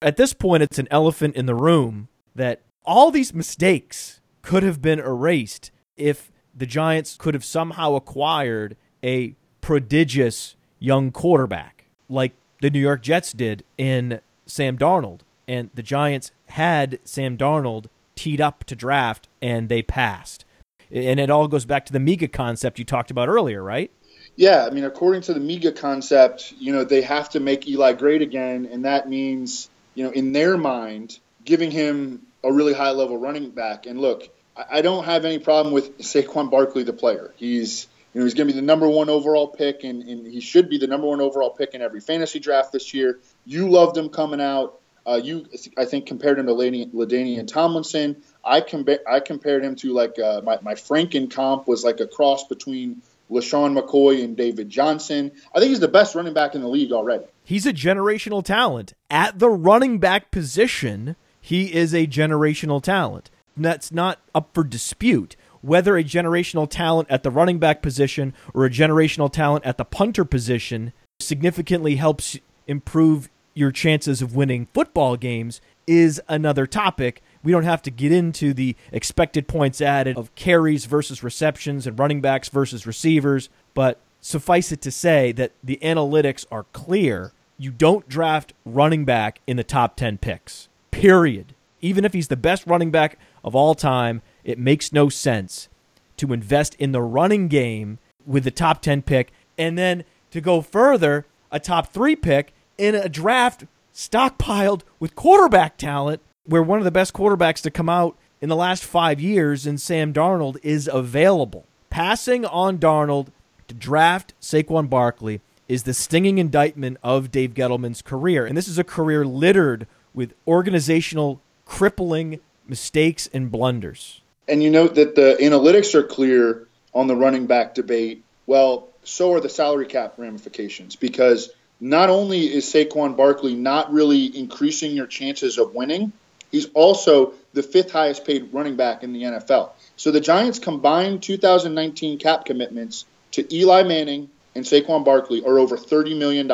at 0.00 0.16
this 0.16 0.32
point, 0.34 0.62
it's 0.62 0.78
an 0.78 0.88
elephant 0.90 1.34
in 1.34 1.46
the 1.46 1.54
room 1.54 2.08
that 2.34 2.60
all 2.84 3.10
these 3.10 3.34
mistakes 3.34 4.20
could 4.42 4.62
have 4.62 4.82
been 4.82 4.98
erased 4.98 5.70
if 5.96 6.30
the 6.54 6.66
Giants 6.66 7.16
could 7.18 7.34
have 7.34 7.44
somehow 7.44 7.94
acquired 7.94 8.76
a 9.02 9.34
prodigious 9.60 10.56
young 10.78 11.10
quarterback 11.10 11.86
like 12.08 12.32
the 12.60 12.70
New 12.70 12.80
York 12.80 13.02
Jets 13.02 13.32
did 13.32 13.64
in 13.78 14.20
Sam 14.46 14.76
Darnold. 14.78 15.20
And 15.46 15.70
the 15.74 15.82
Giants 15.82 16.30
had 16.46 16.98
Sam 17.04 17.36
Darnold 17.36 17.86
teed 18.14 18.40
up 18.40 18.64
to 18.64 18.76
draft 18.76 19.28
and 19.42 19.68
they 19.68 19.82
passed. 19.82 20.44
And 20.90 21.18
it 21.18 21.30
all 21.30 21.48
goes 21.48 21.64
back 21.64 21.86
to 21.86 21.92
the 21.92 22.00
MEGA 22.00 22.28
concept 22.28 22.78
you 22.78 22.84
talked 22.84 23.10
about 23.10 23.28
earlier, 23.28 23.62
right? 23.62 23.90
Yeah, 24.36 24.64
I 24.64 24.70
mean, 24.70 24.84
according 24.84 25.22
to 25.22 25.34
the 25.34 25.40
MEGA 25.40 25.72
concept, 25.72 26.54
you 26.58 26.72
know, 26.72 26.84
they 26.84 27.02
have 27.02 27.30
to 27.30 27.40
make 27.40 27.68
Eli 27.68 27.92
great 27.92 28.22
again, 28.22 28.68
and 28.70 28.84
that 28.84 29.08
means, 29.08 29.68
you 29.94 30.04
know, 30.04 30.10
in 30.10 30.32
their 30.32 30.56
mind, 30.56 31.18
giving 31.44 31.70
him 31.70 32.22
a 32.44 32.52
really 32.52 32.74
high 32.74 32.90
level 32.90 33.18
running 33.18 33.50
back. 33.50 33.86
And 33.86 34.00
look, 34.00 34.28
I 34.56 34.82
don't 34.82 35.04
have 35.04 35.24
any 35.24 35.38
problem 35.38 35.74
with 35.74 35.98
Saquon 35.98 36.50
Barkley, 36.50 36.84
the 36.84 36.92
player. 36.92 37.32
He's 37.36 37.88
you 38.12 38.20
know, 38.20 38.26
he's 38.26 38.34
going 38.34 38.46
to 38.46 38.54
be 38.54 38.60
the 38.60 38.64
number 38.64 38.88
one 38.88 39.08
overall 39.08 39.48
pick, 39.48 39.82
and, 39.82 40.02
and 40.04 40.26
he 40.26 40.40
should 40.40 40.68
be 40.68 40.78
the 40.78 40.86
number 40.86 41.08
one 41.08 41.20
overall 41.20 41.50
pick 41.50 41.74
in 41.74 41.82
every 41.82 42.00
fantasy 42.00 42.38
draft 42.38 42.70
this 42.70 42.94
year. 42.94 43.18
You 43.44 43.68
loved 43.68 43.96
him 43.96 44.08
coming 44.08 44.40
out. 44.40 44.80
Uh, 45.06 45.20
you, 45.22 45.46
I 45.76 45.84
think, 45.84 46.06
compared 46.06 46.38
him 46.38 46.46
to 46.46 46.52
LaDainian 46.52 47.48
Tomlinson. 47.48 48.22
I, 48.44 48.60
compa- 48.60 49.00
I 49.06 49.20
compared 49.20 49.64
him 49.64 49.74
to 49.76 49.92
like 49.92 50.18
uh, 50.18 50.40
my, 50.44 50.58
my 50.62 50.74
Franken 50.74 51.30
comp 51.30 51.66
was 51.66 51.84
like 51.84 52.00
a 52.00 52.06
cross 52.06 52.46
between 52.46 53.02
LeSean 53.30 53.78
McCoy 53.78 54.22
and 54.22 54.36
David 54.36 54.70
Johnson. 54.70 55.32
I 55.54 55.58
think 55.58 55.70
he's 55.70 55.80
the 55.80 55.88
best 55.88 56.14
running 56.14 56.34
back 56.34 56.54
in 56.54 56.62
the 56.62 56.68
league 56.68 56.92
already. 56.92 57.24
He's 57.42 57.66
a 57.66 57.72
generational 57.72 58.44
talent. 58.44 58.94
At 59.10 59.40
the 59.40 59.50
running 59.50 59.98
back 59.98 60.30
position, 60.30 61.16
he 61.44 61.74
is 61.74 61.92
a 61.92 62.06
generational 62.06 62.82
talent. 62.82 63.30
That's 63.54 63.92
not 63.92 64.18
up 64.34 64.48
for 64.54 64.64
dispute. 64.64 65.36
Whether 65.60 65.94
a 65.94 66.02
generational 66.02 66.66
talent 66.66 67.10
at 67.10 67.22
the 67.22 67.30
running 67.30 67.58
back 67.58 67.82
position 67.82 68.32
or 68.54 68.64
a 68.64 68.70
generational 68.70 69.30
talent 69.30 69.66
at 69.66 69.76
the 69.76 69.84
punter 69.84 70.24
position 70.24 70.94
significantly 71.20 71.96
helps 71.96 72.38
improve 72.66 73.28
your 73.52 73.70
chances 73.72 74.22
of 74.22 74.34
winning 74.34 74.68
football 74.72 75.18
games 75.18 75.60
is 75.86 76.18
another 76.28 76.66
topic. 76.66 77.22
We 77.42 77.52
don't 77.52 77.64
have 77.64 77.82
to 77.82 77.90
get 77.90 78.10
into 78.10 78.54
the 78.54 78.74
expected 78.90 79.46
points 79.46 79.82
added 79.82 80.16
of 80.16 80.34
carries 80.34 80.86
versus 80.86 81.22
receptions 81.22 81.86
and 81.86 81.98
running 81.98 82.22
backs 82.22 82.48
versus 82.48 82.86
receivers, 82.86 83.50
but 83.74 84.00
suffice 84.22 84.72
it 84.72 84.80
to 84.80 84.90
say 84.90 85.30
that 85.32 85.52
the 85.62 85.78
analytics 85.82 86.46
are 86.50 86.64
clear. 86.72 87.32
You 87.58 87.70
don't 87.70 88.08
draft 88.08 88.54
running 88.64 89.04
back 89.04 89.42
in 89.46 89.58
the 89.58 89.62
top 89.62 89.96
10 89.96 90.16
picks, 90.16 90.70
period. 90.94 91.54
Even 91.80 92.04
if 92.04 92.12
he's 92.12 92.28
the 92.28 92.36
best 92.36 92.66
running 92.66 92.90
back 92.90 93.18
of 93.42 93.54
all 93.54 93.74
time, 93.74 94.22
it 94.44 94.58
makes 94.58 94.92
no 94.92 95.08
sense 95.08 95.68
to 96.16 96.32
invest 96.32 96.76
in 96.76 96.92
the 96.92 97.02
running 97.02 97.48
game 97.48 97.98
with 98.24 98.44
the 98.44 98.50
top 98.50 98.80
10 98.80 99.02
pick 99.02 99.32
and 99.58 99.76
then 99.76 100.04
to 100.30 100.40
go 100.40 100.60
further 100.60 101.26
a 101.50 101.58
top 101.58 101.92
three 101.92 102.14
pick 102.14 102.52
in 102.78 102.94
a 102.94 103.08
draft 103.08 103.64
stockpiled 103.92 104.82
with 105.00 105.16
quarterback 105.16 105.76
talent, 105.76 106.20
where 106.44 106.62
one 106.62 106.78
of 106.78 106.84
the 106.84 106.90
best 106.90 107.12
quarterbacks 107.12 107.60
to 107.62 107.70
come 107.70 107.88
out 107.88 108.16
in 108.40 108.48
the 108.48 108.56
last 108.56 108.84
five 108.84 109.20
years 109.20 109.66
in 109.66 109.78
Sam 109.78 110.12
Darnold 110.12 110.58
is 110.62 110.88
available. 110.92 111.66
Passing 111.90 112.44
on 112.44 112.78
Darnold 112.78 113.28
to 113.68 113.74
draft 113.74 114.32
Saquon 114.40 114.88
Barkley 114.88 115.40
is 115.68 115.84
the 115.84 115.94
stinging 115.94 116.38
indictment 116.38 116.98
of 117.02 117.30
Dave 117.30 117.54
Gettleman's 117.54 118.02
career. 118.02 118.46
And 118.46 118.56
this 118.56 118.68
is 118.68 118.78
a 118.78 118.84
career 118.84 119.24
littered 119.24 119.86
with 120.14 120.32
organizational 120.46 121.40
crippling 121.66 122.40
mistakes 122.66 123.28
and 123.32 123.50
blunders. 123.50 124.22
And 124.48 124.62
you 124.62 124.70
note 124.70 124.94
that 124.94 125.14
the 125.14 125.36
analytics 125.40 125.94
are 125.94 126.02
clear 126.02 126.68
on 126.94 127.06
the 127.06 127.16
running 127.16 127.46
back 127.46 127.74
debate. 127.74 128.24
Well, 128.46 128.88
so 129.02 129.32
are 129.32 129.40
the 129.40 129.48
salary 129.48 129.86
cap 129.86 130.14
ramifications 130.16 130.96
because 130.96 131.50
not 131.80 132.08
only 132.08 132.52
is 132.52 132.64
Saquon 132.66 133.16
Barkley 133.16 133.54
not 133.54 133.92
really 133.92 134.26
increasing 134.36 134.92
your 134.92 135.06
chances 135.06 135.58
of 135.58 135.74
winning, 135.74 136.12
he's 136.50 136.66
also 136.74 137.34
the 137.52 137.62
fifth 137.62 137.90
highest 137.90 138.24
paid 138.24 138.52
running 138.52 138.76
back 138.76 139.02
in 139.02 139.12
the 139.12 139.22
NFL. 139.22 139.70
So 139.96 140.10
the 140.10 140.20
Giants' 140.20 140.58
combined 140.58 141.22
2019 141.22 142.18
cap 142.18 142.44
commitments 142.44 143.04
to 143.32 143.54
Eli 143.54 143.82
Manning 143.82 144.30
and 144.54 144.64
Saquon 144.64 145.04
Barkley 145.04 145.44
are 145.44 145.58
over 145.58 145.76
$30 145.76 146.16
million. 146.16 146.50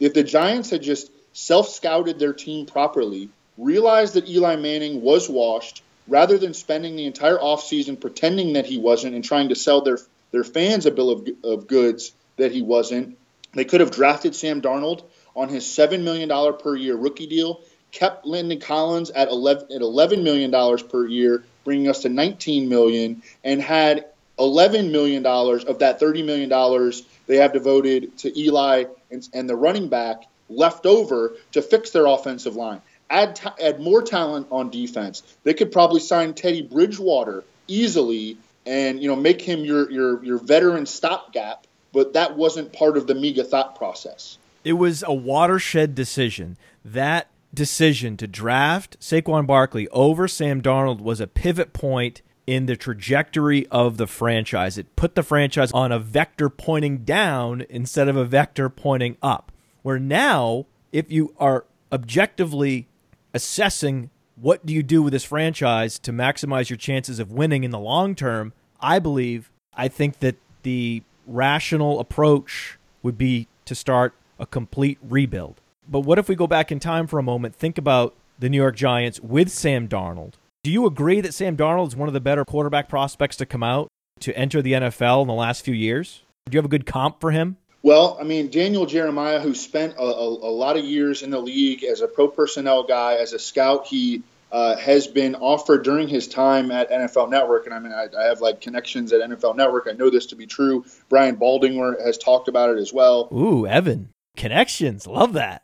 If 0.00 0.14
the 0.14 0.24
Giants 0.24 0.70
had 0.70 0.82
just 0.82 1.10
self 1.38 1.68
scouted 1.68 2.18
their 2.18 2.32
team 2.32 2.66
properly, 2.66 3.28
realized 3.56 4.14
that 4.14 4.28
Eli 4.28 4.56
Manning 4.56 5.00
was 5.02 5.28
washed, 5.28 5.82
rather 6.08 6.36
than 6.36 6.52
spending 6.52 6.96
the 6.96 7.06
entire 7.06 7.38
offseason 7.38 8.00
pretending 8.00 8.54
that 8.54 8.66
he 8.66 8.76
wasn't 8.76 9.14
and 9.14 9.24
trying 9.24 9.48
to 9.48 9.54
sell 9.54 9.80
their, 9.80 9.98
their 10.32 10.42
fans 10.42 10.84
a 10.84 10.90
bill 10.90 11.10
of, 11.10 11.28
of 11.44 11.68
goods 11.68 12.12
that 12.38 12.50
he 12.50 12.60
wasn't, 12.60 13.16
they 13.54 13.64
could 13.64 13.80
have 13.80 13.92
drafted 13.92 14.34
Sam 14.34 14.60
Darnold 14.60 15.04
on 15.36 15.48
his 15.48 15.64
$7 15.64 16.02
million 16.02 16.28
per 16.58 16.74
year 16.74 16.96
rookie 16.96 17.28
deal, 17.28 17.60
kept 17.92 18.26
Landon 18.26 18.58
Collins 18.58 19.10
at 19.10 19.28
11, 19.28 19.70
at 19.70 19.80
$11 19.80 20.24
million 20.24 20.50
per 20.88 21.06
year, 21.06 21.44
bringing 21.62 21.88
us 21.88 22.02
to 22.02 22.08
19 22.08 22.68
million, 22.68 23.22
and 23.44 23.62
had 23.62 24.06
$11 24.40 24.90
million 24.90 25.24
of 25.24 25.78
that 25.78 26.00
$30 26.00 26.24
million 26.24 26.92
they 27.28 27.36
have 27.36 27.52
devoted 27.52 28.18
to 28.18 28.36
Eli 28.38 28.84
and, 29.12 29.28
and 29.32 29.48
the 29.48 29.54
running 29.54 29.88
back 29.88 30.24
left 30.48 30.86
over 30.86 31.34
to 31.52 31.62
fix 31.62 31.90
their 31.90 32.06
offensive 32.06 32.56
line. 32.56 32.80
Add, 33.10 33.40
add 33.60 33.80
more 33.80 34.02
talent 34.02 34.48
on 34.50 34.70
defense. 34.70 35.22
They 35.42 35.54
could 35.54 35.72
probably 35.72 36.00
sign 36.00 36.34
Teddy 36.34 36.62
Bridgewater 36.62 37.44
easily 37.66 38.36
and 38.66 39.00
you 39.00 39.08
know 39.08 39.16
make 39.16 39.40
him 39.40 39.64
your 39.64 39.90
your 39.90 40.22
your 40.24 40.38
veteran 40.38 40.84
stopgap 40.84 41.66
but 41.92 42.12
that 42.12 42.36
wasn't 42.36 42.72
part 42.72 42.96
of 42.96 43.06
the 43.06 43.14
MEGA 43.14 43.44
thought 43.44 43.76
process. 43.76 44.38
It 44.64 44.74
was 44.74 45.02
a 45.06 45.14
watershed 45.14 45.94
decision. 45.94 46.56
That 46.84 47.28
decision 47.54 48.16
to 48.18 48.26
draft 48.26 49.00
Saquon 49.00 49.46
Barkley 49.46 49.88
over 49.88 50.28
Sam 50.28 50.60
Darnold 50.60 51.00
was 51.00 51.20
a 51.20 51.26
pivot 51.26 51.72
point 51.72 52.22
in 52.46 52.66
the 52.66 52.76
trajectory 52.76 53.66
of 53.68 53.96
the 53.96 54.06
franchise. 54.06 54.78
It 54.78 54.96
put 54.96 55.14
the 55.14 55.22
franchise 55.22 55.72
on 55.72 55.92
a 55.92 55.98
vector 55.98 56.48
pointing 56.48 56.98
down 56.98 57.64
instead 57.68 58.08
of 58.08 58.16
a 58.16 58.24
vector 58.24 58.68
pointing 58.68 59.16
up. 59.22 59.52
Where 59.82 59.98
now, 59.98 60.66
if 60.92 61.10
you 61.10 61.34
are 61.38 61.64
objectively 61.92 62.86
assessing 63.32 64.10
what 64.36 64.64
do 64.64 64.72
you 64.72 64.82
do 64.82 65.02
with 65.02 65.12
this 65.12 65.24
franchise 65.24 65.98
to 66.00 66.12
maximize 66.12 66.70
your 66.70 66.76
chances 66.76 67.18
of 67.18 67.32
winning 67.32 67.64
in 67.64 67.70
the 67.70 67.78
long 67.78 68.14
term, 68.14 68.52
I 68.80 68.98
believe, 68.98 69.50
I 69.74 69.88
think 69.88 70.20
that 70.20 70.36
the 70.62 71.02
rational 71.26 72.00
approach 72.00 72.78
would 73.02 73.18
be 73.18 73.48
to 73.64 73.74
start 73.74 74.14
a 74.38 74.46
complete 74.46 74.98
rebuild. 75.02 75.60
But 75.88 76.00
what 76.00 76.18
if 76.18 76.28
we 76.28 76.34
go 76.34 76.46
back 76.46 76.70
in 76.70 76.80
time 76.80 77.06
for 77.06 77.18
a 77.18 77.22
moment, 77.22 77.54
think 77.54 77.78
about 77.78 78.14
the 78.38 78.48
New 78.48 78.58
York 78.58 78.76
Giants 78.76 79.20
with 79.20 79.50
Sam 79.50 79.88
Darnold? 79.88 80.34
Do 80.62 80.70
you 80.70 80.86
agree 80.86 81.20
that 81.20 81.34
Sam 81.34 81.56
Darnold 81.56 81.88
is 81.88 81.96
one 81.96 82.08
of 82.08 82.14
the 82.14 82.20
better 82.20 82.44
quarterback 82.44 82.88
prospects 82.88 83.36
to 83.36 83.46
come 83.46 83.62
out 83.62 83.88
to 84.20 84.36
enter 84.36 84.60
the 84.60 84.72
NFL 84.72 85.22
in 85.22 85.28
the 85.28 85.34
last 85.34 85.64
few 85.64 85.74
years? 85.74 86.22
Do 86.46 86.56
you 86.56 86.58
have 86.58 86.64
a 86.64 86.68
good 86.68 86.86
comp 86.86 87.20
for 87.20 87.30
him? 87.30 87.56
Well, 87.82 88.18
I 88.20 88.24
mean, 88.24 88.50
Daniel 88.50 88.86
Jeremiah, 88.86 89.40
who 89.40 89.54
spent 89.54 89.94
a, 89.96 90.02
a, 90.02 90.28
a 90.28 90.52
lot 90.52 90.76
of 90.76 90.84
years 90.84 91.22
in 91.22 91.30
the 91.30 91.38
league 91.38 91.84
as 91.84 92.00
a 92.00 92.08
pro 92.08 92.28
personnel 92.28 92.82
guy, 92.82 93.14
as 93.14 93.32
a 93.32 93.38
scout, 93.38 93.86
he 93.86 94.22
uh, 94.50 94.76
has 94.76 95.06
been 95.06 95.34
offered 95.36 95.84
during 95.84 96.08
his 96.08 96.26
time 96.26 96.70
at 96.70 96.90
NFL 96.90 97.30
Network, 97.30 97.66
and 97.66 97.74
I 97.74 97.78
mean, 97.78 97.92
I, 97.92 98.08
I, 98.18 98.24
have 98.24 98.40
like 98.40 98.60
connections 98.60 99.12
at 99.12 99.20
NFL 99.20 99.56
Network. 99.56 99.86
I 99.88 99.92
know 99.92 100.10
this 100.10 100.26
to 100.26 100.36
be 100.36 100.46
true. 100.46 100.84
Brian 101.08 101.36
Baldinger 101.36 102.02
has 102.04 102.18
talked 102.18 102.48
about 102.48 102.70
it 102.70 102.78
as 102.78 102.92
well. 102.92 103.28
Ooh, 103.32 103.66
Evan, 103.66 104.08
connections, 104.36 105.06
love 105.06 105.34
that. 105.34 105.62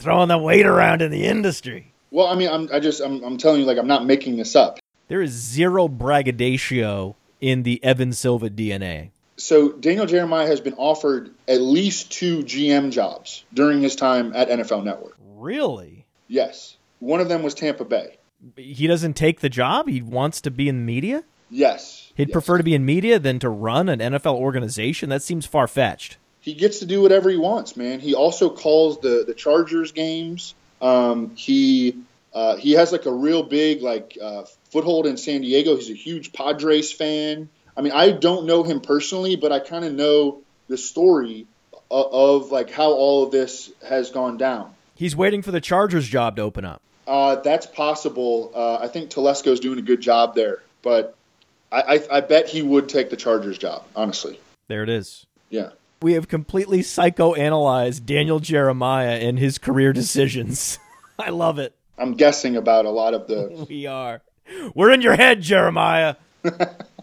Throwing 0.00 0.28
the 0.28 0.38
weight 0.38 0.66
around 0.66 1.00
in 1.00 1.10
the 1.10 1.24
industry. 1.24 1.94
Well, 2.10 2.26
I 2.26 2.34
mean, 2.34 2.50
I'm, 2.50 2.68
I 2.72 2.78
just, 2.78 3.00
I'm, 3.00 3.24
I'm 3.24 3.38
telling 3.38 3.60
you, 3.60 3.66
like, 3.66 3.78
I'm 3.78 3.86
not 3.86 4.04
making 4.04 4.36
this 4.36 4.54
up. 4.54 4.78
There 5.08 5.22
is 5.22 5.30
zero 5.32 5.88
braggadocio 5.88 7.16
in 7.40 7.62
the 7.62 7.82
Evan 7.82 8.12
Silva 8.12 8.50
DNA. 8.50 9.10
So 9.36 9.72
Daniel 9.72 10.06
Jeremiah 10.06 10.46
has 10.46 10.60
been 10.60 10.74
offered 10.74 11.30
at 11.46 11.60
least 11.60 12.10
two 12.10 12.38
GM 12.42 12.90
jobs 12.90 13.44
during 13.52 13.82
his 13.82 13.96
time 13.96 14.32
at 14.34 14.48
NFL 14.48 14.84
Network. 14.84 15.16
Really? 15.36 16.06
Yes. 16.28 16.76
One 17.00 17.20
of 17.20 17.28
them 17.28 17.42
was 17.42 17.54
Tampa 17.54 17.84
Bay 17.84 18.16
he 18.56 18.86
doesn't 18.86 19.14
take 19.14 19.40
the 19.40 19.48
job. 19.48 19.88
He 19.88 20.02
wants 20.02 20.40
to 20.42 20.50
be 20.50 20.68
in 20.68 20.84
media. 20.84 21.24
Yes, 21.48 22.12
he'd 22.16 22.28
yes. 22.28 22.32
prefer 22.32 22.58
to 22.58 22.64
be 22.64 22.74
in 22.74 22.84
media 22.84 23.18
than 23.18 23.38
to 23.38 23.48
run 23.48 23.88
an 23.88 24.00
NFL 24.00 24.34
organization. 24.34 25.10
That 25.10 25.22
seems 25.22 25.46
far 25.46 25.68
fetched. 25.68 26.18
He 26.40 26.54
gets 26.54 26.80
to 26.80 26.86
do 26.86 27.02
whatever 27.02 27.30
he 27.30 27.36
wants, 27.36 27.76
man. 27.76 28.00
He 28.00 28.14
also 28.14 28.50
calls 28.50 29.00
the 29.00 29.24
the 29.26 29.34
Chargers 29.34 29.92
games. 29.92 30.54
Um, 30.82 31.36
he 31.36 31.98
uh, 32.34 32.56
he 32.56 32.72
has 32.72 32.90
like 32.90 33.06
a 33.06 33.12
real 33.12 33.44
big 33.44 33.80
like 33.80 34.18
uh, 34.20 34.44
foothold 34.70 35.06
in 35.06 35.16
San 35.16 35.42
Diego. 35.42 35.76
He's 35.76 35.90
a 35.90 35.94
huge 35.94 36.32
Padres 36.32 36.92
fan. 36.92 37.48
I 37.76 37.82
mean, 37.82 37.92
I 37.92 38.10
don't 38.10 38.46
know 38.46 38.62
him 38.62 38.80
personally, 38.80 39.36
but 39.36 39.52
I 39.52 39.60
kind 39.60 39.84
of 39.84 39.92
know 39.92 40.42
the 40.68 40.78
story 40.78 41.46
of, 41.90 42.06
of 42.12 42.52
like 42.52 42.70
how 42.70 42.92
all 42.92 43.24
of 43.24 43.30
this 43.30 43.70
has 43.86 44.10
gone 44.10 44.36
down. 44.36 44.72
He's 44.94 45.14
waiting 45.14 45.42
for 45.42 45.50
the 45.50 45.60
Chargers 45.60 46.08
job 46.08 46.36
to 46.36 46.42
open 46.42 46.64
up. 46.64 46.80
Uh, 47.06 47.36
that's 47.36 47.66
possible. 47.66 48.50
Uh, 48.54 48.78
I 48.78 48.88
think 48.88 49.10
Telesco's 49.10 49.60
doing 49.60 49.78
a 49.78 49.82
good 49.82 50.00
job 50.00 50.34
there, 50.34 50.62
but 50.82 51.14
I, 51.70 51.82
I, 51.82 52.16
I, 52.16 52.20
bet 52.20 52.48
he 52.48 52.62
would 52.62 52.88
take 52.88 53.10
the 53.10 53.16
Chargers 53.16 53.58
job, 53.58 53.84
honestly. 53.94 54.40
There 54.66 54.82
it 54.82 54.88
is. 54.88 55.26
Yeah. 55.50 55.70
We 56.02 56.14
have 56.14 56.26
completely 56.26 56.80
psychoanalyzed 56.80 58.06
Daniel 58.06 58.40
Jeremiah 58.40 59.18
and 59.18 59.38
his 59.38 59.58
career 59.58 59.92
decisions. 59.92 60.78
I 61.18 61.30
love 61.30 61.58
it. 61.58 61.74
I'm 61.96 62.14
guessing 62.14 62.56
about 62.56 62.86
a 62.86 62.90
lot 62.90 63.14
of 63.14 63.28
the. 63.28 63.66
we 63.68 63.86
are. 63.86 64.22
We're 64.74 64.90
in 64.90 65.00
your 65.02 65.14
head, 65.14 65.42
Jeremiah. 65.42 66.16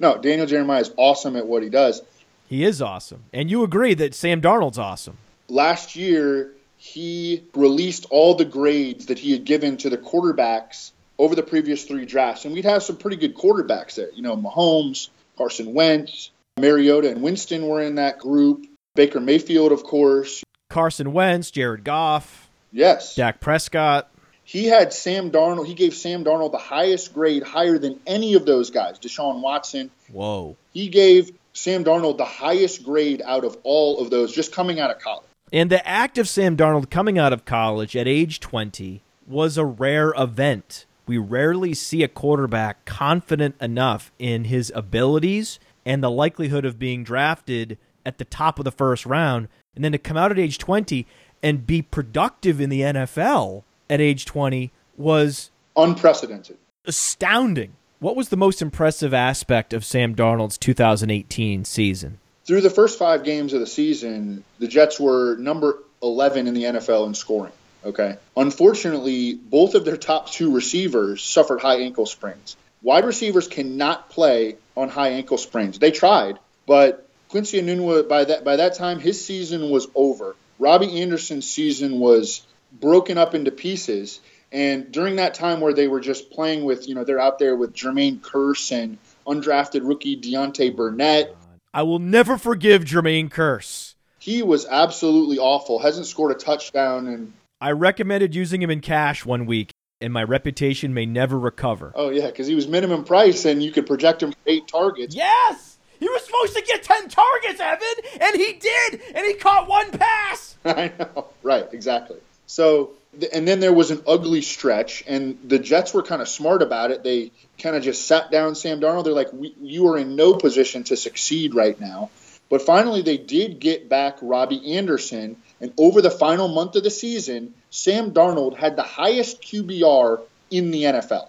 no, 0.00 0.18
Daniel 0.18 0.46
Jeremiah 0.46 0.80
is 0.80 0.92
awesome 0.96 1.36
at 1.36 1.46
what 1.46 1.62
he 1.62 1.68
does. 1.68 2.02
He 2.48 2.64
is 2.64 2.80
awesome. 2.80 3.24
And 3.32 3.50
you 3.50 3.62
agree 3.62 3.94
that 3.94 4.14
Sam 4.14 4.40
Darnold's 4.40 4.78
awesome. 4.78 5.18
Last 5.48 5.96
year, 5.96 6.52
he 6.76 7.44
released 7.54 8.06
all 8.10 8.34
the 8.34 8.44
grades 8.44 9.06
that 9.06 9.18
he 9.18 9.32
had 9.32 9.44
given 9.44 9.76
to 9.78 9.90
the 9.90 9.98
quarterbacks 9.98 10.92
over 11.18 11.34
the 11.34 11.42
previous 11.42 11.84
three 11.84 12.06
drafts. 12.06 12.44
And 12.44 12.54
we'd 12.54 12.64
have 12.64 12.82
some 12.82 12.96
pretty 12.96 13.16
good 13.16 13.34
quarterbacks 13.34 13.96
there. 13.96 14.10
You 14.14 14.22
know, 14.22 14.36
Mahomes, 14.36 15.08
Carson 15.36 15.74
Wentz, 15.74 16.30
Mariota, 16.58 17.10
and 17.10 17.22
Winston 17.22 17.66
were 17.66 17.82
in 17.82 17.96
that 17.96 18.18
group. 18.18 18.66
Baker 18.94 19.20
Mayfield, 19.20 19.72
of 19.72 19.84
course. 19.84 20.42
Carson 20.70 21.12
Wentz, 21.12 21.50
Jared 21.50 21.84
Goff. 21.84 22.48
Yes. 22.72 23.14
Dak 23.14 23.40
Prescott. 23.40 24.10
He 24.48 24.64
had 24.64 24.94
Sam 24.94 25.30
Darnold. 25.30 25.66
He 25.66 25.74
gave 25.74 25.92
Sam 25.92 26.24
Darnold 26.24 26.52
the 26.52 26.56
highest 26.56 27.12
grade, 27.12 27.42
higher 27.42 27.76
than 27.76 28.00
any 28.06 28.32
of 28.32 28.46
those 28.46 28.70
guys. 28.70 28.98
Deshaun 28.98 29.42
Watson. 29.42 29.90
Whoa. 30.10 30.56
He 30.72 30.88
gave 30.88 31.32
Sam 31.52 31.84
Darnold 31.84 32.16
the 32.16 32.24
highest 32.24 32.82
grade 32.82 33.20
out 33.26 33.44
of 33.44 33.58
all 33.62 34.00
of 34.00 34.08
those 34.08 34.32
just 34.32 34.50
coming 34.50 34.80
out 34.80 34.90
of 34.90 35.00
college. 35.00 35.26
And 35.52 35.68
the 35.68 35.86
act 35.86 36.16
of 36.16 36.30
Sam 36.30 36.56
Darnold 36.56 36.88
coming 36.88 37.18
out 37.18 37.34
of 37.34 37.44
college 37.44 37.94
at 37.94 38.08
age 38.08 38.40
20 38.40 39.02
was 39.26 39.58
a 39.58 39.66
rare 39.66 40.14
event. 40.16 40.86
We 41.06 41.18
rarely 41.18 41.74
see 41.74 42.02
a 42.02 42.08
quarterback 42.08 42.86
confident 42.86 43.54
enough 43.60 44.10
in 44.18 44.44
his 44.44 44.72
abilities 44.74 45.60
and 45.84 46.02
the 46.02 46.10
likelihood 46.10 46.64
of 46.64 46.78
being 46.78 47.04
drafted 47.04 47.76
at 48.06 48.16
the 48.16 48.24
top 48.24 48.58
of 48.58 48.64
the 48.64 48.72
first 48.72 49.04
round, 49.04 49.48
and 49.74 49.84
then 49.84 49.92
to 49.92 49.98
come 49.98 50.16
out 50.16 50.32
at 50.32 50.38
age 50.38 50.56
20 50.56 51.06
and 51.42 51.66
be 51.66 51.82
productive 51.82 52.62
in 52.62 52.70
the 52.70 52.80
NFL 52.80 53.64
at 53.90 54.00
age 54.00 54.24
20 54.24 54.72
was 54.96 55.50
unprecedented, 55.76 56.56
astounding. 56.84 57.74
What 58.00 58.14
was 58.14 58.28
the 58.28 58.36
most 58.36 58.62
impressive 58.62 59.12
aspect 59.12 59.72
of 59.72 59.84
Sam 59.84 60.14
Darnold's 60.14 60.56
2018 60.56 61.64
season? 61.64 62.20
through 62.48 62.62
the 62.62 62.70
first 62.70 62.98
five 62.98 63.24
games 63.24 63.52
of 63.52 63.60
the 63.60 63.66
season, 63.66 64.42
the 64.58 64.66
Jets 64.66 64.98
were 64.98 65.36
number 65.36 65.80
11 66.02 66.46
in 66.46 66.54
the 66.54 66.64
NFL 66.64 67.06
in 67.06 67.12
scoring. 67.12 67.52
Okay. 67.84 68.16
Unfortunately, 68.34 69.34
both 69.34 69.74
of 69.74 69.84
their 69.84 69.98
top 69.98 70.30
two 70.30 70.54
receivers 70.54 71.22
suffered 71.22 71.60
high 71.60 71.82
ankle 71.82 72.06
sprains. 72.06 72.56
Wide 72.80 73.04
receivers 73.04 73.48
cannot 73.48 74.08
play 74.08 74.56
on 74.74 74.88
high 74.88 75.10
ankle 75.10 75.36
sprains. 75.36 75.78
They 75.78 75.90
tried, 75.90 76.38
but 76.66 77.06
Quincy 77.28 77.60
Enunwa 77.60 78.08
by 78.08 78.24
that 78.24 78.44
by 78.44 78.56
that 78.56 78.74
time 78.76 78.98
his 78.98 79.22
season 79.22 79.68
was 79.68 79.86
over. 79.94 80.34
Robbie 80.58 81.02
Anderson's 81.02 81.48
season 81.48 82.00
was 82.00 82.46
broken 82.72 83.18
up 83.18 83.34
into 83.34 83.50
pieces. 83.50 84.20
And 84.50 84.90
during 84.90 85.16
that 85.16 85.34
time 85.34 85.60
where 85.60 85.74
they 85.74 85.88
were 85.88 86.00
just 86.00 86.30
playing 86.30 86.64
with, 86.64 86.88
you 86.88 86.94
know, 86.94 87.04
they're 87.04 87.20
out 87.20 87.38
there 87.38 87.54
with 87.54 87.74
Jermaine 87.74 88.20
Kearse 88.20 88.72
and 88.72 88.98
undrafted 89.26 89.86
rookie 89.86 90.18
Deontay 90.18 90.74
Burnett. 90.74 91.34
I 91.74 91.82
will 91.82 91.98
never 91.98 92.38
forgive 92.38 92.84
Jermaine 92.84 93.28
Kearse. 93.28 93.94
He 94.18 94.42
was 94.42 94.66
absolutely 94.66 95.38
awful. 95.38 95.78
Hasn't 95.78 96.06
scored 96.06 96.32
a 96.32 96.34
touchdown 96.34 97.06
and 97.06 97.32
I 97.60 97.72
recommended 97.72 98.34
using 98.34 98.62
him 98.62 98.70
in 98.70 98.80
cash 98.80 99.26
one 99.26 99.44
week, 99.44 99.72
and 100.00 100.12
my 100.12 100.22
reputation 100.22 100.94
may 100.94 101.06
never 101.06 101.36
recover. 101.38 101.92
oh 101.94 102.08
yeah, 102.08 102.26
because 102.26 102.46
he 102.46 102.54
was 102.54 102.68
minimum 102.68 103.04
price 103.04 103.44
and 103.44 103.62
you 103.62 103.72
could 103.72 103.86
project 103.86 104.22
him 104.22 104.30
for 104.32 104.38
eight 104.46 104.66
targets. 104.68 105.14
Yes! 105.14 105.76
He 105.98 106.08
was 106.08 106.24
supposed 106.24 106.54
to 106.54 106.62
get 106.62 106.84
10 106.84 107.08
targets, 107.08 107.60
Evan, 107.60 108.20
and 108.20 108.36
he 108.36 108.52
did, 108.52 109.00
and 109.14 109.26
he 109.26 109.34
caught 109.34 109.68
one 109.68 109.90
pass. 109.90 110.56
I 110.64 110.92
know. 110.96 111.26
Right, 111.42 111.66
exactly. 111.72 112.18
So, 112.48 112.92
and 113.32 113.46
then 113.46 113.60
there 113.60 113.74
was 113.74 113.90
an 113.90 114.02
ugly 114.06 114.40
stretch, 114.40 115.04
and 115.06 115.38
the 115.44 115.58
Jets 115.58 115.92
were 115.92 116.02
kind 116.02 116.22
of 116.22 116.28
smart 116.28 116.62
about 116.62 116.90
it. 116.90 117.04
They 117.04 117.30
kind 117.58 117.76
of 117.76 117.82
just 117.82 118.06
sat 118.06 118.30
down 118.30 118.54
Sam 118.54 118.80
Darnold. 118.80 119.04
They're 119.04 119.12
like, 119.12 119.28
you 119.60 119.88
are 119.88 119.98
in 119.98 120.16
no 120.16 120.34
position 120.34 120.82
to 120.84 120.96
succeed 120.96 121.54
right 121.54 121.78
now. 121.78 122.08
But 122.48 122.62
finally, 122.62 123.02
they 123.02 123.18
did 123.18 123.60
get 123.60 123.90
back 123.90 124.16
Robbie 124.22 124.76
Anderson, 124.76 125.36
and 125.60 125.74
over 125.76 126.00
the 126.00 126.10
final 126.10 126.48
month 126.48 126.74
of 126.76 126.84
the 126.84 126.90
season, 126.90 127.52
Sam 127.68 128.12
Darnold 128.12 128.56
had 128.56 128.76
the 128.76 128.82
highest 128.82 129.42
QBR 129.42 130.22
in 130.50 130.70
the 130.70 130.84
NFL. 130.84 131.28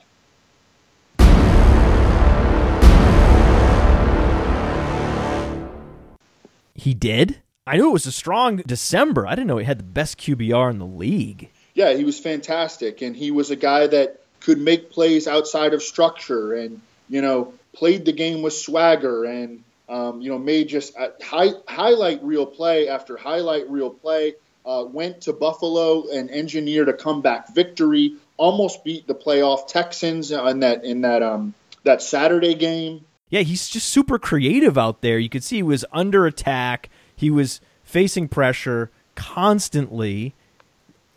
He 6.76 6.94
did? 6.94 7.42
I 7.70 7.78
knew 7.78 7.90
it 7.90 7.94
was 7.94 8.08
a 8.08 8.12
strong 8.12 8.58
December. 8.66 9.28
I 9.28 9.36
didn't 9.36 9.46
know 9.46 9.58
he 9.58 9.66
had 9.66 9.78
the 9.78 9.84
best 9.84 10.18
QBR 10.18 10.72
in 10.72 10.80
the 10.80 10.88
league. 10.88 11.52
yeah, 11.76 11.94
he 11.94 12.04
was 12.04 12.20
fantastic, 12.20 13.04
and 13.04 13.16
he 13.16 13.30
was 13.30 13.52
a 13.52 13.56
guy 13.56 13.86
that 13.86 14.22
could 14.40 14.60
make 14.60 14.90
plays 14.90 15.28
outside 15.28 15.76
of 15.76 15.84
structure, 15.84 16.56
and 16.56 16.82
you 17.10 17.22
know 17.22 17.54
played 17.74 18.06
the 18.06 18.12
game 18.12 18.42
with 18.42 18.54
swagger, 18.54 19.24
and 19.24 19.64
um, 19.88 20.20
you 20.20 20.32
know 20.32 20.40
made 20.40 20.68
just 20.68 20.96
a 20.98 21.14
high, 21.24 21.52
highlight 21.68 22.24
reel 22.24 22.48
play 22.48 22.90
after 22.90 23.16
highlight 23.16 23.70
reel 23.70 23.92
play. 23.92 24.34
Uh, 24.66 24.86
went 24.86 25.22
to 25.22 25.34
Buffalo 25.34 26.10
and 26.12 26.32
engineered 26.32 26.90
a 26.90 26.94
comeback 26.94 27.54
victory. 27.54 28.16
Almost 28.38 28.84
beat 28.84 29.06
the 29.06 29.16
playoff 29.16 29.68
Texans 29.68 30.32
in 30.32 30.62
that 30.62 30.86
in 30.86 31.02
that 31.02 31.22
um, 31.22 31.54
that 31.84 32.02
Saturday 32.02 32.56
game. 32.56 33.06
Yeah, 33.30 33.42
he's 33.42 33.70
just 33.70 33.90
super 33.90 34.18
creative 34.18 34.76
out 34.76 35.02
there. 35.02 35.20
You 35.20 35.30
could 35.30 35.44
see 35.44 35.58
he 35.58 35.64
was 35.64 35.86
under 35.92 36.26
attack. 36.26 36.90
He 37.20 37.30
was 37.30 37.60
facing 37.84 38.30
pressure 38.30 38.92
constantly. 39.16 40.34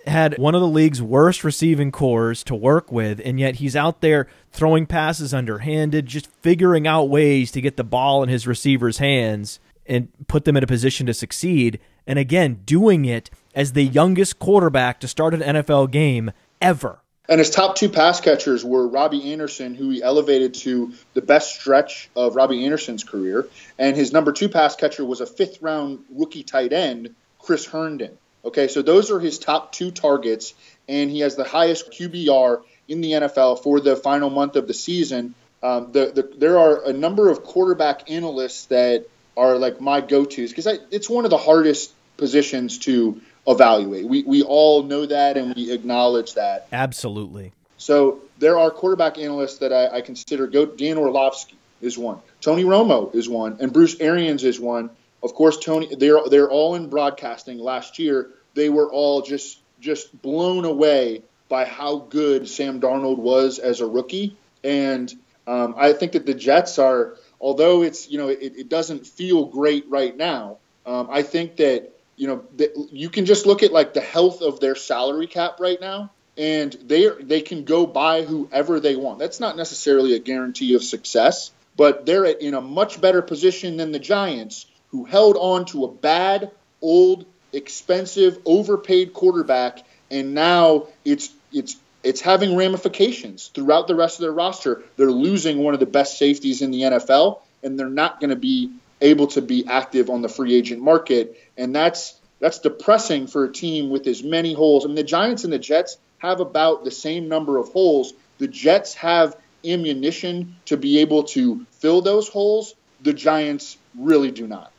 Had 0.04 0.36
one 0.36 0.56
of 0.56 0.60
the 0.60 0.66
league's 0.66 1.00
worst 1.00 1.44
receiving 1.44 1.92
corps 1.92 2.42
to 2.42 2.56
work 2.56 2.90
with, 2.90 3.20
and 3.24 3.38
yet 3.38 3.56
he's 3.56 3.76
out 3.76 4.00
there 4.00 4.26
throwing 4.50 4.84
passes 4.84 5.32
underhanded, 5.32 6.06
just 6.06 6.26
figuring 6.26 6.88
out 6.88 7.04
ways 7.04 7.52
to 7.52 7.60
get 7.60 7.76
the 7.76 7.84
ball 7.84 8.24
in 8.24 8.28
his 8.28 8.48
receivers' 8.48 8.98
hands 8.98 9.60
and 9.86 10.08
put 10.26 10.44
them 10.44 10.56
in 10.56 10.64
a 10.64 10.66
position 10.66 11.06
to 11.06 11.14
succeed. 11.14 11.78
And 12.04 12.18
again, 12.18 12.62
doing 12.66 13.04
it 13.04 13.30
as 13.54 13.74
the 13.74 13.84
youngest 13.84 14.40
quarterback 14.40 14.98
to 15.00 15.06
start 15.06 15.34
an 15.34 15.40
NFL 15.40 15.92
game 15.92 16.32
ever. 16.60 17.01
And 17.32 17.38
his 17.38 17.48
top 17.48 17.76
two 17.76 17.88
pass 17.88 18.20
catchers 18.20 18.62
were 18.62 18.86
Robbie 18.86 19.32
Anderson, 19.32 19.74
who 19.74 19.88
he 19.88 20.02
elevated 20.02 20.52
to 20.52 20.92
the 21.14 21.22
best 21.22 21.54
stretch 21.54 22.10
of 22.14 22.36
Robbie 22.36 22.66
Anderson's 22.66 23.04
career, 23.04 23.48
and 23.78 23.96
his 23.96 24.12
number 24.12 24.32
two 24.32 24.50
pass 24.50 24.76
catcher 24.76 25.02
was 25.02 25.22
a 25.22 25.26
fifth 25.26 25.62
round 25.62 26.00
rookie 26.10 26.42
tight 26.42 26.74
end, 26.74 27.14
Chris 27.38 27.64
Herndon. 27.64 28.18
Okay, 28.44 28.68
so 28.68 28.82
those 28.82 29.10
are 29.10 29.18
his 29.18 29.38
top 29.38 29.72
two 29.72 29.90
targets, 29.90 30.52
and 30.90 31.10
he 31.10 31.20
has 31.20 31.34
the 31.34 31.44
highest 31.44 31.90
QBR 31.90 32.64
in 32.86 33.00
the 33.00 33.12
NFL 33.12 33.62
for 33.62 33.80
the 33.80 33.96
final 33.96 34.28
month 34.28 34.56
of 34.56 34.68
the 34.68 34.74
season. 34.74 35.34
Um, 35.62 35.90
the, 35.90 36.12
the, 36.14 36.30
there 36.36 36.58
are 36.58 36.84
a 36.84 36.92
number 36.92 37.30
of 37.30 37.44
quarterback 37.44 38.10
analysts 38.10 38.66
that 38.66 39.06
are 39.38 39.56
like 39.56 39.80
my 39.80 40.02
go-tos 40.02 40.50
because 40.50 40.66
it's 40.90 41.08
one 41.08 41.24
of 41.24 41.30
the 41.30 41.38
hardest 41.38 41.94
positions 42.18 42.76
to 42.80 43.22
evaluate. 43.46 44.06
We, 44.06 44.22
we 44.22 44.42
all 44.42 44.82
know 44.82 45.06
that 45.06 45.36
and 45.36 45.54
we 45.54 45.72
acknowledge 45.72 46.34
that. 46.34 46.68
Absolutely. 46.72 47.52
So 47.78 48.20
there 48.38 48.58
are 48.58 48.70
quarterback 48.70 49.18
analysts 49.18 49.58
that 49.58 49.72
I, 49.72 49.96
I 49.96 50.00
consider 50.00 50.46
go. 50.46 50.66
Dan 50.66 50.98
Orlovsky 50.98 51.56
is 51.80 51.98
one. 51.98 52.18
Tony 52.40 52.64
Romo 52.64 53.14
is 53.14 53.28
one, 53.28 53.56
and 53.60 53.72
Bruce 53.72 53.98
Arians 54.00 54.44
is 54.44 54.60
one. 54.60 54.90
Of 55.22 55.34
course, 55.34 55.58
Tony. 55.58 55.94
They're 55.94 56.28
they're 56.28 56.50
all 56.50 56.74
in 56.74 56.88
broadcasting. 56.88 57.58
Last 57.58 57.98
year, 57.98 58.30
they 58.54 58.68
were 58.68 58.90
all 58.90 59.22
just 59.22 59.58
just 59.80 60.22
blown 60.22 60.64
away 60.64 61.22
by 61.48 61.64
how 61.64 61.98
good 61.98 62.48
Sam 62.48 62.80
Darnold 62.80 63.18
was 63.18 63.58
as 63.58 63.80
a 63.80 63.86
rookie, 63.86 64.36
and 64.64 65.12
um, 65.46 65.74
I 65.76 65.92
think 65.92 66.12
that 66.12 66.26
the 66.26 66.34
Jets 66.34 66.78
are. 66.78 67.16
Although 67.40 67.82
it's 67.82 68.08
you 68.08 68.18
know 68.18 68.28
it, 68.28 68.38
it 68.40 68.68
doesn't 68.68 69.06
feel 69.06 69.46
great 69.46 69.88
right 69.88 70.16
now, 70.16 70.58
um, 70.86 71.08
I 71.10 71.22
think 71.22 71.56
that 71.56 71.91
you 72.16 72.28
know 72.28 72.44
you 72.90 73.08
can 73.10 73.26
just 73.26 73.46
look 73.46 73.62
at 73.62 73.72
like 73.72 73.94
the 73.94 74.00
health 74.00 74.42
of 74.42 74.60
their 74.60 74.74
salary 74.74 75.26
cap 75.26 75.58
right 75.60 75.80
now 75.80 76.10
and 76.36 76.72
they 76.84 77.08
they 77.20 77.40
can 77.40 77.64
go 77.64 77.86
buy 77.86 78.22
whoever 78.22 78.80
they 78.80 78.96
want. 78.96 79.18
That's 79.18 79.40
not 79.40 79.56
necessarily 79.56 80.14
a 80.14 80.18
guarantee 80.18 80.74
of 80.74 80.82
success, 80.82 81.50
but 81.76 82.06
they're 82.06 82.24
in 82.24 82.54
a 82.54 82.60
much 82.60 83.00
better 83.00 83.22
position 83.22 83.76
than 83.76 83.92
the 83.92 83.98
Giants, 83.98 84.66
who 84.88 85.04
held 85.04 85.36
on 85.36 85.66
to 85.66 85.84
a 85.84 85.88
bad, 85.88 86.50
old, 86.80 87.26
expensive, 87.52 88.38
overpaid 88.46 89.12
quarterback, 89.12 89.84
and 90.10 90.34
now 90.34 90.86
it's 91.04 91.30
it's 91.52 91.76
it's 92.02 92.20
having 92.20 92.56
ramifications 92.56 93.48
throughout 93.54 93.86
the 93.86 93.94
rest 93.94 94.18
of 94.18 94.22
their 94.22 94.32
roster. 94.32 94.82
They're 94.96 95.10
losing 95.10 95.58
one 95.58 95.74
of 95.74 95.80
the 95.80 95.86
best 95.86 96.18
safeties 96.18 96.62
in 96.62 96.70
the 96.70 96.82
NFL, 96.82 97.40
and 97.62 97.78
they're 97.78 97.88
not 97.88 98.20
going 98.20 98.30
to 98.30 98.36
be 98.36 98.72
able 99.02 99.26
to 99.26 99.42
be 99.42 99.66
active 99.66 100.08
on 100.08 100.22
the 100.22 100.28
free 100.28 100.54
agent 100.54 100.80
market, 100.80 101.36
and 101.56 101.74
that's 101.74 102.18
that's 102.40 102.58
depressing 102.58 103.26
for 103.28 103.44
a 103.44 103.52
team 103.52 103.90
with 103.90 104.06
as 104.06 104.22
many 104.22 104.52
holes. 104.52 104.84
I 104.84 104.88
mean, 104.88 104.96
the 104.96 105.04
Giants 105.04 105.44
and 105.44 105.52
the 105.52 105.58
Jets 105.58 105.96
have 106.18 106.40
about 106.40 106.84
the 106.84 106.90
same 106.90 107.28
number 107.28 107.58
of 107.58 107.68
holes. 107.68 108.14
The 108.38 108.48
Jets 108.48 108.94
have 108.94 109.36
ammunition 109.64 110.56
to 110.66 110.76
be 110.76 110.98
able 110.98 111.24
to 111.24 111.64
fill 111.70 112.02
those 112.02 112.28
holes. 112.28 112.74
The 113.00 113.12
Giants 113.12 113.78
really 113.96 114.30
do 114.30 114.46
not. 114.46 114.72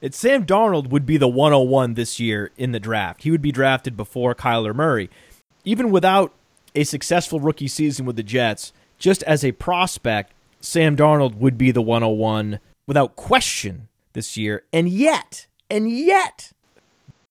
It's 0.00 0.16
Sam 0.16 0.46
Darnold 0.46 0.88
would 0.90 1.04
be 1.04 1.16
the 1.16 1.28
101 1.28 1.94
this 1.94 2.18
year 2.18 2.52
in 2.56 2.72
the 2.72 2.80
draft. 2.80 3.24
He 3.24 3.30
would 3.30 3.42
be 3.42 3.52
drafted 3.52 3.96
before 3.96 4.34
Kyler 4.34 4.74
Murray. 4.74 5.10
Even 5.64 5.90
without 5.90 6.32
a 6.74 6.84
successful 6.84 7.40
rookie 7.40 7.68
season 7.68 8.06
with 8.06 8.16
the 8.16 8.22
Jets, 8.22 8.72
just 8.98 9.22
as 9.24 9.44
a 9.44 9.52
prospect, 9.52 10.32
Sam 10.60 10.96
Darnold 10.96 11.36
would 11.36 11.58
be 11.58 11.70
the 11.70 11.82
101 11.82 12.60
without 12.86 13.16
question 13.16 13.88
this 14.12 14.36
year. 14.36 14.62
And 14.72 14.88
yet, 14.88 15.46
and 15.70 15.90
yet, 15.90 16.52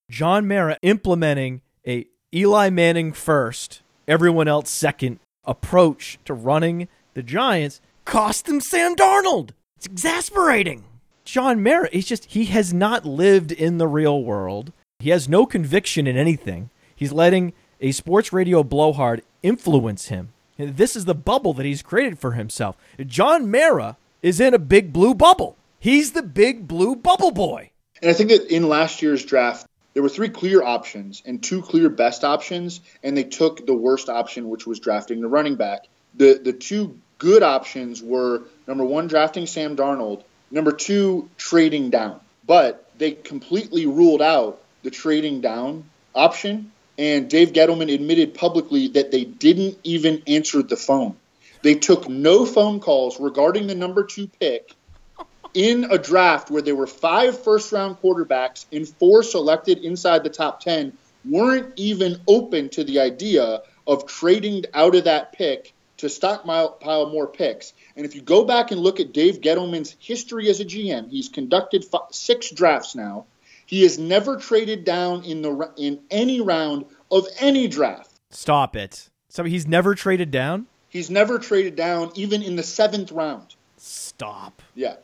John 0.09 0.47
Mara 0.47 0.77
implementing 0.81 1.61
a 1.85 2.07
Eli 2.33 2.69
Manning 2.69 3.11
first, 3.13 3.81
everyone 4.07 4.47
else 4.47 4.69
second 4.69 5.19
approach 5.43 6.19
to 6.25 6.33
running 6.33 6.87
the 7.13 7.23
Giants 7.23 7.81
cost 8.05 8.45
them 8.45 8.61
Sam 8.61 8.95
Darnold. 8.95 9.51
It's 9.77 9.85
exasperating. 9.85 10.83
John 11.25 11.61
Mara, 11.61 11.89
he's 11.91 12.07
just, 12.07 12.25
he 12.25 12.45
has 12.45 12.73
not 12.73 13.05
lived 13.05 13.51
in 13.51 13.77
the 13.77 13.87
real 13.87 14.23
world. 14.23 14.71
He 14.99 15.11
has 15.11 15.29
no 15.29 15.45
conviction 15.45 16.07
in 16.07 16.17
anything. 16.17 16.69
He's 16.95 17.11
letting 17.11 17.53
a 17.79 17.91
sports 17.91 18.33
radio 18.33 18.63
blowhard 18.63 19.21
influence 19.43 20.07
him. 20.07 20.29
This 20.57 20.95
is 20.95 21.05
the 21.05 21.15
bubble 21.15 21.53
that 21.53 21.65
he's 21.65 21.81
created 21.81 22.19
for 22.19 22.33
himself. 22.33 22.75
John 23.05 23.49
Mara 23.49 23.97
is 24.21 24.39
in 24.39 24.53
a 24.53 24.59
big 24.59 24.91
blue 24.91 25.13
bubble. 25.13 25.55
He's 25.79 26.11
the 26.11 26.23
big 26.23 26.67
blue 26.67 26.95
bubble 26.95 27.31
boy. 27.31 27.71
And 28.01 28.09
I 28.09 28.13
think 28.13 28.29
that 28.29 28.53
in 28.53 28.69
last 28.69 29.01
year's 29.01 29.25
draft, 29.25 29.67
there 29.93 30.03
were 30.03 30.09
three 30.09 30.29
clear 30.29 30.63
options 30.63 31.21
and 31.25 31.41
two 31.41 31.61
clear 31.61 31.89
best 31.89 32.23
options, 32.23 32.81
and 33.03 33.17
they 33.17 33.23
took 33.23 33.65
the 33.65 33.73
worst 33.73 34.07
option, 34.07 34.49
which 34.49 34.65
was 34.65 34.79
drafting 34.79 35.21
the 35.21 35.27
running 35.27 35.55
back. 35.55 35.87
The 36.15 36.39
the 36.41 36.53
two 36.53 36.97
good 37.17 37.43
options 37.43 38.01
were 38.01 38.43
number 38.67 38.85
one, 38.85 39.07
drafting 39.07 39.45
Sam 39.45 39.75
Darnold, 39.75 40.23
number 40.51 40.71
two, 40.71 41.29
trading 41.37 41.89
down. 41.89 42.19
But 42.45 42.89
they 42.97 43.11
completely 43.11 43.85
ruled 43.85 44.21
out 44.21 44.61
the 44.83 44.91
trading 44.91 45.41
down 45.41 45.85
option, 46.15 46.71
and 46.97 47.29
Dave 47.29 47.51
Gettleman 47.51 47.93
admitted 47.93 48.33
publicly 48.33 48.87
that 48.89 49.11
they 49.11 49.25
didn't 49.25 49.77
even 49.83 50.23
answer 50.27 50.63
the 50.63 50.77
phone. 50.77 51.17
They 51.61 51.75
took 51.75 52.07
no 52.07 52.45
phone 52.45 52.79
calls 52.79 53.19
regarding 53.19 53.67
the 53.67 53.75
number 53.75 54.05
two 54.05 54.27
pick 54.39 54.73
in 55.53 55.85
a 55.91 55.97
draft 55.97 56.49
where 56.49 56.61
there 56.61 56.75
were 56.75 56.87
five 56.87 57.43
first 57.43 57.71
round 57.71 57.97
quarterbacks 58.01 58.65
and 58.71 58.87
four 58.87 59.23
selected 59.23 59.79
inside 59.79 60.23
the 60.23 60.29
top 60.29 60.59
10 60.59 60.93
weren't 61.25 61.73
even 61.75 62.21
open 62.27 62.69
to 62.69 62.83
the 62.83 62.99
idea 62.99 63.61
of 63.87 64.05
trading 64.05 64.63
out 64.73 64.95
of 64.95 65.05
that 65.05 65.33
pick 65.33 65.73
to 65.97 66.07
stockpile 66.07 67.09
more 67.11 67.27
picks. 67.27 67.73
And 67.95 68.05
if 68.05 68.15
you 68.15 68.21
go 68.21 68.45
back 68.45 68.71
and 68.71 68.79
look 68.79 68.99
at 68.99 69.11
Dave 69.11 69.41
Gettleman's 69.41 69.95
history 69.99 70.49
as 70.49 70.59
a 70.59 70.65
GM, 70.65 71.09
he's 71.09 71.27
conducted 71.27 71.85
f- 71.93 72.07
six 72.11 72.51
drafts 72.51 72.95
now. 72.95 73.25
He 73.65 73.83
has 73.83 73.99
never 73.99 74.37
traded 74.37 74.85
down 74.85 75.23
in 75.23 75.41
the 75.41 75.71
in 75.77 75.99
any 76.09 76.41
round 76.41 76.85
of 77.11 77.27
any 77.39 77.67
draft. 77.67 78.11
Stop 78.31 78.75
it. 78.75 79.09
So 79.27 79.43
he's 79.43 79.67
never 79.67 79.93
traded 79.93 80.31
down? 80.31 80.67
He's 80.87 81.09
never 81.09 81.37
traded 81.37 81.75
down 81.75 82.11
even 82.15 82.41
in 82.41 82.55
the 82.55 82.63
seventh 82.63 83.11
round. 83.11 83.55
Stop. 83.77 84.61
Yeah, 84.73 84.95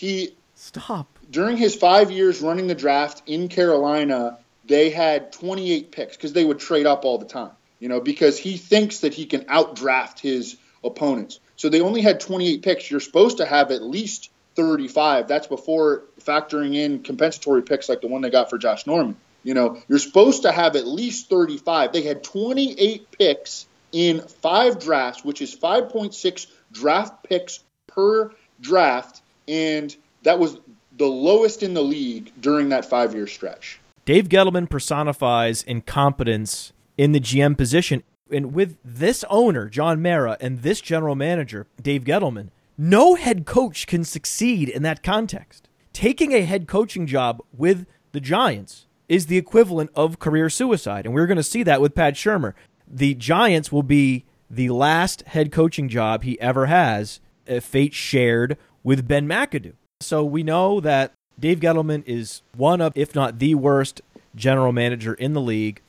he 0.00 0.34
Stop. 0.54 1.18
during 1.30 1.56
his 1.56 1.76
five 1.76 2.10
years 2.10 2.40
running 2.40 2.66
the 2.66 2.74
draft 2.74 3.22
in 3.26 3.48
Carolina, 3.48 4.38
they 4.64 4.90
had 4.90 5.32
28 5.32 5.92
picks 5.92 6.16
because 6.16 6.32
they 6.32 6.44
would 6.44 6.58
trade 6.58 6.86
up 6.86 7.04
all 7.04 7.18
the 7.18 7.26
time. 7.26 7.52
You 7.78 7.88
know, 7.88 8.00
because 8.00 8.38
he 8.38 8.56
thinks 8.56 9.00
that 9.00 9.14
he 9.14 9.26
can 9.26 9.42
outdraft 9.42 10.20
his 10.20 10.56
opponents. 10.84 11.40
So 11.56 11.68
they 11.68 11.80
only 11.80 12.02
had 12.02 12.20
28 12.20 12.62
picks. 12.62 12.90
You're 12.90 13.00
supposed 13.00 13.38
to 13.38 13.46
have 13.46 13.70
at 13.70 13.82
least 13.82 14.30
35. 14.56 15.28
That's 15.28 15.46
before 15.46 16.04
factoring 16.20 16.74
in 16.74 17.02
compensatory 17.02 17.62
picks 17.62 17.88
like 17.88 18.00
the 18.00 18.08
one 18.08 18.20
they 18.20 18.30
got 18.30 18.50
for 18.50 18.58
Josh 18.58 18.86
Norman. 18.86 19.16
You 19.42 19.54
know, 19.54 19.82
you're 19.88 19.98
supposed 19.98 20.42
to 20.42 20.52
have 20.52 20.76
at 20.76 20.86
least 20.86 21.30
35. 21.30 21.92
They 21.92 22.02
had 22.02 22.22
28 22.22 23.10
picks 23.12 23.66
in 23.92 24.20
five 24.20 24.78
drafts, 24.78 25.24
which 25.24 25.40
is 25.40 25.54
5.6 25.54 26.46
draft 26.72 27.24
picks 27.24 27.60
per 27.86 28.32
draft, 28.60 29.22
and 29.50 29.96
that 30.22 30.38
was 30.38 30.58
the 30.96 31.06
lowest 31.06 31.62
in 31.62 31.74
the 31.74 31.82
league 31.82 32.32
during 32.40 32.68
that 32.70 32.84
five 32.84 33.14
year 33.14 33.26
stretch. 33.26 33.80
Dave 34.04 34.28
Gettleman 34.28 34.70
personifies 34.70 35.62
incompetence 35.62 36.72
in 36.96 37.12
the 37.12 37.20
GM 37.20 37.56
position. 37.56 38.02
And 38.30 38.54
with 38.54 38.76
this 38.84 39.24
owner, 39.28 39.68
John 39.68 40.00
Mara, 40.00 40.36
and 40.40 40.62
this 40.62 40.80
general 40.80 41.16
manager, 41.16 41.66
Dave 41.82 42.04
Gettleman, 42.04 42.50
no 42.78 43.16
head 43.16 43.44
coach 43.44 43.86
can 43.86 44.04
succeed 44.04 44.68
in 44.68 44.82
that 44.84 45.02
context. 45.02 45.68
Taking 45.92 46.32
a 46.32 46.42
head 46.42 46.68
coaching 46.68 47.06
job 47.06 47.42
with 47.52 47.86
the 48.12 48.20
Giants 48.20 48.86
is 49.08 49.26
the 49.26 49.36
equivalent 49.36 49.90
of 49.94 50.20
career 50.20 50.48
suicide. 50.48 51.04
And 51.04 51.14
we're 51.14 51.26
going 51.26 51.36
to 51.36 51.42
see 51.42 51.64
that 51.64 51.80
with 51.80 51.96
Pat 51.96 52.14
Shurmur. 52.14 52.54
The 52.86 53.14
Giants 53.14 53.72
will 53.72 53.82
be 53.82 54.24
the 54.48 54.70
last 54.70 55.22
head 55.28 55.50
coaching 55.50 55.88
job 55.88 56.22
he 56.22 56.40
ever 56.40 56.66
has, 56.66 57.20
a 57.46 57.60
fate 57.60 57.94
shared 57.94 58.56
with 58.82 59.06
Ben 59.06 59.28
McAdoo. 59.28 59.74
So 60.00 60.24
we 60.24 60.42
know 60.42 60.80
that 60.80 61.12
Dave 61.38 61.60
Gettleman 61.60 62.02
is 62.06 62.42
one 62.56 62.80
of, 62.80 62.92
if 62.96 63.14
not 63.14 63.38
the 63.38 63.54
worst, 63.54 64.00
general 64.34 64.72
manager 64.72 65.14
in 65.14 65.32
the 65.32 65.40
league. 65.40 65.80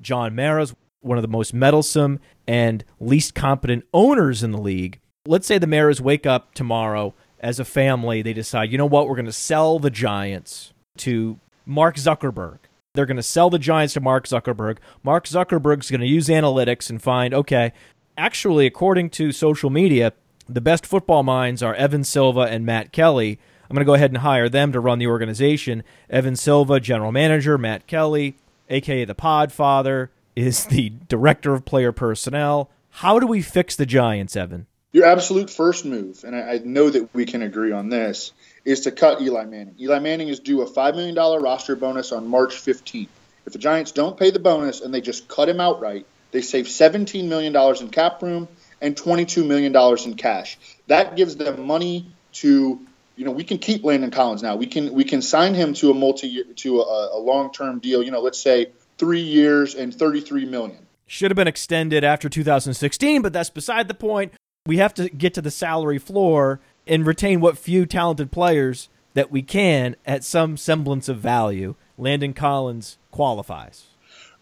John 0.00 0.34
Mara's 0.34 0.74
one 1.00 1.18
of 1.18 1.22
the 1.22 1.28
most 1.28 1.54
meddlesome 1.54 2.18
and 2.46 2.84
least 3.00 3.34
competent 3.34 3.84
owners 3.94 4.42
in 4.42 4.50
the 4.50 4.60
league. 4.60 4.98
Let's 5.26 5.46
say 5.46 5.58
the 5.58 5.66
Maras 5.66 6.00
wake 6.00 6.26
up 6.26 6.54
tomorrow 6.54 7.14
as 7.40 7.58
a 7.60 7.64
family. 7.64 8.22
They 8.22 8.32
decide, 8.32 8.70
you 8.70 8.78
know 8.78 8.86
what, 8.86 9.08
we're 9.08 9.16
going 9.16 9.26
to 9.26 9.32
sell 9.32 9.78
the 9.78 9.90
Giants 9.90 10.72
to 10.98 11.38
Mark 11.64 11.96
Zuckerberg. 11.96 12.58
They're 12.94 13.06
going 13.06 13.16
to 13.18 13.22
sell 13.22 13.50
the 13.50 13.58
Giants 13.58 13.94
to 13.94 14.00
Mark 14.00 14.26
Zuckerberg. 14.26 14.78
Mark 15.02 15.26
Zuckerberg's 15.26 15.90
going 15.90 16.00
to 16.00 16.06
use 16.06 16.28
analytics 16.28 16.88
and 16.88 17.02
find, 17.02 17.34
okay, 17.34 17.72
actually, 18.16 18.66
according 18.66 19.10
to 19.10 19.32
social 19.32 19.70
media, 19.70 20.12
the 20.48 20.60
best 20.60 20.86
football 20.86 21.22
minds 21.22 21.62
are 21.62 21.74
Evan 21.74 22.04
Silva 22.04 22.40
and 22.40 22.64
Matt 22.64 22.92
Kelley. 22.92 23.38
I'm 23.68 23.74
going 23.74 23.84
to 23.84 23.88
go 23.88 23.94
ahead 23.94 24.10
and 24.10 24.18
hire 24.18 24.48
them 24.48 24.72
to 24.72 24.80
run 24.80 24.98
the 24.98 25.08
organization. 25.08 25.82
Evan 26.08 26.36
Silva, 26.36 26.78
general 26.78 27.12
manager, 27.12 27.58
Matt 27.58 27.86
Kelley, 27.86 28.36
aka 28.70 29.04
the 29.04 29.14
Podfather, 29.14 30.08
is 30.36 30.66
the 30.66 30.92
director 31.08 31.52
of 31.52 31.64
player 31.64 31.92
personnel. 31.92 32.70
How 32.90 33.18
do 33.18 33.26
we 33.26 33.42
fix 33.42 33.74
the 33.74 33.86
Giants, 33.86 34.36
Evan? 34.36 34.66
Your 34.92 35.04
absolute 35.04 35.50
first 35.50 35.84
move, 35.84 36.22
and 36.24 36.34
I, 36.34 36.52
I 36.52 36.58
know 36.58 36.88
that 36.88 37.12
we 37.12 37.26
can 37.26 37.42
agree 37.42 37.72
on 37.72 37.90
this, 37.90 38.32
is 38.64 38.82
to 38.82 38.92
cut 38.92 39.20
Eli 39.20 39.44
Manning. 39.44 39.74
Eli 39.80 39.98
Manning 39.98 40.28
is 40.28 40.40
due 40.40 40.62
a 40.62 40.70
$5 40.70 40.94
million 40.94 41.14
roster 41.42 41.76
bonus 41.76 42.12
on 42.12 42.28
March 42.28 42.54
15th. 42.54 43.08
If 43.46 43.52
the 43.52 43.58
Giants 43.58 43.92
don't 43.92 44.18
pay 44.18 44.30
the 44.30 44.38
bonus 44.38 44.80
and 44.80 44.94
they 44.94 45.00
just 45.00 45.28
cut 45.28 45.48
him 45.48 45.60
outright, 45.60 46.06
they 46.30 46.42
save 46.42 46.66
$17 46.66 47.28
million 47.28 47.54
in 47.54 47.88
cap 47.90 48.22
room 48.22 48.48
and 48.80 48.94
$22 48.96 49.46
million 49.46 49.74
in 50.04 50.14
cash. 50.16 50.58
That 50.86 51.16
gives 51.16 51.36
them 51.36 51.66
money 51.66 52.10
to, 52.34 52.80
you 53.16 53.24
know, 53.24 53.30
we 53.30 53.44
can 53.44 53.58
keep 53.58 53.84
Landon 53.84 54.10
Collins 54.10 54.42
now. 54.42 54.56
We 54.56 54.66
can 54.66 54.92
we 54.92 55.04
can 55.04 55.22
sign 55.22 55.54
him 55.54 55.72
to 55.74 55.90
a 55.90 55.94
multi 55.94 56.28
year 56.28 56.44
to 56.56 56.80
a, 56.80 57.16
a 57.16 57.18
long 57.18 57.52
term 57.52 57.78
deal. 57.78 58.02
You 58.02 58.10
know, 58.10 58.20
let's 58.20 58.40
say 58.40 58.72
three 58.98 59.20
years 59.20 59.74
and 59.74 59.94
33 59.94 60.44
million. 60.44 60.86
Should 61.06 61.30
have 61.30 61.36
been 61.36 61.48
extended 61.48 62.04
after 62.04 62.28
2016, 62.28 63.22
but 63.22 63.32
that's 63.32 63.50
beside 63.50 63.88
the 63.88 63.94
point. 63.94 64.32
We 64.66 64.78
have 64.78 64.92
to 64.94 65.08
get 65.08 65.34
to 65.34 65.42
the 65.42 65.52
salary 65.52 65.98
floor 65.98 66.60
and 66.86 67.06
retain 67.06 67.40
what 67.40 67.56
few 67.56 67.86
talented 67.86 68.32
players 68.32 68.88
that 69.14 69.30
we 69.30 69.42
can 69.42 69.96
at 70.04 70.24
some 70.24 70.56
semblance 70.56 71.08
of 71.08 71.18
value. 71.18 71.74
Landon 71.96 72.34
Collins 72.34 72.98
qualifies. 73.10 73.86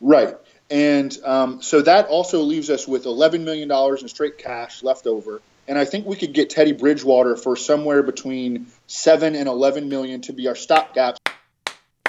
Right. 0.00 0.34
And 0.74 1.16
um, 1.24 1.62
so 1.62 1.82
that 1.82 2.08
also 2.08 2.42
leaves 2.42 2.68
us 2.68 2.88
with 2.88 3.04
$11 3.04 3.44
million 3.44 3.70
in 3.70 4.08
straight 4.08 4.38
cash 4.38 4.82
left 4.82 5.06
over. 5.06 5.40
And 5.68 5.78
I 5.78 5.84
think 5.84 6.04
we 6.04 6.16
could 6.16 6.32
get 6.32 6.50
Teddy 6.50 6.72
Bridgewater 6.72 7.36
for 7.36 7.54
somewhere 7.54 8.02
between 8.02 8.66
seven 8.88 9.36
and 9.36 9.48
11 9.48 9.88
million 9.88 10.20
to 10.22 10.32
be 10.32 10.48
our 10.48 10.56
stopgap 10.56 11.18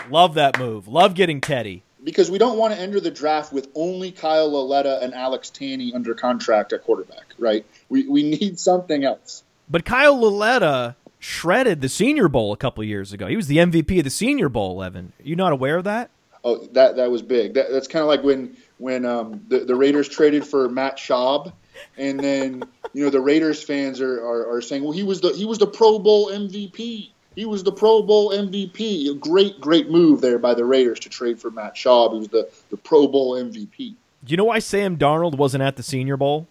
Love 0.09 0.33
that 0.35 0.57
move. 0.57 0.87
Love 0.87 1.13
getting 1.13 1.41
Teddy. 1.41 1.83
because 2.03 2.29
we 2.31 2.37
don't 2.37 2.57
want 2.57 2.73
to 2.73 2.79
enter 2.79 2.99
the 2.99 3.11
draft 3.11 3.53
with 3.53 3.67
only 3.75 4.11
Kyle 4.11 4.51
Lauletta 4.51 4.99
and 5.01 5.13
Alex 5.13 5.51
Tanney 5.51 5.93
under 5.93 6.13
contract 6.13 6.73
at 6.73 6.83
quarterback, 6.83 7.33
right? 7.37 7.65
We, 7.89 8.07
we 8.07 8.23
need 8.23 8.59
something 8.59 9.03
else. 9.03 9.43
But 9.69 9.85
Kyle 9.85 10.19
Lauletta 10.19 10.95
shredded 11.19 11.81
the 11.81 11.89
Senior 11.89 12.29
Bowl 12.29 12.51
a 12.51 12.57
couple 12.57 12.83
years 12.83 13.13
ago. 13.13 13.27
He 13.27 13.35
was 13.35 13.47
the 13.47 13.57
MVP 13.57 13.97
of 13.99 14.03
the 14.03 14.09
Senior 14.09 14.49
Bowl, 14.49 14.83
Evan. 14.83 15.13
You 15.23 15.35
not 15.35 15.51
aware 15.51 15.77
of 15.77 15.83
that? 15.83 16.09
Oh, 16.45 16.65
that 16.73 16.95
that 16.95 17.11
was 17.11 17.21
big. 17.21 17.55
That, 17.55 17.71
that's 17.71 17.87
kind 17.87 18.01
of 18.01 18.07
like 18.07 18.23
when 18.23 18.55
when 18.77 19.05
um, 19.05 19.43
the 19.47 19.59
the 19.59 19.75
Raiders 19.75 20.07
traded 20.07 20.45
for 20.45 20.69
Matt 20.69 20.97
Schaub, 20.97 21.51
and 21.97 22.19
then 22.19 22.63
you 22.93 23.03
know 23.03 23.09
the 23.09 23.19
Raiders 23.19 23.61
fans 23.61 23.99
are, 23.99 24.23
are, 24.23 24.57
are 24.57 24.61
saying, 24.61 24.83
well, 24.83 24.93
he 24.93 25.03
was 25.03 25.21
the 25.21 25.29
he 25.29 25.45
was 25.45 25.57
the 25.57 25.67
Pro 25.67 25.99
Bowl 25.99 26.29
MVP. 26.29 27.09
He 27.35 27.45
was 27.45 27.63
the 27.63 27.71
Pro 27.71 28.01
Bowl 28.01 28.29
MVP. 28.29 29.09
A 29.09 29.15
great 29.15 29.59
great 29.59 29.89
move 29.89 30.21
there 30.21 30.39
by 30.39 30.53
the 30.53 30.63
Raiders 30.63 31.01
to 31.01 31.09
trade 31.09 31.41
for 31.41 31.51
Matt 31.51 31.75
Schaub. 31.75 32.13
He 32.13 32.19
was 32.19 32.27
the 32.29 32.49
the 32.69 32.77
Pro 32.77 33.07
Bowl 33.07 33.33
MVP 33.33 33.77
Do 33.77 33.95
you 34.27 34.37
know 34.37 34.45
why 34.45 34.59
Sam 34.59 34.97
Darnold 34.97 35.35
wasn't 35.35 35.63
at 35.63 35.75
the 35.75 35.83
Senior 35.83 36.15
Bowl? 36.15 36.47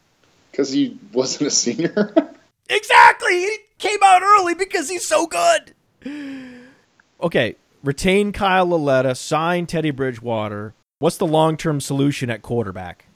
because 0.50 0.70
he 0.70 0.96
wasn't 1.12 1.48
a 1.48 1.50
senior. 1.50 2.14
Exactly. 2.70 3.40
He 3.40 3.58
came 3.76 3.98
out 4.02 4.22
early 4.22 4.54
because 4.54 4.88
he's 4.88 5.04
so 5.04 5.26
good. 5.26 5.74
Okay, 7.20 7.56
retain 7.84 8.32
Kyle 8.32 8.66
Lauletta, 8.66 9.14
sign 9.14 9.66
Teddy 9.66 9.90
Bridgewater. 9.90 10.74
What's 10.98 11.18
the 11.18 11.26
long-term 11.26 11.80
solution 11.80 12.30
at 12.30 12.42
quarterback? 12.42 13.06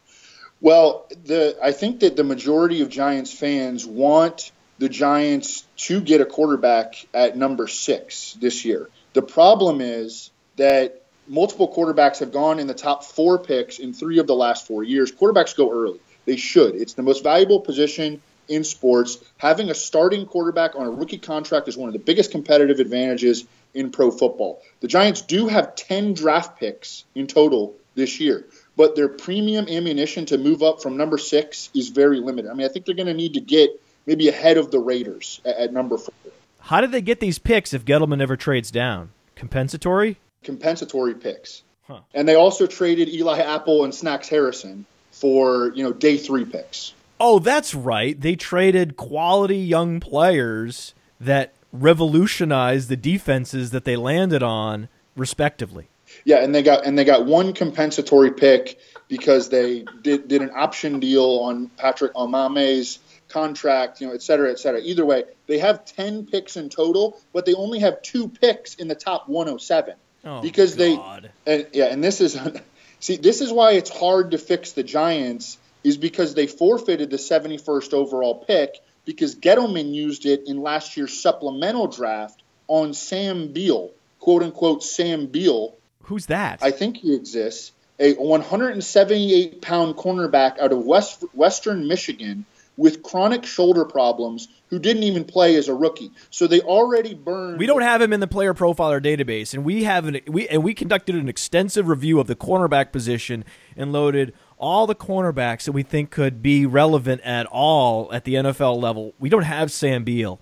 Well, 0.61 1.07
the 1.25 1.57
I 1.63 1.73
think 1.73 2.01
that 2.01 2.17
the 2.17 2.25
majority 2.25 2.83
of 2.83 2.89
Giants 2.91 3.33
fans 3.33 3.87
want 3.87 4.53
the 4.79 4.89
Giants 4.89 5.65
to 5.77 6.01
get 6.01 6.21
a 6.21 6.25
quarterback 6.25 7.07
at 7.15 7.37
number 7.37 7.67
six 7.67 8.37
this 8.41 8.65
year. 8.65 8.89
The 9.13 9.23
problem 9.23 9.81
is 9.81 10.31
that 10.57 11.03
multiple 11.29 11.73
quarterbacks 11.73 12.19
have 12.19 12.33
gone 12.33 12.59
in 12.59 12.67
the 12.67 12.75
top 12.75 13.05
four 13.05 13.39
picks 13.39 13.79
in 13.79 13.93
three 13.93 14.19
of 14.19 14.27
the 14.27 14.35
last 14.35 14.67
four 14.67 14.83
years. 14.83 15.13
Quarterbacks 15.13 15.57
go 15.57 15.73
early. 15.73 16.01
They 16.25 16.37
should. 16.37 16.75
It's 16.75 16.95
the 16.95 17.03
most 17.03 17.23
valuable 17.23 17.61
position 17.61 18.21
in 18.49 18.65
sports. 18.65 19.19
Having 19.37 19.71
a 19.71 19.75
starting 19.75 20.27
quarterback 20.27 20.75
on 20.75 20.87
a 20.87 20.91
rookie 20.91 21.19
contract 21.19 21.69
is 21.69 21.77
one 21.77 21.89
of 21.89 21.93
the 21.93 21.99
biggest 21.99 22.31
competitive 22.31 22.81
advantages 22.81 23.45
in 23.79 23.91
pro 23.91 24.11
football. 24.11 24.61
The 24.81 24.89
Giants 24.89 25.23
do 25.23 25.47
have 25.47 25.77
10 25.77 26.15
draft 26.15 26.59
picks 26.59 27.05
in 27.15 27.29
total 27.29 27.77
this 27.95 28.19
year, 28.21 28.45
but 28.77 28.97
their 28.97 29.09
premium 29.09 29.69
ammunition 29.69 30.27
to 30.27 30.39
move 30.39 30.63
up 30.63 30.83
from 30.83 30.97
number 30.97 31.17
six 31.17 31.71
is 31.75 31.89
very 31.89 32.19
limited. 32.19 32.51
I 32.51 32.55
mean, 32.55 32.67
I 32.67 32.73
think 32.73 32.85
they're 32.85 32.97
going 32.97 33.07
to 33.07 33.15
need 33.15 33.35
to 33.35 33.41
get 33.41 33.71
maybe 34.05 34.29
ahead 34.29 34.57
of 34.57 34.71
the 34.71 34.81
Raiders 34.81 35.41
at, 35.45 35.57
at 35.57 35.73
number 35.73 35.97
four. 35.97 36.13
How 36.61 36.81
did 36.81 36.91
they 36.91 37.01
get 37.01 37.21
these 37.21 37.39
picks 37.39 37.73
if 37.73 37.85
Gettleman 37.85 38.19
never 38.19 38.37
trades 38.37 38.71
down? 38.71 39.11
Compensatory? 39.37 40.17
Compensatory 40.43 41.15
picks. 41.15 41.63
Huh. 41.87 42.01
And 42.13 42.29
they 42.29 42.35
also 42.35 42.67
traded 42.67 43.09
Eli 43.09 43.39
Apple 43.39 43.85
and 43.85 43.95
Snacks 43.95 44.29
Harrison 44.29 44.87
for, 45.13 45.73
you 45.75 45.85
know, 45.85 45.93
day 45.93 46.17
three 46.19 46.45
picks. 46.45 46.95
Oh, 47.21 47.39
that's 47.39 47.75
right. 47.75 48.21
They 48.21 48.35
traded 48.37 48.97
quality 48.97 49.57
young 49.57 50.01
players 50.01 50.95
that 51.21 51.53
revolutionized 51.73 52.89
the 52.89 52.97
defenses 52.97 53.71
that 53.71 53.85
they 53.85 53.97
landed 53.97 54.43
on, 54.43 54.89
respectively. 55.17 55.89
Yeah, 56.25 56.43
and 56.43 56.55
they 56.55 56.63
got 56.63 56.87
and 56.87 56.99
they 56.99 57.05
got 57.05 57.27
one 57.27 57.53
compensatory 57.53 58.31
pick 58.33 58.79
because 59.09 59.49
they 59.51 59.85
did, 60.03 60.29
did 60.29 60.43
an 60.43 60.51
option 60.55 61.01
deal 61.01 61.41
on 61.43 61.69
Patrick 61.77 62.15
Omameh's 62.15 62.99
contract, 63.29 64.01
you 64.01 64.07
know, 64.07 64.15
et 64.15 64.23
cetera, 64.23 64.51
et 64.51 64.59
cetera. 64.59 64.81
Either 64.81 65.05
way, 65.05 65.25
they 65.47 65.59
have 65.59 65.85
ten 65.85 66.25
picks 66.27 66.57
in 66.57 66.71
total, 66.71 67.21
but 67.35 67.45
they 67.45 67.55
only 67.55 67.81
have 67.81 68.01
two 68.03 68.29
picks 68.29 68.75
in 68.77 68.89
the 68.89 68.95
top 68.95 69.29
107 69.29 69.95
Oh, 70.25 70.41
because 70.41 70.75
God. 70.75 71.31
they 71.47 71.55
and 71.55 71.67
yeah, 71.73 71.87
and 71.87 72.03
this 72.03 72.21
is 72.23 72.39
see 73.01 73.17
this 73.17 73.41
is 73.43 73.53
why 73.53 73.73
it's 73.73 73.91
hard 73.91 74.31
to 74.31 74.39
fix 74.39 74.73
the 74.73 74.83
Giants 74.83 75.59
is 75.85 75.97
because 75.97 76.35
they 76.35 76.47
forfeited 76.47 77.11
the 77.11 77.17
71st 77.19 77.93
overall 77.93 78.35
pick 78.45 78.77
because 79.09 79.35
Gettleman 79.37 79.95
used 79.95 80.27
it 80.27 80.43
in 80.47 80.61
last 80.61 80.99
year's 80.99 81.19
supplemental 81.19 81.87
draft 81.87 82.43
on 82.67 82.93
Sam 82.93 83.55
Beal 83.55 83.91
quote 84.19 84.43
unquote 84.43 84.83
Sam 84.83 85.27
Beal. 85.27 85.75
Who's 86.03 86.27
that? 86.27 86.59
I 86.61 86.71
think 86.71 86.99
he 86.99 87.15
exists. 87.15 87.73
A 87.99 88.13
178 88.13 89.63
pound 89.63 89.97
cornerback 89.97 90.59
out 90.59 90.73
of 90.73 90.85
West 90.85 91.25
Western 91.33 91.89
Michigan 91.89 92.45
with 92.77 93.03
chronic 93.03 93.47
shoulder 93.47 93.87
problems 93.87 94.49
who 94.69 94.79
didn't 94.79 95.03
even 95.05 95.25
play 95.25 95.57
as 95.57 95.69
a 95.69 95.75
rookie. 95.75 96.13
So 96.31 96.47
they 96.47 96.61
already 96.61 97.15
burned. 97.15 97.59
we 97.59 97.67
don't 97.67 97.81
have 97.81 98.03
him 98.03 98.13
in 98.13 98.21
the 98.21 98.27
player 98.27 98.53
profiler 98.53 99.03
database, 99.03 99.55
and 99.55 99.65
we 99.65 99.85
have 99.85 100.05
an 100.05 100.21
we 100.27 100.47
and 100.49 100.63
we 100.63 100.75
conducted 100.75 101.15
an 101.15 101.31
extensive 101.31 101.89
review 101.89 102.21
of 102.21 102.27
the 102.27 102.37
cornerback 102.37 102.93
position 102.93 103.47
and 103.75 103.93
loaded 103.93 104.35
all 104.59 104.87
the 104.87 104.95
cornerbacks 104.95 105.65
that 105.65 105.73
we 105.73 105.83
think 105.83 106.11
could 106.11 106.43
be 106.43 106.67
relevant 106.67 107.21
at 107.23 107.47
all 107.47 108.13
at 108.13 108.25
the 108.25 108.35
NFL 108.35 108.81
level. 108.81 109.15
We 109.19 109.29
don't 109.29 109.43
have 109.43 109.71
Sam 109.73 110.05
Beal. 110.05 110.41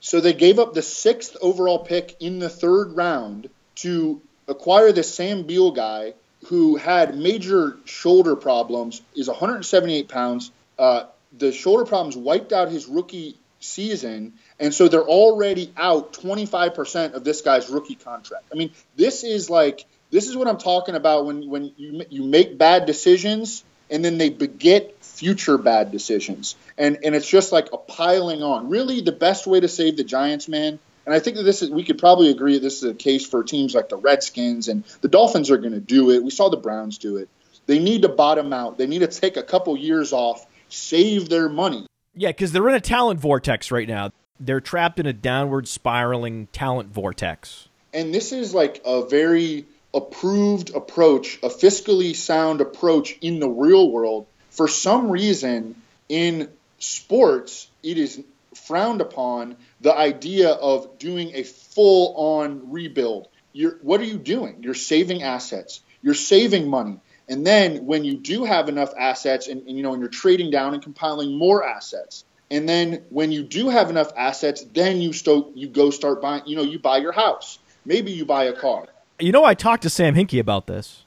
So 0.00 0.20
they 0.20 0.34
gave 0.34 0.58
up 0.58 0.74
the 0.74 0.82
sixth 0.82 1.36
overall 1.40 1.78
pick 1.78 2.16
in 2.20 2.38
the 2.38 2.50
third 2.50 2.94
round 2.94 3.48
to 3.76 4.20
acquire 4.46 4.92
this 4.92 5.12
Sam 5.14 5.44
Beal 5.44 5.70
guy 5.70 6.14
who 6.46 6.76
had 6.76 7.16
major 7.16 7.78
shoulder 7.84 8.36
problems, 8.36 9.02
is 9.16 9.28
178 9.28 10.08
pounds. 10.08 10.50
Uh, 10.78 11.04
the 11.36 11.52
shoulder 11.52 11.84
problems 11.84 12.16
wiped 12.16 12.52
out 12.52 12.70
his 12.70 12.86
rookie 12.86 13.36
season, 13.60 14.34
and 14.60 14.74
so 14.74 14.88
they're 14.88 15.02
already 15.02 15.72
out 15.76 16.12
25% 16.12 17.14
of 17.14 17.24
this 17.24 17.40
guy's 17.40 17.68
rookie 17.70 17.94
contract. 17.94 18.44
I 18.52 18.56
mean, 18.56 18.72
this 18.96 19.24
is 19.24 19.48
like 19.48 19.86
this 20.14 20.28
is 20.28 20.36
what 20.36 20.46
I'm 20.46 20.58
talking 20.58 20.94
about 20.94 21.26
when 21.26 21.50
when 21.50 21.72
you 21.76 22.04
you 22.08 22.22
make 22.22 22.56
bad 22.56 22.86
decisions 22.86 23.64
and 23.90 24.04
then 24.04 24.16
they 24.16 24.30
beget 24.30 24.94
future 25.02 25.58
bad 25.58 25.90
decisions, 25.90 26.54
and 26.78 26.98
and 27.04 27.16
it's 27.16 27.28
just 27.28 27.50
like 27.50 27.72
a 27.72 27.76
piling 27.76 28.42
on. 28.42 28.70
Really, 28.70 29.00
the 29.00 29.12
best 29.12 29.44
way 29.44 29.58
to 29.58 29.66
save 29.66 29.96
the 29.96 30.04
Giants, 30.04 30.48
man. 30.48 30.78
And 31.04 31.14
I 31.14 31.18
think 31.18 31.36
that 31.36 31.42
this 31.42 31.60
is, 31.60 31.68
we 31.68 31.84
could 31.84 31.98
probably 31.98 32.30
agree 32.30 32.58
this 32.58 32.82
is 32.82 32.90
a 32.90 32.94
case 32.94 33.26
for 33.26 33.42
teams 33.42 33.74
like 33.74 33.90
the 33.90 33.96
Redskins 33.96 34.68
and 34.68 34.84
the 35.02 35.08
Dolphins 35.08 35.50
are 35.50 35.58
going 35.58 35.74
to 35.74 35.80
do 35.80 36.10
it. 36.10 36.22
We 36.22 36.30
saw 36.30 36.48
the 36.48 36.56
Browns 36.56 36.96
do 36.96 37.18
it. 37.18 37.28
They 37.66 37.78
need 37.78 38.02
to 38.02 38.08
bottom 38.08 38.54
out. 38.54 38.78
They 38.78 38.86
need 38.86 39.00
to 39.00 39.08
take 39.08 39.36
a 39.36 39.42
couple 39.42 39.76
years 39.76 40.14
off, 40.14 40.46
save 40.70 41.28
their 41.28 41.50
money. 41.50 41.86
Yeah, 42.14 42.30
because 42.30 42.52
they're 42.52 42.66
in 42.70 42.74
a 42.74 42.80
talent 42.80 43.20
vortex 43.20 43.70
right 43.70 43.88
now. 43.88 44.12
They're 44.40 44.62
trapped 44.62 44.98
in 44.98 45.04
a 45.04 45.12
downward 45.12 45.68
spiraling 45.68 46.46
talent 46.52 46.88
vortex. 46.88 47.68
And 47.92 48.14
this 48.14 48.32
is 48.32 48.54
like 48.54 48.80
a 48.86 49.04
very 49.06 49.66
approved 49.94 50.74
approach, 50.74 51.38
a 51.42 51.48
fiscally 51.48 52.14
sound 52.14 52.60
approach 52.60 53.16
in 53.20 53.40
the 53.40 53.48
real 53.48 53.90
world. 53.90 54.26
For 54.50 54.68
some 54.68 55.10
reason, 55.10 55.76
in 56.08 56.50
sports, 56.78 57.68
it 57.82 57.98
is 57.98 58.22
frowned 58.54 59.00
upon 59.00 59.56
the 59.80 59.96
idea 59.96 60.50
of 60.50 60.98
doing 60.98 61.32
a 61.34 61.42
full 61.42 62.14
on 62.16 62.70
rebuild. 62.70 63.28
You're, 63.52 63.78
what 63.82 64.00
are 64.00 64.04
you 64.04 64.18
doing? 64.18 64.62
You're 64.62 64.74
saving 64.74 65.22
assets, 65.22 65.80
you're 66.02 66.14
saving 66.14 66.68
money. 66.68 67.00
And 67.28 67.46
then 67.46 67.86
when 67.86 68.04
you 68.04 68.18
do 68.18 68.44
have 68.44 68.68
enough 68.68 68.92
assets 68.98 69.48
and, 69.48 69.66
and 69.66 69.76
you 69.76 69.82
know, 69.82 69.92
and 69.92 70.00
you're 70.00 70.10
trading 70.10 70.50
down 70.50 70.74
and 70.74 70.82
compiling 70.82 71.38
more 71.38 71.66
assets, 71.66 72.24
and 72.50 72.68
then 72.68 73.04
when 73.08 73.32
you 73.32 73.42
do 73.42 73.70
have 73.70 73.88
enough 73.88 74.12
assets, 74.16 74.62
then 74.62 75.00
you 75.00 75.12
sto- 75.12 75.50
you 75.54 75.68
go 75.68 75.90
start 75.90 76.20
buying, 76.20 76.42
you 76.46 76.56
know, 76.56 76.62
you 76.62 76.78
buy 76.78 76.98
your 76.98 77.12
house. 77.12 77.58
Maybe 77.86 78.12
you 78.12 78.24
buy 78.24 78.44
a 78.44 78.52
car. 78.52 78.86
You 79.20 79.30
know, 79.30 79.44
I 79.44 79.54
talked 79.54 79.84
to 79.84 79.90
Sam 79.90 80.14
Hinkie 80.14 80.40
about 80.40 80.66
this. 80.66 81.04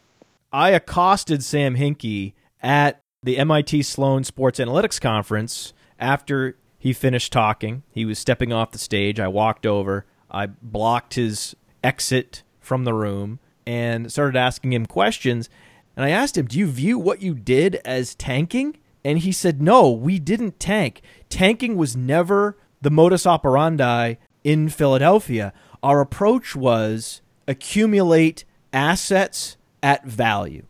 I 0.51 0.69
accosted 0.69 1.43
Sam 1.43 1.75
Hinkie 1.75 2.33
at 2.63 3.01
the 3.21 3.37
MIT 3.37 3.83
Sloan 3.83 4.23
Sports 4.23 4.59
Analytics 4.59 5.01
Conference 5.01 5.73
after 5.99 6.57
he 6.79 6.93
finished 6.93 7.33
talking. 7.33 7.83
He 7.91 8.05
was 8.05 8.17
stepping 8.17 8.53
off 8.53 8.71
the 8.71 8.77
stage. 8.77 9.19
I 9.19 9.27
walked 9.27 9.65
over. 9.65 10.05
I 10.31 10.45
blocked 10.45 11.15
his 11.15 11.55
exit 11.83 12.43
from 12.61 12.85
the 12.85 12.93
room 12.93 13.39
and 13.65 14.09
started 14.09 14.37
asking 14.37 14.71
him 14.71 14.85
questions. 14.85 15.49
And 15.97 16.05
I 16.05 16.09
asked 16.11 16.37
him, 16.37 16.45
Do 16.45 16.57
you 16.57 16.67
view 16.67 16.97
what 16.97 17.21
you 17.21 17.35
did 17.35 17.75
as 17.83 18.15
tanking? 18.15 18.77
And 19.03 19.19
he 19.19 19.33
said, 19.33 19.61
No, 19.61 19.91
we 19.91 20.17
didn't 20.17 20.61
tank. 20.61 21.01
Tanking 21.27 21.75
was 21.75 21.97
never 21.97 22.57
the 22.81 22.91
modus 22.91 23.27
operandi 23.27 24.15
in 24.45 24.69
Philadelphia. 24.69 25.51
Our 25.83 25.99
approach 25.99 26.55
was 26.55 27.21
accumulate 27.47 28.45
assets 28.73 29.57
at 29.81 30.05
value. 30.05 30.65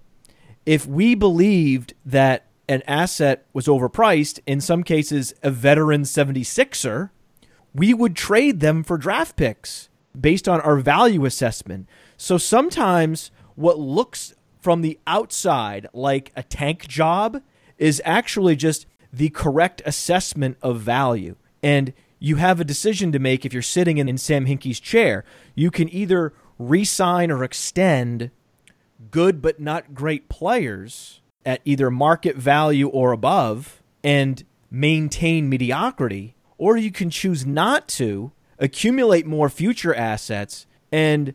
If 0.66 0.86
we 0.86 1.16
believed 1.16 1.94
that 2.06 2.46
an 2.70 2.84
asset 2.88 3.46
was 3.54 3.68
overpriced, 3.68 4.40
in 4.46 4.60
some 4.60 4.84
cases, 4.84 5.34
a 5.42 5.50
veteran 5.50 6.04
76er, 6.04 7.10
we 7.74 7.94
would 7.94 8.16
trade 8.16 8.60
them 8.60 8.84
for 8.84 8.98
draft 8.98 9.36
picks 9.36 9.90
based 10.20 10.48
on 10.48 10.60
our 10.62 10.78
value 10.78 11.26
assessment. 11.26 11.88
So 12.18 12.38
sometimes 12.38 13.32
what 13.56 13.80
looks 13.80 14.34
from 14.60 14.82
the 14.82 15.00
outside 15.08 15.88
like 15.94 16.32
a 16.36 16.44
tank 16.44 16.88
job 16.88 17.42
is 17.78 18.02
actually 18.04 18.56
just 18.56 18.86
the 19.14 19.30
correct 19.30 19.82
assessment 19.86 20.58
of 20.62 20.82
value. 20.82 21.36
And 21.64 21.94
you 22.20 22.38
have 22.38 22.60
a 22.60 22.66
decision 22.66 23.12
to 23.12 23.20
make 23.20 23.46
if 23.46 23.54
you're 23.54 23.62
sitting 23.62 23.98
in, 23.98 24.10
in 24.10 24.18
Sam 24.18 24.46
Hinkie's 24.46 24.80
chair. 24.80 25.24
You 25.56 25.72
can 25.72 25.88
either 25.94 26.34
re 26.58 26.84
sign 26.84 27.32
or 27.32 27.44
extend 27.44 28.32
good 29.12 29.42
but 29.42 29.60
not 29.60 29.94
great 29.94 30.30
players 30.30 31.22
at 31.46 31.62
either 31.66 31.90
market 31.90 32.36
value 32.36 32.88
or 32.88 33.12
above 33.12 33.82
and 34.04 34.44
maintain 34.70 35.50
mediocrity, 35.50 36.36
or 36.58 36.78
you 36.78 36.92
can 36.92 37.10
choose 37.10 37.46
not 37.46 37.88
to, 37.88 38.32
accumulate 38.60 39.26
more 39.26 39.50
future 39.50 39.94
assets, 39.94 40.66
and 40.92 41.34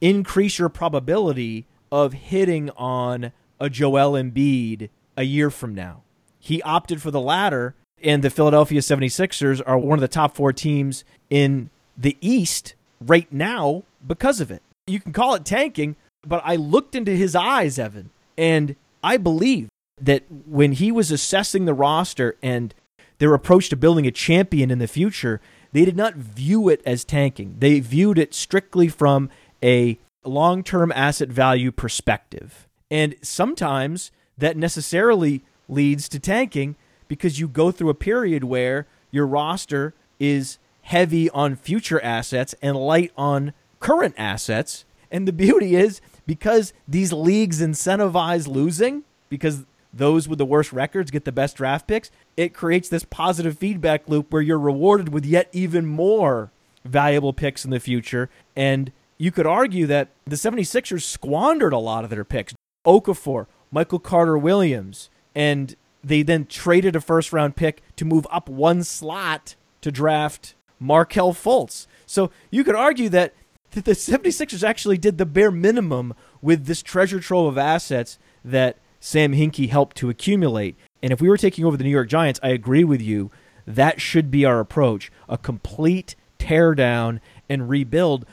increase 0.00 0.58
your 0.58 0.68
probability 0.68 1.66
of 1.92 2.12
hitting 2.12 2.70
on 2.70 3.32
a 3.58 3.68
Joel 3.68 4.12
Embiid 4.12 4.88
a 5.16 5.24
year 5.24 5.50
from 5.50 5.74
now. 5.74 6.02
He 6.38 6.62
opted 6.62 7.02
for 7.02 7.10
the 7.10 7.20
latter, 7.20 7.74
and 8.02 8.22
the 8.22 8.30
Philadelphia 8.30 8.80
76ers 8.80 9.60
are 9.66 9.76
one 9.76 9.98
of 9.98 10.00
the 10.00 10.08
top 10.08 10.34
four 10.34 10.52
teams 10.52 11.04
in 11.28 11.68
the 11.96 12.16
East 12.20 12.74
right 13.00 13.30
now 13.32 13.84
because 14.06 14.40
of 14.40 14.50
it. 14.50 14.62
You 14.86 15.00
can 15.00 15.12
call 15.12 15.34
it 15.34 15.44
tanking, 15.44 15.96
but 16.26 16.42
I 16.44 16.56
looked 16.56 16.94
into 16.94 17.12
his 17.12 17.34
eyes, 17.34 17.78
Evan, 17.78 18.10
and 18.36 18.76
I 19.02 19.16
believe 19.16 19.68
that 20.00 20.24
when 20.46 20.72
he 20.72 20.90
was 20.90 21.10
assessing 21.10 21.64
the 21.64 21.74
roster 21.74 22.36
and 22.42 22.74
their 23.18 23.34
approach 23.34 23.68
to 23.68 23.76
building 23.76 24.06
a 24.06 24.10
champion 24.10 24.70
in 24.70 24.78
the 24.78 24.88
future, 24.88 25.40
they 25.72 25.84
did 25.84 25.96
not 25.96 26.14
view 26.14 26.68
it 26.68 26.82
as 26.84 27.04
tanking. 27.04 27.56
They 27.58 27.80
viewed 27.80 28.18
it 28.18 28.34
strictly 28.34 28.88
from 28.88 29.30
a 29.62 29.98
long 30.24 30.62
term 30.64 30.90
asset 30.92 31.28
value 31.28 31.70
perspective. 31.70 32.66
And 32.90 33.14
sometimes 33.22 34.10
that 34.38 34.56
necessarily 34.56 35.44
leads 35.68 36.08
to 36.08 36.18
tanking 36.18 36.76
because 37.08 37.38
you 37.38 37.46
go 37.46 37.70
through 37.70 37.90
a 37.90 37.94
period 37.94 38.44
where 38.44 38.86
your 39.10 39.26
roster 39.26 39.94
is 40.18 40.58
heavy 40.90 41.30
on 41.30 41.54
future 41.54 42.00
assets 42.02 42.52
and 42.60 42.76
light 42.76 43.12
on 43.16 43.52
current 43.78 44.12
assets. 44.18 44.84
And 45.08 45.26
the 45.26 45.32
beauty 45.32 45.76
is 45.76 46.00
because 46.26 46.72
these 46.88 47.12
leagues 47.12 47.60
incentivize 47.60 48.48
losing, 48.48 49.04
because 49.28 49.64
those 49.94 50.26
with 50.26 50.38
the 50.38 50.44
worst 50.44 50.72
records 50.72 51.12
get 51.12 51.24
the 51.24 51.30
best 51.30 51.56
draft 51.56 51.86
picks, 51.86 52.10
it 52.36 52.52
creates 52.52 52.88
this 52.88 53.04
positive 53.04 53.56
feedback 53.56 54.08
loop 54.08 54.32
where 54.32 54.42
you're 54.42 54.58
rewarded 54.58 55.10
with 55.10 55.24
yet 55.24 55.48
even 55.52 55.86
more 55.86 56.50
valuable 56.84 57.32
picks 57.32 57.64
in 57.64 57.70
the 57.70 57.78
future. 57.78 58.28
And 58.56 58.90
you 59.16 59.30
could 59.30 59.46
argue 59.46 59.86
that 59.86 60.08
the 60.24 60.34
76ers 60.34 61.02
squandered 61.02 61.72
a 61.72 61.78
lot 61.78 62.02
of 62.02 62.10
their 62.10 62.24
picks. 62.24 62.52
Okafor, 62.84 63.46
Michael 63.70 64.00
Carter 64.00 64.36
Williams, 64.36 65.08
and 65.36 65.76
they 66.02 66.22
then 66.22 66.46
traded 66.46 66.96
a 66.96 67.00
first 67.00 67.32
round 67.32 67.54
pick 67.54 67.80
to 67.94 68.04
move 68.04 68.26
up 68.28 68.48
one 68.48 68.82
slot 68.82 69.54
to 69.82 69.92
draft 69.92 70.54
Markelle 70.80 71.32
Fultz. 71.32 71.86
So 72.06 72.30
you 72.50 72.64
could 72.64 72.74
argue 72.74 73.08
that 73.10 73.34
the 73.70 73.82
76ers 73.82 74.66
actually 74.66 74.98
did 74.98 75.18
the 75.18 75.26
bare 75.26 75.52
minimum 75.52 76.14
with 76.42 76.66
this 76.66 76.82
treasure 76.82 77.20
trove 77.20 77.46
of 77.46 77.58
assets 77.58 78.18
that 78.44 78.78
Sam 78.98 79.32
Hinkie 79.32 79.68
helped 79.68 79.96
to 79.98 80.10
accumulate. 80.10 80.76
And 81.02 81.12
if 81.12 81.20
we 81.20 81.28
were 81.28 81.36
taking 81.36 81.64
over 81.64 81.76
the 81.76 81.84
New 81.84 81.90
York 81.90 82.08
Giants, 82.08 82.40
I 82.42 82.48
agree 82.48 82.84
with 82.84 83.00
you. 83.00 83.30
That 83.66 84.00
should 84.00 84.30
be 84.30 84.44
our 84.44 84.58
approach 84.58 85.12
a 85.28 85.38
complete 85.38 86.16
teardown 86.38 87.20
and 87.48 87.68
rebuild 87.68 88.26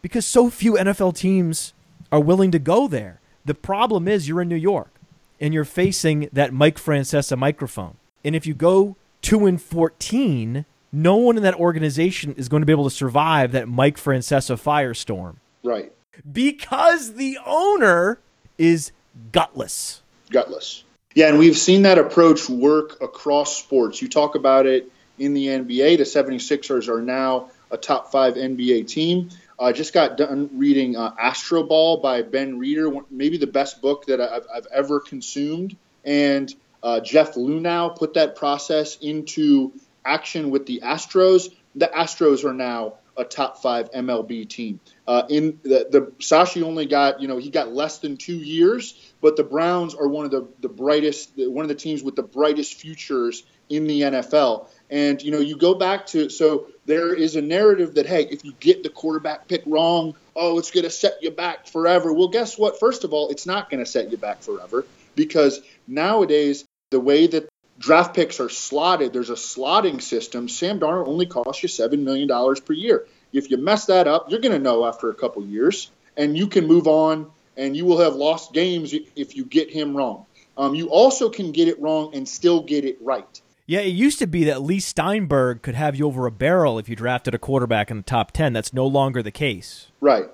because 0.00 0.24
so 0.24 0.48
few 0.48 0.74
NFL 0.74 1.16
teams 1.16 1.74
are 2.10 2.20
willing 2.20 2.50
to 2.52 2.58
go 2.58 2.88
there. 2.88 3.20
The 3.44 3.54
problem 3.54 4.08
is 4.08 4.28
you're 4.28 4.42
in 4.42 4.48
New 4.48 4.56
York 4.56 4.94
and 5.40 5.52
you're 5.52 5.64
facing 5.64 6.28
that 6.32 6.52
Mike 6.52 6.78
Francesa 6.78 7.36
microphone. 7.36 7.96
And 8.24 8.34
if 8.34 8.46
you 8.46 8.54
go 8.54 8.96
2 9.22 9.46
and 9.46 9.60
14, 9.60 10.64
no 10.92 11.16
one 11.16 11.36
in 11.36 11.42
that 11.44 11.54
organization 11.54 12.34
is 12.34 12.48
going 12.48 12.62
to 12.62 12.66
be 12.66 12.72
able 12.72 12.84
to 12.84 12.90
survive 12.90 13.52
that 13.52 13.68
Mike 13.68 13.96
Francesa 13.96 14.56
firestorm 14.60 15.36
Right. 15.62 15.92
because 16.30 17.14
the 17.14 17.38
owner 17.46 18.18
is 18.58 18.92
gutless. 19.32 20.02
Gutless. 20.30 20.84
Yeah, 21.14 21.28
and 21.28 21.38
we've 21.38 21.58
seen 21.58 21.82
that 21.82 21.98
approach 21.98 22.48
work 22.48 23.00
across 23.02 23.56
sports. 23.56 24.00
You 24.00 24.08
talk 24.08 24.34
about 24.36 24.66
it 24.66 24.90
in 25.18 25.34
the 25.34 25.46
NBA. 25.48 25.98
The 25.98 26.04
76ers 26.04 26.88
are 26.88 27.02
now 27.02 27.50
a 27.70 27.76
top 27.76 28.12
five 28.12 28.34
NBA 28.34 28.86
team. 28.88 29.30
I 29.58 29.72
just 29.72 29.92
got 29.92 30.16
done 30.16 30.50
reading 30.54 30.96
uh, 30.96 31.12
Astroball 31.16 32.00
by 32.00 32.22
Ben 32.22 32.58
Reiter, 32.58 32.90
maybe 33.10 33.36
the 33.36 33.46
best 33.46 33.82
book 33.82 34.06
that 34.06 34.20
I've, 34.20 34.46
I've 34.54 34.66
ever 34.72 35.00
consumed. 35.00 35.76
And 36.04 36.54
uh, 36.82 37.00
Jeff 37.00 37.34
Luhnow 37.34 37.96
put 37.96 38.14
that 38.14 38.36
process 38.36 38.96
into 39.02 39.72
action 40.10 40.50
with 40.50 40.66
the 40.66 40.80
Astros. 40.82 41.54
The 41.74 41.86
Astros 41.86 42.44
are 42.44 42.52
now 42.52 42.94
a 43.16 43.24
top 43.24 43.60
five 43.62 43.90
MLB 43.92 44.48
team. 44.48 44.80
Uh, 45.06 45.22
in 45.28 45.60
the, 45.62 45.86
the 45.90 46.00
Sashi 46.18 46.62
only 46.62 46.86
got 46.86 47.20
you 47.20 47.28
know 47.28 47.36
he 47.36 47.50
got 47.50 47.72
less 47.72 47.98
than 47.98 48.16
two 48.16 48.36
years, 48.36 49.12
but 49.20 49.36
the 49.36 49.44
Browns 49.44 49.94
are 49.94 50.08
one 50.08 50.24
of 50.24 50.30
the 50.30 50.48
the 50.60 50.68
brightest 50.68 51.32
one 51.36 51.64
of 51.64 51.68
the 51.68 51.74
teams 51.74 52.02
with 52.02 52.16
the 52.16 52.22
brightest 52.22 52.74
futures 52.74 53.44
in 53.68 53.86
the 53.86 54.00
NFL. 54.00 54.68
And 54.88 55.22
you 55.22 55.30
know 55.30 55.38
you 55.38 55.56
go 55.56 55.74
back 55.74 56.06
to 56.06 56.28
so 56.28 56.66
there 56.86 57.14
is 57.14 57.36
a 57.36 57.42
narrative 57.42 57.94
that 57.94 58.06
hey 58.06 58.24
if 58.24 58.44
you 58.44 58.52
get 58.58 58.82
the 58.82 58.88
quarterback 58.88 59.46
pick 59.46 59.62
wrong 59.66 60.14
oh 60.34 60.58
it's 60.58 60.72
going 60.72 60.84
to 60.84 60.90
set 60.90 61.22
you 61.22 61.30
back 61.30 61.66
forever. 61.66 62.12
Well 62.12 62.28
guess 62.28 62.58
what? 62.58 62.80
First 62.80 63.04
of 63.04 63.12
all 63.12 63.28
it's 63.28 63.46
not 63.46 63.70
going 63.70 63.84
to 63.84 63.90
set 63.90 64.10
you 64.10 64.16
back 64.16 64.42
forever 64.42 64.86
because 65.14 65.60
nowadays 65.86 66.64
the 66.90 67.00
way 67.00 67.26
that 67.28 67.48
draft 67.80 68.14
picks 68.14 68.38
are 68.38 68.48
slotted, 68.48 69.12
there's 69.12 69.30
a 69.30 69.34
slotting 69.34 70.00
system. 70.00 70.48
Sam 70.48 70.78
Darnold 70.78 71.08
only 71.08 71.26
costs 71.26 71.62
you 71.62 71.68
seven 71.68 72.04
million 72.04 72.28
dollars 72.28 72.60
per 72.60 72.74
year. 72.74 73.06
If 73.32 73.50
you 73.50 73.56
mess 73.56 73.86
that 73.86 74.06
up, 74.06 74.30
you're 74.30 74.40
going 74.40 74.52
to 74.52 74.58
know 74.58 74.86
after 74.86 75.10
a 75.10 75.14
couple 75.14 75.44
years, 75.44 75.90
and 76.16 76.36
you 76.36 76.46
can 76.46 76.66
move 76.66 76.86
on, 76.86 77.30
and 77.56 77.76
you 77.76 77.84
will 77.84 78.00
have 78.00 78.14
lost 78.14 78.52
games 78.52 78.94
if 79.16 79.36
you 79.36 79.44
get 79.44 79.70
him 79.70 79.96
wrong. 79.96 80.26
Um, 80.56 80.74
you 80.74 80.88
also 80.90 81.30
can 81.30 81.52
get 81.52 81.68
it 81.68 81.80
wrong 81.80 82.14
and 82.14 82.28
still 82.28 82.62
get 82.62 82.84
it 82.84 82.98
right. 83.00 83.40
Yeah, 83.66 83.80
it 83.80 83.94
used 83.94 84.18
to 84.18 84.26
be 84.26 84.44
that 84.44 84.62
Leigh 84.62 84.80
Steinberg 84.80 85.62
could 85.62 85.76
have 85.76 85.94
you 85.94 86.06
over 86.06 86.26
a 86.26 86.32
barrel 86.32 86.78
if 86.78 86.88
you 86.88 86.96
drafted 86.96 87.34
a 87.34 87.38
quarterback 87.38 87.90
in 87.90 87.98
the 87.98 88.02
top 88.02 88.32
10. 88.32 88.52
That's 88.52 88.72
no 88.72 88.84
longer 88.84 89.22
the 89.22 89.30
case. 89.30 89.86
Right. 90.00 90.28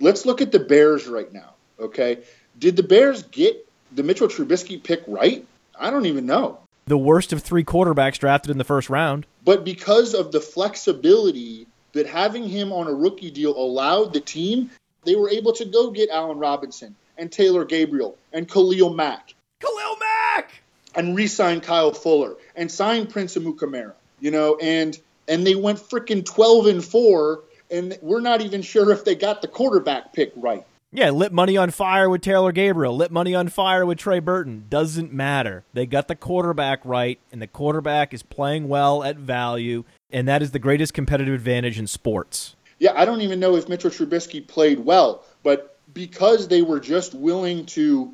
Let's 0.00 0.24
look 0.24 0.40
at 0.40 0.52
the 0.52 0.60
Bears 0.60 1.08
right 1.08 1.30
now. 1.32 1.54
Okay. 1.80 2.18
Did 2.56 2.76
the 2.76 2.84
Bears 2.84 3.24
get 3.24 3.68
the 3.90 4.04
Mitchell 4.04 4.28
Trubisky 4.28 4.80
pick 4.80 5.02
right? 5.08 5.44
I 5.78 5.90
don't 5.90 6.06
even 6.06 6.24
know. 6.24 6.60
The 6.88 6.96
worst 6.96 7.34
of 7.34 7.42
three 7.42 7.64
quarterbacks 7.64 8.18
drafted 8.18 8.50
in 8.50 8.56
the 8.56 8.64
first 8.64 8.88
round. 8.88 9.26
But 9.44 9.62
because 9.62 10.14
of 10.14 10.32
the 10.32 10.40
flexibility 10.40 11.66
that 11.92 12.06
having 12.06 12.48
him 12.48 12.72
on 12.72 12.86
a 12.86 12.94
rookie 12.94 13.30
deal 13.30 13.54
allowed 13.54 14.14
the 14.14 14.20
team, 14.20 14.70
they 15.04 15.14
were 15.14 15.28
able 15.28 15.52
to 15.52 15.66
go 15.66 15.90
get 15.90 16.08
Allen 16.08 16.38
Robinson 16.38 16.96
and 17.18 17.30
Taylor 17.30 17.66
Gabriel 17.66 18.16
and 18.32 18.48
Khalil 18.48 18.94
Mack 18.94 19.34
Khalil 19.60 19.96
Mack! 20.00 20.62
and 20.94 21.14
re-sign 21.14 21.60
Kyle 21.60 21.92
Fuller 21.92 22.36
and 22.56 22.72
sign 22.72 23.06
Prince 23.06 23.36
Amukamara, 23.36 23.92
you 24.20 24.30
know, 24.30 24.56
and 24.56 24.98
and 25.28 25.46
they 25.46 25.56
went 25.56 25.78
freaking 25.78 26.24
12 26.24 26.68
and 26.68 26.82
4 26.82 27.42
and 27.70 27.98
we're 28.00 28.20
not 28.20 28.40
even 28.40 28.62
sure 28.62 28.90
if 28.92 29.04
they 29.04 29.14
got 29.14 29.42
the 29.42 29.48
quarterback 29.48 30.14
pick 30.14 30.32
right. 30.36 30.64
Yeah, 30.90 31.10
lit 31.10 31.32
money 31.32 31.58
on 31.58 31.70
fire 31.70 32.08
with 32.08 32.22
Taylor 32.22 32.50
Gabriel, 32.50 32.96
lit 32.96 33.10
money 33.10 33.34
on 33.34 33.48
fire 33.48 33.84
with 33.84 33.98
Trey 33.98 34.20
Burton. 34.20 34.64
Doesn't 34.70 35.12
matter. 35.12 35.64
They 35.74 35.84
got 35.84 36.08
the 36.08 36.16
quarterback 36.16 36.80
right, 36.82 37.20
and 37.30 37.42
the 37.42 37.46
quarterback 37.46 38.14
is 38.14 38.22
playing 38.22 38.68
well 38.68 39.04
at 39.04 39.16
value, 39.16 39.84
and 40.10 40.26
that 40.28 40.40
is 40.40 40.52
the 40.52 40.58
greatest 40.58 40.94
competitive 40.94 41.34
advantage 41.34 41.78
in 41.78 41.86
sports. 41.86 42.56
Yeah, 42.78 42.92
I 42.94 43.04
don't 43.04 43.20
even 43.20 43.38
know 43.38 43.54
if 43.56 43.68
Mitchell 43.68 43.90
Trubisky 43.90 44.46
played 44.46 44.80
well, 44.80 45.24
but 45.42 45.76
because 45.92 46.48
they 46.48 46.62
were 46.62 46.80
just 46.80 47.12
willing 47.12 47.66
to, 47.66 48.10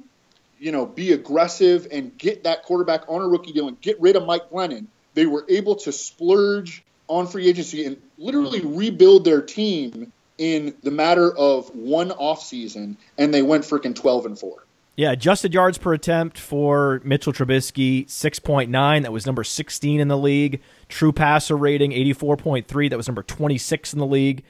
you 0.59 0.73
know, 0.73 0.85
be 0.85 1.13
aggressive 1.13 1.87
and 1.93 2.17
get 2.19 2.43
that 2.43 2.65
quarterback 2.65 3.05
on 3.07 3.23
a 3.23 3.29
rookie 3.29 3.53
deal 3.53 3.69
and 3.69 3.81
get 3.81 4.01
rid 4.01 4.17
of 4.17 4.27
Mike 4.27 4.51
Glennon, 4.51 4.87
they 5.13 5.27
were 5.27 5.47
able 5.49 5.77
to 5.77 5.93
splurge 5.93 6.83
on 7.07 7.29
free 7.29 7.47
agency 7.47 7.85
and 7.85 8.03
literally 8.19 8.63
rebuild 8.63 9.25
their 9.25 9.43
team 9.43 10.13
in 10.39 10.75
the 10.83 10.91
matter 10.91 11.37
of 11.37 11.75
one 11.75 12.11
offseason, 12.11 12.97
and 13.19 13.33
they 13.33 13.43
went 13.43 13.65
freaking 13.65 13.95
12 13.95 14.27
and 14.27 14.39
4. 14.39 14.65
Yeah, 14.97 15.11
adjusted 15.11 15.53
yards 15.53 15.77
per 15.77 15.93
attempt 15.93 16.39
for 16.39 17.01
Mitchell 17.03 17.33
Trubisky, 17.33 18.07
6.9. 18.07 19.03
That 19.03 19.13
was 19.13 19.27
number 19.27 19.43
16 19.43 20.01
in 20.01 20.07
the 20.07 20.17
league. 20.17 20.61
True 20.89 21.13
passer 21.13 21.57
rating, 21.57 21.91
84.3. 21.91 22.91
That 22.91 22.97
was 22.97 23.09
number 23.09 23.25
26 23.25 23.93
in 23.93 23.99
the 23.99 24.07
league. 24.07 24.45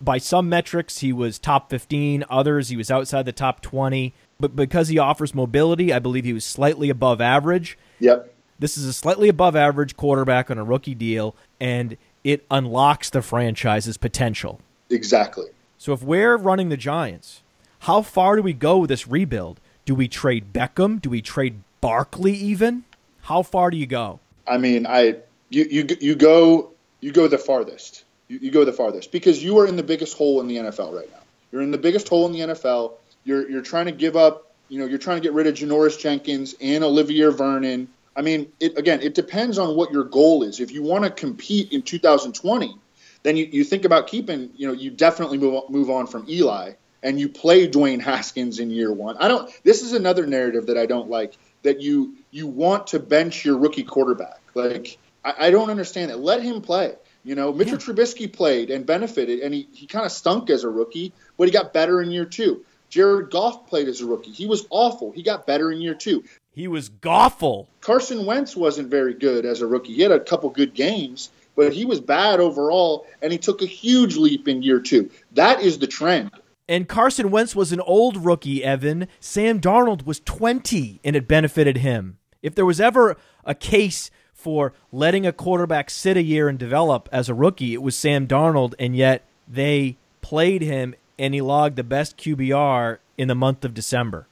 By 0.00 0.18
some 0.18 0.48
metrics, 0.48 0.98
he 0.98 1.12
was 1.12 1.38
top 1.38 1.70
15. 1.70 2.24
Others, 2.28 2.70
he 2.70 2.76
was 2.76 2.90
outside 2.90 3.24
the 3.24 3.32
top 3.32 3.60
20. 3.60 4.12
But 4.40 4.56
because 4.56 4.88
he 4.88 4.98
offers 4.98 5.32
mobility, 5.32 5.92
I 5.92 6.00
believe 6.00 6.24
he 6.24 6.32
was 6.32 6.44
slightly 6.44 6.90
above 6.90 7.20
average. 7.20 7.78
Yep. 8.00 8.34
This 8.58 8.76
is 8.76 8.86
a 8.86 8.92
slightly 8.92 9.28
above 9.28 9.54
average 9.54 9.96
quarterback 9.96 10.50
on 10.50 10.58
a 10.58 10.64
rookie 10.64 10.94
deal, 10.94 11.36
and 11.60 11.96
it 12.24 12.44
unlocks 12.50 13.10
the 13.10 13.22
franchise's 13.22 13.96
potential. 13.96 14.60
Exactly. 14.90 15.46
So 15.78 15.92
if 15.92 16.02
we're 16.02 16.36
running 16.36 16.68
the 16.68 16.76
Giants, 16.76 17.42
how 17.80 18.02
far 18.02 18.36
do 18.36 18.42
we 18.42 18.52
go 18.52 18.78
with 18.78 18.88
this 18.88 19.06
rebuild? 19.06 19.60
Do 19.84 19.94
we 19.94 20.08
trade 20.08 20.52
Beckham? 20.52 21.00
Do 21.00 21.10
we 21.10 21.20
trade 21.20 21.60
Barkley 21.80 22.32
even? 22.32 22.84
How 23.22 23.42
far 23.42 23.70
do 23.70 23.76
you 23.76 23.86
go? 23.86 24.20
I 24.46 24.58
mean, 24.58 24.86
I 24.86 25.16
you 25.50 25.64
you 25.70 25.86
you 26.00 26.14
go 26.14 26.72
you 27.00 27.12
go 27.12 27.28
the 27.28 27.38
farthest. 27.38 28.04
You, 28.28 28.38
you 28.38 28.50
go 28.50 28.64
the 28.64 28.72
farthest 28.72 29.12
because 29.12 29.42
you 29.42 29.58
are 29.58 29.66
in 29.66 29.76
the 29.76 29.82
biggest 29.82 30.16
hole 30.16 30.40
in 30.40 30.46
the 30.46 30.56
NFL 30.56 30.96
right 30.96 31.10
now. 31.10 31.20
You're 31.52 31.62
in 31.62 31.70
the 31.70 31.78
biggest 31.78 32.08
hole 32.08 32.26
in 32.26 32.32
the 32.32 32.40
NFL. 32.40 32.94
You're 33.24 33.48
you're 33.50 33.62
trying 33.62 33.86
to 33.86 33.92
give 33.92 34.16
up. 34.16 34.52
You 34.68 34.78
know, 34.80 34.86
you're 34.86 34.98
trying 34.98 35.18
to 35.18 35.22
get 35.22 35.34
rid 35.34 35.46
of 35.46 35.54
Janoris 35.54 35.98
Jenkins 35.98 36.54
and 36.60 36.82
Olivier 36.82 37.28
Vernon. 37.28 37.88
I 38.16 38.22
mean, 38.22 38.50
it, 38.60 38.78
again, 38.78 39.02
it 39.02 39.14
depends 39.14 39.58
on 39.58 39.76
what 39.76 39.92
your 39.92 40.04
goal 40.04 40.42
is. 40.42 40.60
If 40.60 40.70
you 40.70 40.82
want 40.82 41.04
to 41.04 41.10
compete 41.10 41.72
in 41.72 41.82
2020, 41.82 42.76
then 43.24 43.36
you, 43.36 43.48
you 43.50 43.64
think 43.64 43.84
about 43.84 44.06
keeping. 44.06 44.50
You 44.56 44.68
know, 44.68 44.72
you 44.72 44.90
definitely 44.90 45.38
move 45.38 45.54
on, 45.54 45.72
move 45.72 45.90
on 45.90 46.06
from 46.06 46.24
Eli 46.28 46.74
and 47.04 47.20
you 47.20 47.28
play 47.28 47.68
Dwayne 47.68 48.00
Haskins 48.00 48.58
in 48.58 48.70
year 48.70 48.92
one. 48.92 49.16
I 49.18 49.28
don't. 49.28 49.48
This 49.62 49.82
is 49.82 49.92
another 49.92 50.26
narrative 50.26 50.66
that 50.66 50.78
I 50.78 50.86
don't 50.86 51.08
like. 51.08 51.36
That 51.62 51.80
you 51.80 52.16
you 52.30 52.46
want 52.46 52.88
to 52.88 52.98
bench 52.98 53.44
your 53.44 53.56
rookie 53.58 53.84
quarterback. 53.84 54.40
Like 54.54 54.98
I, 55.24 55.34
I 55.38 55.50
don't 55.50 55.70
understand 55.70 56.10
that. 56.10 56.18
Let 56.18 56.42
him 56.42 56.60
play. 56.60 56.94
You 57.22 57.34
know, 57.34 57.52
Mitchell 57.52 57.78
yeah. 57.78 57.86
Trubisky 57.86 58.30
played 58.30 58.70
and 58.70 58.84
benefited, 58.84 59.40
and 59.40 59.54
he, 59.54 59.68
he 59.72 59.86
kind 59.86 60.04
of 60.04 60.12
stunk 60.12 60.50
as 60.50 60.64
a 60.64 60.68
rookie, 60.68 61.12
but 61.38 61.44
he 61.44 61.52
got 61.52 61.72
better 61.72 62.02
in 62.02 62.10
year 62.10 62.26
two. 62.26 62.64
Jared 62.90 63.30
Goff 63.30 63.66
played 63.66 63.88
as 63.88 64.00
a 64.02 64.06
rookie. 64.06 64.30
He 64.30 64.46
was 64.46 64.66
awful. 64.70 65.10
He 65.12 65.22
got 65.22 65.46
better 65.46 65.72
in 65.72 65.80
year 65.80 65.94
two. 65.94 66.24
He 66.54 66.68
was 66.68 66.90
awful. 67.04 67.66
Carson 67.80 68.26
Wentz 68.26 68.54
wasn't 68.54 68.88
very 68.88 69.14
good 69.14 69.46
as 69.46 69.62
a 69.62 69.66
rookie. 69.66 69.94
He 69.94 70.02
had 70.02 70.12
a 70.12 70.20
couple 70.20 70.50
good 70.50 70.74
games, 70.74 71.30
but 71.56 71.72
he 71.72 71.84
was 71.84 72.00
bad 72.00 72.40
overall, 72.40 73.06
and 73.22 73.32
he 73.32 73.38
took 73.38 73.62
a 73.62 73.66
huge 73.66 74.16
leap 74.16 74.48
in 74.48 74.62
year 74.62 74.80
two. 74.80 75.10
That 75.32 75.60
is 75.60 75.78
the 75.78 75.86
trend. 75.86 76.30
And 76.68 76.88
Carson 76.88 77.30
Wentz 77.30 77.54
was 77.54 77.72
an 77.72 77.80
old 77.80 78.24
rookie, 78.24 78.64
Evan. 78.64 79.08
Sam 79.20 79.60
Darnold 79.60 80.06
was 80.06 80.20
20, 80.20 81.00
and 81.04 81.14
it 81.14 81.28
benefited 81.28 81.78
him. 81.78 82.18
If 82.42 82.54
there 82.54 82.64
was 82.64 82.80
ever 82.80 83.16
a 83.44 83.54
case 83.54 84.10
for 84.32 84.72
letting 84.90 85.26
a 85.26 85.32
quarterback 85.32 85.90
sit 85.90 86.16
a 86.16 86.22
year 86.22 86.48
and 86.48 86.58
develop 86.58 87.08
as 87.12 87.28
a 87.28 87.34
rookie, 87.34 87.74
it 87.74 87.82
was 87.82 87.96
Sam 87.96 88.26
Darnold, 88.26 88.74
and 88.78 88.96
yet 88.96 89.24
they 89.48 89.96
played 90.20 90.62
him 90.62 90.94
and 91.18 91.34
he 91.34 91.40
logged 91.40 91.76
the 91.76 91.84
best 91.84 92.16
QBR 92.16 92.98
in 93.16 93.28
the 93.28 93.34
month 93.34 93.64
of 93.64 93.74
December. 93.74 94.26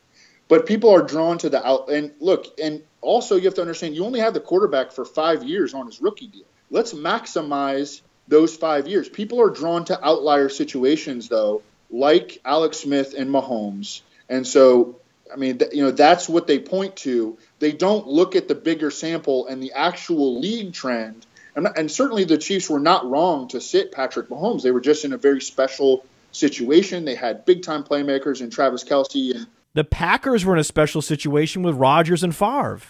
But 0.48 0.66
people 0.66 0.90
are 0.90 1.02
drawn 1.02 1.38
to 1.38 1.48
the 1.48 1.66
out 1.66 1.90
and 1.90 2.12
look, 2.20 2.46
and 2.62 2.82
also 3.00 3.36
you 3.36 3.44
have 3.44 3.54
to 3.54 3.60
understand 3.60 3.94
you 3.94 4.04
only 4.04 4.20
have 4.20 4.34
the 4.34 4.40
quarterback 4.40 4.92
for 4.92 5.04
five 5.04 5.42
years 5.44 5.72
on 5.72 5.86
his 5.86 6.00
rookie 6.02 6.26
deal. 6.26 6.44
Let's 6.72 6.92
maximize 6.94 8.00
those 8.26 8.56
five 8.56 8.88
years. 8.88 9.08
People 9.08 9.40
are 9.42 9.50
drawn 9.50 9.84
to 9.84 10.04
outlier 10.04 10.48
situations 10.48 11.28
though, 11.28 11.62
like 11.90 12.40
Alex 12.44 12.78
Smith 12.78 13.14
and 13.16 13.30
Mahomes. 13.30 14.00
And 14.28 14.46
so 14.46 14.98
I 15.32 15.36
mean, 15.36 15.58
th- 15.58 15.72
you 15.72 15.82
know, 15.82 15.90
that's 15.90 16.28
what 16.28 16.46
they 16.46 16.58
point 16.58 16.96
to. 16.96 17.38
They 17.58 17.72
don't 17.72 18.06
look 18.06 18.36
at 18.36 18.48
the 18.48 18.54
bigger 18.54 18.90
sample 18.90 19.46
and 19.46 19.62
the 19.62 19.72
actual 19.72 20.40
league 20.40 20.72
trend. 20.72 21.26
And, 21.54 21.68
and 21.76 21.90
certainly 21.90 22.24
the 22.24 22.38
Chiefs 22.38 22.68
were 22.68 22.80
not 22.80 23.08
wrong 23.08 23.48
to 23.48 23.60
sit 23.60 23.92
Patrick 23.92 24.28
Mahomes. 24.28 24.62
They 24.62 24.70
were 24.70 24.80
just 24.80 25.04
in 25.04 25.12
a 25.12 25.18
very 25.18 25.40
special 25.40 26.04
situation. 26.32 27.04
They 27.04 27.14
had 27.14 27.44
big 27.44 27.62
time 27.62 27.84
playmakers 27.84 28.40
in 28.40 28.50
Travis 28.50 28.84
Kelce. 28.84 29.34
And 29.34 29.46
the 29.74 29.84
Packers 29.84 30.44
were 30.44 30.54
in 30.54 30.60
a 30.60 30.64
special 30.64 31.02
situation 31.02 31.62
with 31.62 31.76
Rodgers 31.76 32.22
and 32.22 32.34
Favre. 32.34 32.80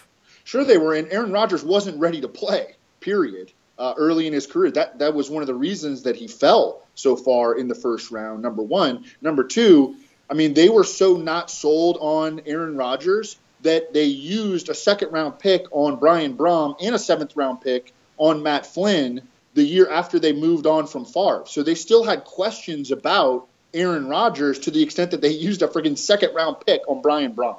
Sure, 0.45 0.63
they 0.63 0.77
were. 0.77 0.93
And 0.93 1.11
Aaron 1.11 1.31
Rodgers 1.31 1.63
wasn't 1.63 1.99
ready 1.99 2.21
to 2.21 2.27
play. 2.27 2.75
Period. 2.99 3.51
Uh, 3.75 3.93
early 3.97 4.27
in 4.27 4.33
his 4.33 4.45
career, 4.45 4.69
that 4.69 4.99
that 4.99 5.15
was 5.15 5.31
one 5.31 5.41
of 5.41 5.47
the 5.47 5.55
reasons 5.55 6.03
that 6.03 6.15
he 6.15 6.27
fell 6.27 6.83
so 6.93 7.15
far 7.15 7.55
in 7.55 7.67
the 7.67 7.73
first 7.73 8.11
round. 8.11 8.41
Number 8.41 8.61
one. 8.61 9.05
Number 9.19 9.43
two 9.43 9.95
I 10.29 10.35
mean, 10.35 10.53
they 10.53 10.69
were 10.69 10.83
so 10.83 11.17
not 11.17 11.51
sold 11.51 11.97
on 11.99 12.41
Aaron 12.45 12.75
Rodgers 12.75 13.37
that 13.61 13.93
they 13.93 14.05
used 14.05 14.69
a 14.69 14.73
second 14.73 15.11
round 15.11 15.39
pick 15.39 15.65
on 15.71 15.97
Brian 15.97 16.35
Brohm 16.35 16.75
and 16.81 16.95
a 16.95 16.99
seventh 16.99 17.35
round 17.35 17.61
pick 17.61 17.93
on 18.17 18.43
Matt 18.43 18.65
Flynn 18.65 19.21
the 19.53 19.63
year 19.63 19.89
after 19.89 20.19
they 20.19 20.33
moved 20.33 20.65
on 20.65 20.87
from 20.87 21.05
Favre. 21.05 21.43
So 21.45 21.63
they 21.63 21.75
still 21.75 22.03
had 22.03 22.23
questions 22.23 22.91
about 22.91 23.47
Aaron 23.73 24.07
Rodgers 24.07 24.59
to 24.59 24.71
the 24.71 24.81
extent 24.81 25.11
that 25.11 25.21
they 25.21 25.29
used 25.49 25.61
a 25.61 25.67
friggin' 25.67 25.97
second 25.97 26.33
round 26.33 26.57
pick 26.65 26.81
on 26.87 27.01
Brian 27.01 27.35
Brohm. 27.35 27.57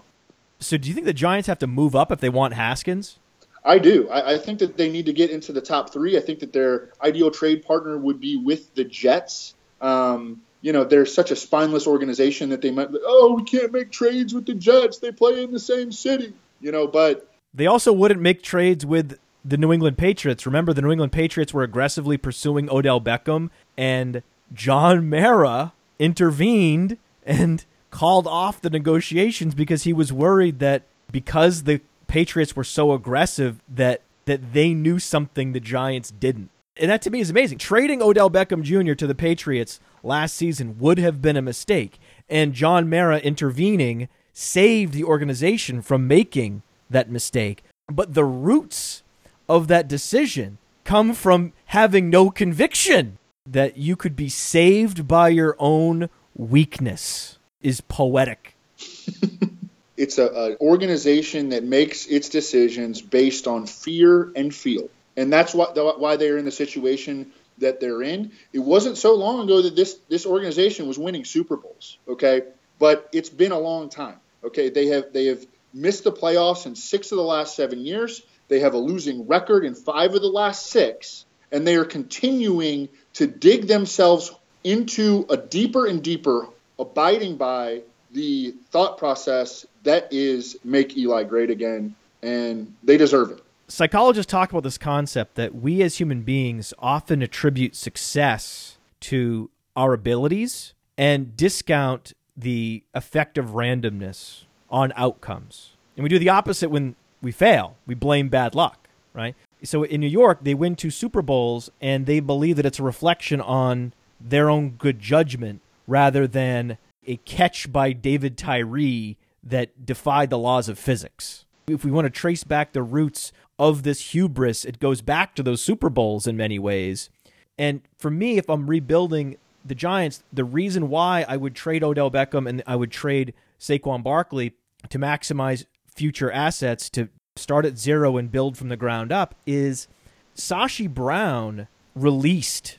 So 0.59 0.77
do 0.77 0.89
you 0.89 0.95
think 0.95 1.07
the 1.07 1.13
Giants 1.13 1.47
have 1.49 1.59
to 1.61 1.67
move 1.67 1.95
up 1.95 2.11
if 2.11 2.21
they 2.21 2.29
want 2.29 2.55
Haskins? 2.55 3.19
I 3.65 3.79
do. 3.79 4.09
I, 4.11 4.35
I, 4.35 4.39
think 4.39 4.59
that 4.59 4.77
they 4.77 4.91
need 4.91 5.07
to 5.07 5.13
get 5.13 5.31
into 5.31 5.53
the 5.53 5.61
top 5.61 5.91
three. 5.91 6.19
I 6.19 6.21
think 6.21 6.41
that 6.41 6.53
their 6.53 6.91
ideal 7.03 7.31
trade 7.31 7.65
partner 7.65 7.97
would 7.97 8.21
be 8.21 8.37
with 8.37 8.75
the 8.75 8.85
Jets. 8.85 9.55
Um, 9.81 10.43
you 10.61 10.73
know 10.73 10.85
they're 10.85 11.05
such 11.05 11.31
a 11.31 11.37
spineless 11.37 11.87
organization 11.87 12.49
that 12.49 12.63
they 12.63 12.71
might 12.71 12.89
oh 13.05 13.35
we 13.35 13.45
can't 13.45 13.71
make 13.71 13.93
trades 13.93 14.33
with 14.33 14.47
the 14.47 14.55
Jets 14.55 14.97
they 14.97 15.13
play 15.13 15.43
in 15.43 15.53
the 15.53 15.59
same 15.59 15.93
city 15.93 16.33
you 16.63 16.73
know 16.73 16.87
but 16.87 17.31
they 17.53 17.67
also 17.67 17.93
wouldn't 17.93 18.23
make 18.23 18.43
trades 18.43 18.87
with 18.87 19.19
the 19.45 19.57
New 19.57 19.73
England 19.73 19.99
Patriots. 19.99 20.47
Remember, 20.47 20.73
the 20.73 20.83
New 20.83 20.91
England 20.91 21.13
Patriots 21.13 21.53
were 21.53 21.63
aggressively 21.63 22.17
pursuing 22.17 22.69
Odell 22.71 23.01
Beckham, 23.01 23.51
and 23.77 24.23
John 24.53 25.09
Mara 25.09 25.73
intervened 25.99 26.99
and 27.25 27.65
called 27.91 28.27
off 28.27 28.61
the 28.61 28.71
negotiations 28.71 29.55
because 29.55 29.85
he 29.85 29.93
was 29.93 30.13
worried 30.13 30.59
that 30.59 30.83
because 31.13 31.63
the 31.63 31.81
Patriots 32.15 32.55
were 32.55 32.63
so 32.63 32.93
aggressive 32.93 33.61
that 33.69 34.01
that 34.27 34.53
they 34.53 34.73
knew 34.73 35.01
something 35.01 35.51
the 35.51 35.59
Giants 35.59 36.13
didn't. 36.13 36.49
And 36.77 36.89
that 36.89 37.03
to 37.03 37.11
me 37.11 37.19
is 37.19 37.29
amazing. 37.29 37.59
Trading 37.59 38.01
Odell 38.01 38.31
Beckham 38.31 38.63
Jr. 38.63 38.95
to 38.95 39.09
the 39.09 39.17
Patriots 39.17 39.81
last 40.05 40.37
season 40.37 40.79
would 40.79 40.99
have 40.99 41.21
been 41.21 41.37
a 41.37 41.43
mistake, 41.43 41.99
and 42.29 42.53
John 42.53 42.89
Mara 42.89 43.19
intervening 43.19 44.09
saved 44.33 44.93
the 44.93 45.03
organization 45.03 45.83
from 45.83 46.07
making 46.07 46.63
that 46.89 47.11
mistake. 47.11 47.65
But 47.89 48.15
the 48.15 48.25
roots 48.25 49.03
of 49.49 49.67
that 49.67 49.89
decision 49.89 50.59
come 50.85 51.15
from 51.15 51.53
having 51.67 52.11
no 52.11 52.31
conviction 52.31 53.19
that 53.45 53.77
you 53.77 53.97
could 53.97 54.15
be 54.15 54.29
saved 54.29 55.09
by 55.09 55.31
your 55.31 55.57
own 55.59 56.09
weakness 56.37 57.41
is 57.61 57.81
poetic. 57.81 58.55
it's 59.97 60.19
a, 60.19 60.27
a, 60.27 60.59
organization 60.59 61.51
that 61.51 61.65
makes 61.65 62.07
its 62.07 62.29
decisions 62.29 63.01
based 63.01 63.47
on 63.47 63.67
fear 63.67 64.33
and 64.35 64.55
feel, 64.55 64.89
and 65.17 65.33
that's 65.33 65.55
why 65.55 65.67
why 65.75 66.17
they're 66.17 66.39
in 66.39 66.45
the 66.45 66.51
situation 66.51 67.33
that 67.59 67.81
they're 67.81 68.03
in. 68.03 68.33
It 68.53 68.59
wasn't 68.59 68.99
so 68.99 69.15
long 69.15 69.45
ago 69.45 69.63
that 69.63 69.77
this 69.77 69.95
this 70.09 70.27
organization 70.27 70.89
was 70.89 70.99
winning 70.99 71.25
Super 71.25 71.57
Bowls, 71.57 71.99
okay? 72.09 72.43
But 72.79 73.09
it's 73.13 73.31
been 73.31 73.53
a 73.53 73.59
long 73.59 73.89
time. 73.89 74.17
Okay, 74.43 74.69
they 74.69 74.87
have 74.89 75.13
they 75.13 75.27
have 75.27 75.47
missed 75.73 76.05
the 76.05 76.13
playoffs 76.13 76.67
in 76.67 76.75
six 76.75 77.13
of 77.13 77.17
the 77.17 77.25
last 77.25 77.57
seven 77.57 77.85
years. 77.85 78.23
They 78.49 78.61
have 78.61 78.75
a 78.75 78.79
losing 78.79 79.27
record 79.27 79.65
in 79.65 79.75
five 79.75 80.15
of 80.15 80.21
the 80.21 80.29
last 80.29 80.67
six, 80.67 81.25
and 81.51 81.67
they 81.67 81.77
are 81.77 81.85
continuing 81.85 82.89
to 83.15 83.27
dig 83.27 83.69
themselves 83.69 84.33
into 84.63 85.27
a 85.31 85.37
deeper 85.37 85.87
and 85.87 86.03
deeper 86.03 86.49
abiding 86.79 87.37
by 87.37 87.83
the 88.13 88.55
thought 88.71 88.99
process 88.99 89.67
that 89.85 90.09
is 90.11 90.57
make 90.65 90.97
Eli 90.97 91.23
great 91.25 91.51
again, 91.51 91.95
and 92.23 92.75
they 92.83 92.97
deserve 92.97 93.31
it. 93.31 93.41
Psychologists 93.69 94.31
talk 94.31 94.51
about 94.51 94.63
this 94.63 94.77
concept 94.77 95.37
that 95.37 95.55
we 95.55 95.83
as 95.83 95.99
human 95.99 96.23
beings 96.23 96.75
often 96.79 97.23
attribute 97.23 97.75
success 97.75 98.79
to 99.01 99.51
our 99.77 99.95
abilities 99.95 100.75
and 100.99 101.37
discount 101.37 102.13
the 102.37 102.83
effect 102.93 103.39
of 103.39 103.51
randomness 103.51 104.45
on 104.69 104.93
outcomes. 104.97 105.73
And 105.97 106.03
we 106.03 106.09
do 106.09 106.19
the 106.19 106.29
opposite 106.29 106.71
when 106.71 106.97
we 107.23 107.33
fail. 107.33 107.77
We 107.87 107.95
blame 107.95 108.29
bad 108.29 108.55
luck, 108.55 108.89
right? 109.13 109.35
So 109.63 109.83
in 109.83 110.01
New 110.01 110.09
York, 110.09 110.41
they 110.43 110.55
win 110.55 110.77
two 110.77 110.91
Super 110.91 111.23
Bowls 111.23 111.71
and 111.81 112.07
they 112.07 112.21
believe 112.21 112.57
that 112.57 112.67
it's 112.67 112.79
a 112.79 112.83
reflection 112.83 113.41
on 113.41 113.95
their 114.21 114.51
own 114.51 114.71
good 114.71 115.01
judgment 115.01 115.61
rather 115.87 116.27
than 116.27 116.77
a 117.07 117.17
catch 117.19 117.73
by 117.73 117.93
David 117.93 118.37
Tyree 118.37 119.17
that 119.45 119.85
defied 119.85 120.31
the 120.31 120.39
laws 120.39 120.69
of 120.69 120.79
physics. 120.79 121.45
If 121.67 121.85
we 121.85 121.91
want 121.91 122.07
to 122.07 122.11
trace 122.11 122.45
back 122.45 122.73
the 122.73 122.83
roots 122.83 123.33
of 123.59 123.83
this 123.83 124.13
hubris, 124.13 124.65
it 124.65 124.81
goes 124.81 125.01
back 125.01 125.35
to 125.35 125.43
those 125.43 125.63
Super 125.63 125.91
Bowls 125.91 126.27
in 126.27 126.37
many 126.37 126.59
ways. 126.59 127.11
And 127.59 127.83
for 127.99 128.11
me, 128.11 128.39
if 128.39 128.49
I'm 128.49 128.69
rebuilding 128.69 129.37
the 129.65 129.75
Giants, 129.75 130.23
the 130.33 130.45
reason 130.45 130.89
why 130.89 131.25
I 131.29 131.37
would 131.37 131.55
trade 131.55 131.85
Odell 131.85 132.11
Beckham 132.11 132.49
and 132.49 132.63
I 132.67 132.77
would 132.77 132.91
trade 132.91 133.33
Saquon 133.59 134.03
Barkley 134.03 134.53
to 134.91 134.99
maximize 134.99 135.65
future 135.95 136.31
assets 136.31 136.91
to 136.91 137.09
start 137.37 137.65
at 137.65 137.79
zero 137.79 138.17
and 138.17 138.31
build 138.31 138.57
from 138.57 138.69
the 138.69 138.77
ground 138.77 139.13
up 139.13 139.35
is 139.47 139.89
Sashi 140.37 140.93
Brown 140.93 141.69
released 141.95 142.79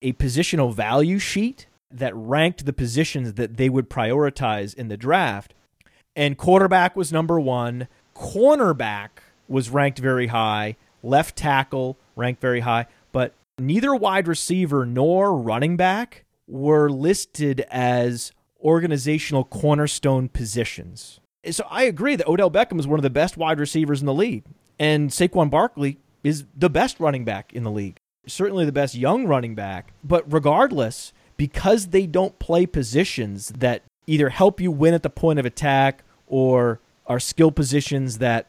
a 0.00 0.12
positional 0.14 0.74
value 0.74 1.18
sheet 1.18 1.66
that 1.90 2.14
ranked 2.14 2.64
the 2.64 2.72
positions 2.72 3.34
that 3.34 3.56
they 3.56 3.68
would 3.68 3.90
prioritize 3.90 4.74
in 4.74 4.88
the 4.88 4.96
draft. 4.96 5.54
And 6.14 6.36
quarterback 6.36 6.94
was 6.94 7.12
number 7.12 7.40
one, 7.40 7.88
cornerback 8.14 9.08
was 9.48 9.70
ranked 9.70 9.98
very 9.98 10.28
high, 10.28 10.76
left 11.02 11.36
tackle 11.36 11.98
ranked 12.16 12.40
very 12.40 12.60
high, 12.60 12.86
but 13.12 13.34
neither 13.58 13.94
wide 13.94 14.28
receiver 14.28 14.84
nor 14.84 15.36
running 15.36 15.76
back 15.76 16.24
were 16.46 16.90
listed 16.90 17.60
as 17.70 18.32
organizational 18.62 19.44
cornerstone 19.44 20.28
positions. 20.28 21.20
So 21.50 21.66
I 21.70 21.84
agree 21.84 22.14
that 22.16 22.28
Odell 22.28 22.50
Beckham 22.50 22.78
is 22.78 22.86
one 22.86 22.98
of 22.98 23.02
the 23.02 23.10
best 23.10 23.36
wide 23.36 23.58
receivers 23.58 24.00
in 24.00 24.06
the 24.06 24.14
league, 24.14 24.44
and 24.78 25.10
Saquon 25.10 25.50
Barkley 25.50 25.98
is 26.22 26.44
the 26.56 26.70
best 26.70 27.00
running 27.00 27.24
back 27.24 27.52
in 27.52 27.64
the 27.64 27.70
league. 27.70 27.98
Certainly 28.26 28.66
the 28.66 28.72
best 28.72 28.94
young 28.94 29.26
running 29.26 29.56
back. 29.56 29.92
But 30.04 30.30
regardless, 30.32 31.12
because 31.36 31.88
they 31.88 32.06
don't 32.06 32.38
play 32.38 32.66
positions 32.66 33.48
that 33.58 33.82
either 34.06 34.30
help 34.30 34.60
you 34.60 34.70
win 34.70 34.94
at 34.94 35.02
the 35.02 35.10
point 35.10 35.38
of 35.38 35.46
attack 35.46 36.02
or 36.26 36.80
are 37.06 37.20
skill 37.20 37.50
positions 37.50 38.18
that 38.18 38.46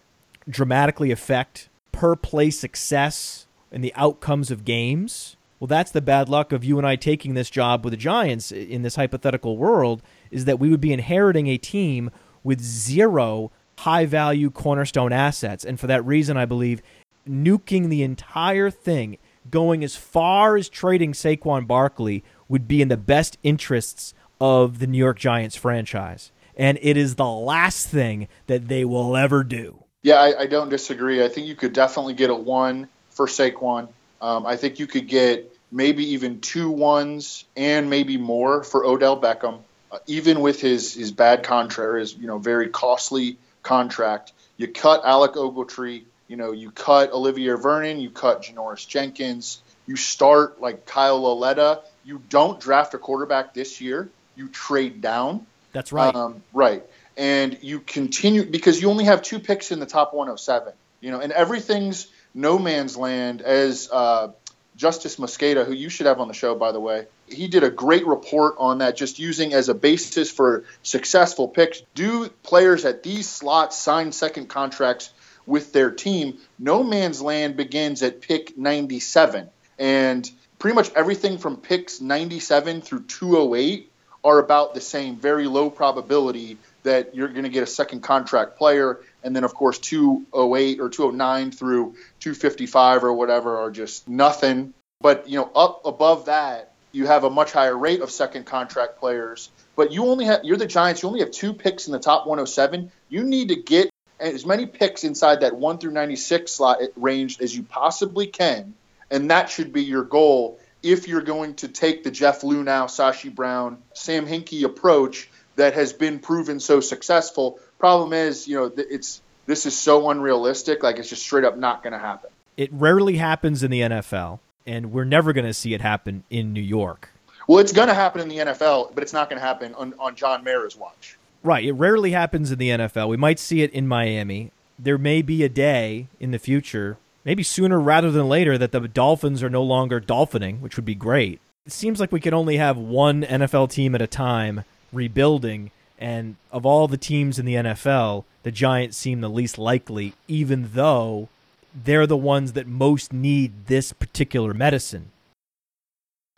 dramatically 0.49 1.11
affect 1.11 1.69
per 1.91 2.15
play 2.15 2.49
success 2.49 3.47
and 3.71 3.83
the 3.83 3.93
outcomes 3.95 4.51
of 4.51 4.65
games. 4.65 5.35
Well, 5.59 5.67
that's 5.67 5.91
the 5.91 6.01
bad 6.01 6.27
luck 6.27 6.51
of 6.51 6.63
you 6.63 6.77
and 6.77 6.85
I 6.85 6.95
taking 6.95 7.33
this 7.33 7.49
job 7.49 7.83
with 7.83 7.91
the 7.91 7.97
Giants 7.97 8.51
in 8.51 8.81
this 8.81 8.95
hypothetical 8.95 9.57
world 9.57 10.01
is 10.29 10.45
that 10.45 10.59
we 10.59 10.69
would 10.69 10.81
be 10.81 10.93
inheriting 10.93 11.47
a 11.47 11.57
team 11.57 12.11
with 12.43 12.59
zero 12.59 13.51
high 13.79 14.05
value 14.05 14.49
cornerstone 14.49 15.13
assets. 15.13 15.63
And 15.63 15.79
for 15.79 15.87
that 15.87 16.05
reason, 16.05 16.37
I 16.37 16.45
believe 16.45 16.81
nuking 17.27 17.89
the 17.89 18.03
entire 18.03 18.69
thing, 18.69 19.17
going 19.49 19.83
as 19.83 19.95
far 19.95 20.57
as 20.57 20.69
trading 20.69 21.13
Saquon 21.13 21.65
Barkley, 21.65 22.23
would 22.49 22.67
be 22.67 22.81
in 22.81 22.89
the 22.89 22.97
best 22.97 23.37
interests 23.43 24.13
of 24.39 24.79
the 24.79 24.87
New 24.87 24.97
York 24.97 25.19
Giants 25.19 25.55
franchise. 25.55 26.31
And 26.55 26.77
it 26.81 26.97
is 26.97 27.15
the 27.15 27.27
last 27.27 27.87
thing 27.87 28.27
that 28.47 28.67
they 28.67 28.85
will 28.85 29.17
ever 29.17 29.43
do. 29.43 29.83
Yeah, 30.03 30.15
I, 30.15 30.41
I 30.41 30.45
don't 30.47 30.69
disagree. 30.69 31.23
I 31.23 31.29
think 31.29 31.47
you 31.47 31.55
could 31.55 31.73
definitely 31.73 32.13
get 32.13 32.29
a 32.29 32.35
one 32.35 32.87
for 33.09 33.25
Saquon. 33.27 33.87
Um, 34.21 34.45
I 34.45 34.57
think 34.57 34.79
you 34.79 34.87
could 34.87 35.07
get 35.07 35.55
maybe 35.71 36.13
even 36.13 36.41
two 36.41 36.69
ones 36.69 37.45
and 37.55 37.89
maybe 37.89 38.17
more 38.17 38.63
for 38.63 38.85
Odell 38.85 39.19
Beckham 39.19 39.59
uh, 39.93 39.99
even 40.07 40.41
with 40.41 40.59
his 40.59 40.95
his 40.95 41.11
bad 41.11 41.43
contract, 41.43 41.99
his 41.99 42.15
you 42.17 42.25
know 42.25 42.39
very 42.39 42.69
costly 42.69 43.37
contract, 43.61 44.33
you 44.57 44.67
cut 44.67 45.03
Alec 45.05 45.33
Ogletree, 45.33 46.01
you 46.27 46.35
know 46.35 46.51
you 46.51 46.71
cut 46.71 47.11
Olivier 47.11 47.55
Vernon, 47.55 47.99
you 47.99 48.09
cut 48.09 48.41
Janoris 48.41 48.87
Jenkins, 48.87 49.61
you 49.85 49.95
start 49.95 50.59
like 50.59 50.87
Kyle 50.87 51.21
Lauletta. 51.21 51.81
You 52.03 52.21
don't 52.27 52.59
draft 52.59 52.95
a 52.95 52.97
quarterback 52.97 53.53
this 53.53 53.79
year. 53.79 54.09
You 54.35 54.49
trade 54.49 55.01
down. 55.01 55.45
That's 55.71 55.91
right. 55.91 56.13
Um, 56.13 56.43
right, 56.53 56.83
and 57.17 57.57
you 57.61 57.79
continue 57.79 58.45
because 58.45 58.81
you 58.81 58.89
only 58.89 59.05
have 59.05 59.21
two 59.21 59.39
picks 59.39 59.71
in 59.71 59.79
the 59.79 59.85
top 59.85 60.13
107. 60.13 60.73
You 61.01 61.11
know, 61.11 61.19
and 61.19 61.31
everything's 61.31 62.07
no 62.33 62.57
man's 62.57 62.95
land 62.95 63.41
as 63.41 63.89
uh, 63.91 64.29
Justis 64.77 65.17
Mosqueda, 65.17 65.65
who 65.65 65.73
you 65.73 65.89
should 65.89 66.07
have 66.07 66.19
on 66.19 66.27
the 66.27 66.33
show, 66.33 66.55
by 66.55 66.71
the 66.71 66.79
way, 66.79 67.05
he 67.27 67.47
did 67.47 67.63
a 67.63 67.69
great 67.69 68.05
report 68.07 68.55
on 68.57 68.79
that, 68.79 68.95
just 68.95 69.19
using 69.19 69.53
as 69.53 69.69
a 69.69 69.73
basis 69.73 70.31
for 70.31 70.65
successful 70.81 71.47
picks. 71.47 71.81
Do 71.93 72.29
players 72.41 72.85
at 72.85 73.03
these 73.03 73.29
slots 73.29 73.77
sign 73.77 74.11
second 74.11 74.49
contracts 74.49 75.11
with 75.45 75.73
their 75.73 75.91
team? 75.91 76.39
No 76.57 76.83
man's 76.83 77.21
land 77.21 77.55
begins 77.55 78.01
at 78.01 78.21
pick 78.21 78.57
97. 78.57 79.49
And 79.77 80.29
pretty 80.59 80.75
much 80.75 80.91
everything 80.93 81.37
from 81.37 81.57
picks 81.57 82.01
97 82.01 82.81
through 82.81 83.03
208 83.03 83.91
are 84.23 84.39
about 84.39 84.73
the 84.73 84.81
same, 84.81 85.17
very 85.17 85.47
low 85.47 85.69
probability 85.69 86.57
that 86.83 87.15
you're 87.15 87.27
going 87.27 87.43
to 87.43 87.49
get 87.49 87.63
a 87.63 87.67
second 87.67 88.01
contract 88.01 88.57
player. 88.57 88.99
And 89.23 89.35
then, 89.35 89.43
of 89.43 89.53
course, 89.53 89.79
208 89.79 90.79
or 90.79 90.89
209 90.89 91.51
through 91.51 91.95
255 92.19 93.03
or 93.03 93.13
whatever 93.13 93.59
are 93.59 93.71
just 93.71 94.07
nothing. 94.07 94.73
But, 95.01 95.29
you 95.29 95.37
know, 95.37 95.51
up 95.55 95.81
above 95.85 96.25
that, 96.25 96.73
you 96.91 97.07
have 97.07 97.23
a 97.23 97.29
much 97.29 97.51
higher 97.51 97.77
rate 97.77 98.01
of 98.01 98.11
second 98.11 98.45
contract 98.45 98.99
players. 98.99 99.49
But 99.75 99.91
you 99.91 100.05
only 100.05 100.25
have, 100.25 100.41
you're 100.43 100.57
the 100.57 100.67
Giants, 100.67 101.01
you 101.01 101.09
only 101.09 101.21
have 101.21 101.31
two 101.31 101.53
picks 101.53 101.87
in 101.87 101.93
the 101.93 101.99
top 101.99 102.27
107. 102.27 102.91
You 103.09 103.23
need 103.23 103.49
to 103.49 103.55
get 103.55 103.89
as 104.19 104.45
many 104.45 104.65
picks 104.65 105.03
inside 105.03 105.41
that 105.41 105.55
1 105.55 105.79
through 105.79 105.91
96 105.91 106.51
slot 106.51 106.79
range 106.95 107.41
as 107.41 107.55
you 107.55 107.63
possibly 107.63 108.27
can. 108.27 108.75
And 109.09 109.31
that 109.31 109.49
should 109.49 109.73
be 109.73 109.83
your 109.83 110.03
goal 110.03 110.59
if 110.83 111.07
you're 111.07 111.21
going 111.21 111.55
to 111.55 111.67
take 111.67 112.03
the 112.03 112.11
Jeff 112.11 112.41
Luhnow, 112.41 112.85
Sashi 112.85 113.33
Brown, 113.33 113.77
Sam 113.93 114.27
Hinkie 114.27 114.63
approach 114.63 115.29
that 115.55 115.73
has 115.73 115.93
been 115.93 116.19
proven 116.19 116.59
so 116.59 116.79
successful. 116.81 117.59
Problem 117.79 118.13
is, 118.13 118.47
you 118.47 118.57
know, 118.57 118.71
it's 118.77 119.21
this 119.45 119.65
is 119.65 119.77
so 119.77 120.09
unrealistic. 120.09 120.83
Like 120.83 120.97
it's 120.97 121.09
just 121.09 121.23
straight 121.23 121.45
up 121.45 121.57
not 121.57 121.83
going 121.83 121.93
to 121.93 121.99
happen. 121.99 122.29
It 122.57 122.69
rarely 122.71 123.17
happens 123.17 123.63
in 123.63 123.71
the 123.71 123.81
NFL, 123.81 124.39
and 124.67 124.91
we're 124.91 125.05
never 125.05 125.33
going 125.33 125.45
to 125.45 125.53
see 125.53 125.73
it 125.73 125.81
happen 125.81 126.23
in 126.29 126.53
New 126.53 126.61
York. 126.61 127.09
Well, 127.47 127.59
it's 127.59 127.73
going 127.73 127.87
to 127.87 127.93
happen 127.93 128.21
in 128.21 128.29
the 128.29 128.37
NFL, 128.37 128.93
but 128.93 129.03
it's 129.03 129.13
not 129.13 129.29
going 129.29 129.39
to 129.39 129.45
happen 129.45 129.73
on, 129.75 129.93
on 129.99 130.15
John 130.15 130.43
Mara's 130.43 130.75
watch. 130.75 131.17
Right. 131.43 131.65
It 131.65 131.73
rarely 131.73 132.11
happens 132.11 132.51
in 132.51 132.59
the 132.59 132.69
NFL. 132.69 133.09
We 133.09 133.17
might 133.17 133.39
see 133.39 133.63
it 133.63 133.71
in 133.71 133.87
Miami. 133.87 134.51
There 134.79 134.97
may 134.97 135.21
be 135.21 135.43
a 135.43 135.49
day 135.49 136.07
in 136.19 136.31
the 136.31 136.39
future, 136.39 136.97
maybe 137.25 137.43
sooner 137.43 137.79
rather 137.79 138.11
than 138.11 138.29
later, 138.29 138.57
that 138.57 138.71
the 138.71 138.87
Dolphins 138.87 139.43
are 139.43 139.49
no 139.49 139.63
longer 139.63 139.99
dolphining, 139.99 140.59
which 140.59 140.75
would 140.75 140.85
be 140.85 140.95
great. 140.95 141.39
It 141.65 141.71
seems 141.71 141.99
like 141.99 142.11
we 142.11 142.19
can 142.19 142.33
only 142.33 142.57
have 142.57 142.77
one 142.77 143.23
NFL 143.23 143.71
team 143.71 143.95
at 143.95 144.01
a 144.01 144.07
time 144.07 144.65
rebuilding, 144.91 145.71
and 145.97 146.35
of 146.51 146.65
all 146.65 146.87
the 146.87 146.97
teams 146.97 147.39
in 147.39 147.45
the 147.45 147.55
NFL, 147.55 148.25
the 148.43 148.51
Giants 148.51 148.97
seem 148.97 149.21
the 149.21 149.29
least 149.29 149.57
likely, 149.57 150.13
even 150.27 150.71
though 150.73 151.29
they're 151.73 152.05
the 152.05 152.17
ones 152.17 152.53
that 152.53 152.67
most 152.67 153.13
need 153.13 153.67
this 153.67 153.93
particular 153.93 154.53
medicine. 154.53 155.11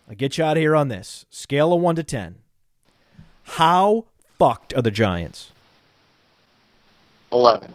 I'll 0.07 0.15
get 0.15 0.37
you 0.37 0.43
out 0.43 0.57
of 0.57 0.61
here 0.61 0.75
on 0.75 0.87
this. 0.87 1.25
Scale 1.31 1.73
of 1.73 1.81
1 1.81 1.95
to 1.95 2.03
10. 2.03 2.35
How 3.43 4.05
fucked 4.37 4.73
are 4.75 4.81
the 4.81 4.91
Giants? 4.91 5.51
11. 7.31 7.73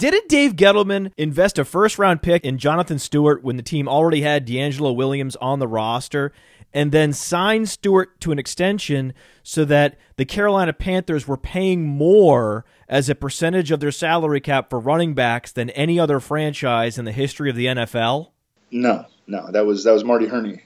Didn't 0.00 0.30
Dave 0.30 0.56
Gettleman 0.56 1.12
invest 1.18 1.58
a 1.58 1.64
first 1.66 1.98
round 1.98 2.22
pick 2.22 2.42
in 2.42 2.56
Jonathan 2.56 2.98
Stewart 2.98 3.44
when 3.44 3.58
the 3.58 3.62
team 3.62 3.86
already 3.86 4.22
had 4.22 4.46
DeAngelo 4.46 4.96
Williams 4.96 5.36
on 5.36 5.58
the 5.58 5.68
roster 5.68 6.32
and 6.72 6.90
then 6.90 7.12
sign 7.12 7.66
Stewart 7.66 8.18
to 8.22 8.32
an 8.32 8.38
extension 8.38 9.12
so 9.42 9.66
that 9.66 9.98
the 10.16 10.24
Carolina 10.24 10.72
Panthers 10.72 11.28
were 11.28 11.36
paying 11.36 11.86
more 11.86 12.64
as 12.88 13.10
a 13.10 13.14
percentage 13.14 13.70
of 13.70 13.80
their 13.80 13.90
salary 13.92 14.40
cap 14.40 14.70
for 14.70 14.80
running 14.80 15.12
backs 15.12 15.52
than 15.52 15.68
any 15.68 16.00
other 16.00 16.18
franchise 16.18 16.96
in 16.96 17.04
the 17.04 17.12
history 17.12 17.50
of 17.50 17.56
the 17.56 17.66
NFL? 17.66 18.30
No, 18.70 19.04
no, 19.26 19.52
that 19.52 19.66
was 19.66 19.84
that 19.84 19.92
was 19.92 20.02
Marty 20.02 20.28
Hurney. 20.28 20.62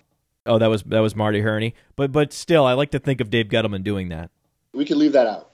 Oh, 0.47 0.59
that 0.59 0.69
was 0.69 0.85
that 0.85 1.01
was 1.01 1.17
Marty 1.17 1.41
Hurney. 1.41 1.75
But 1.97 2.13
but 2.13 2.33
still 2.33 2.65
I 2.65 2.75
like 2.75 2.93
to 2.93 3.01
think 3.01 3.21
of 3.21 3.31
Dave 3.31 3.49
Gettleman 3.49 3.83
doing 3.83 4.11
that. 4.11 4.31
We 4.73 4.85
could 4.85 4.99
leave 4.99 5.15
that 5.15 5.27
out. 5.27 5.51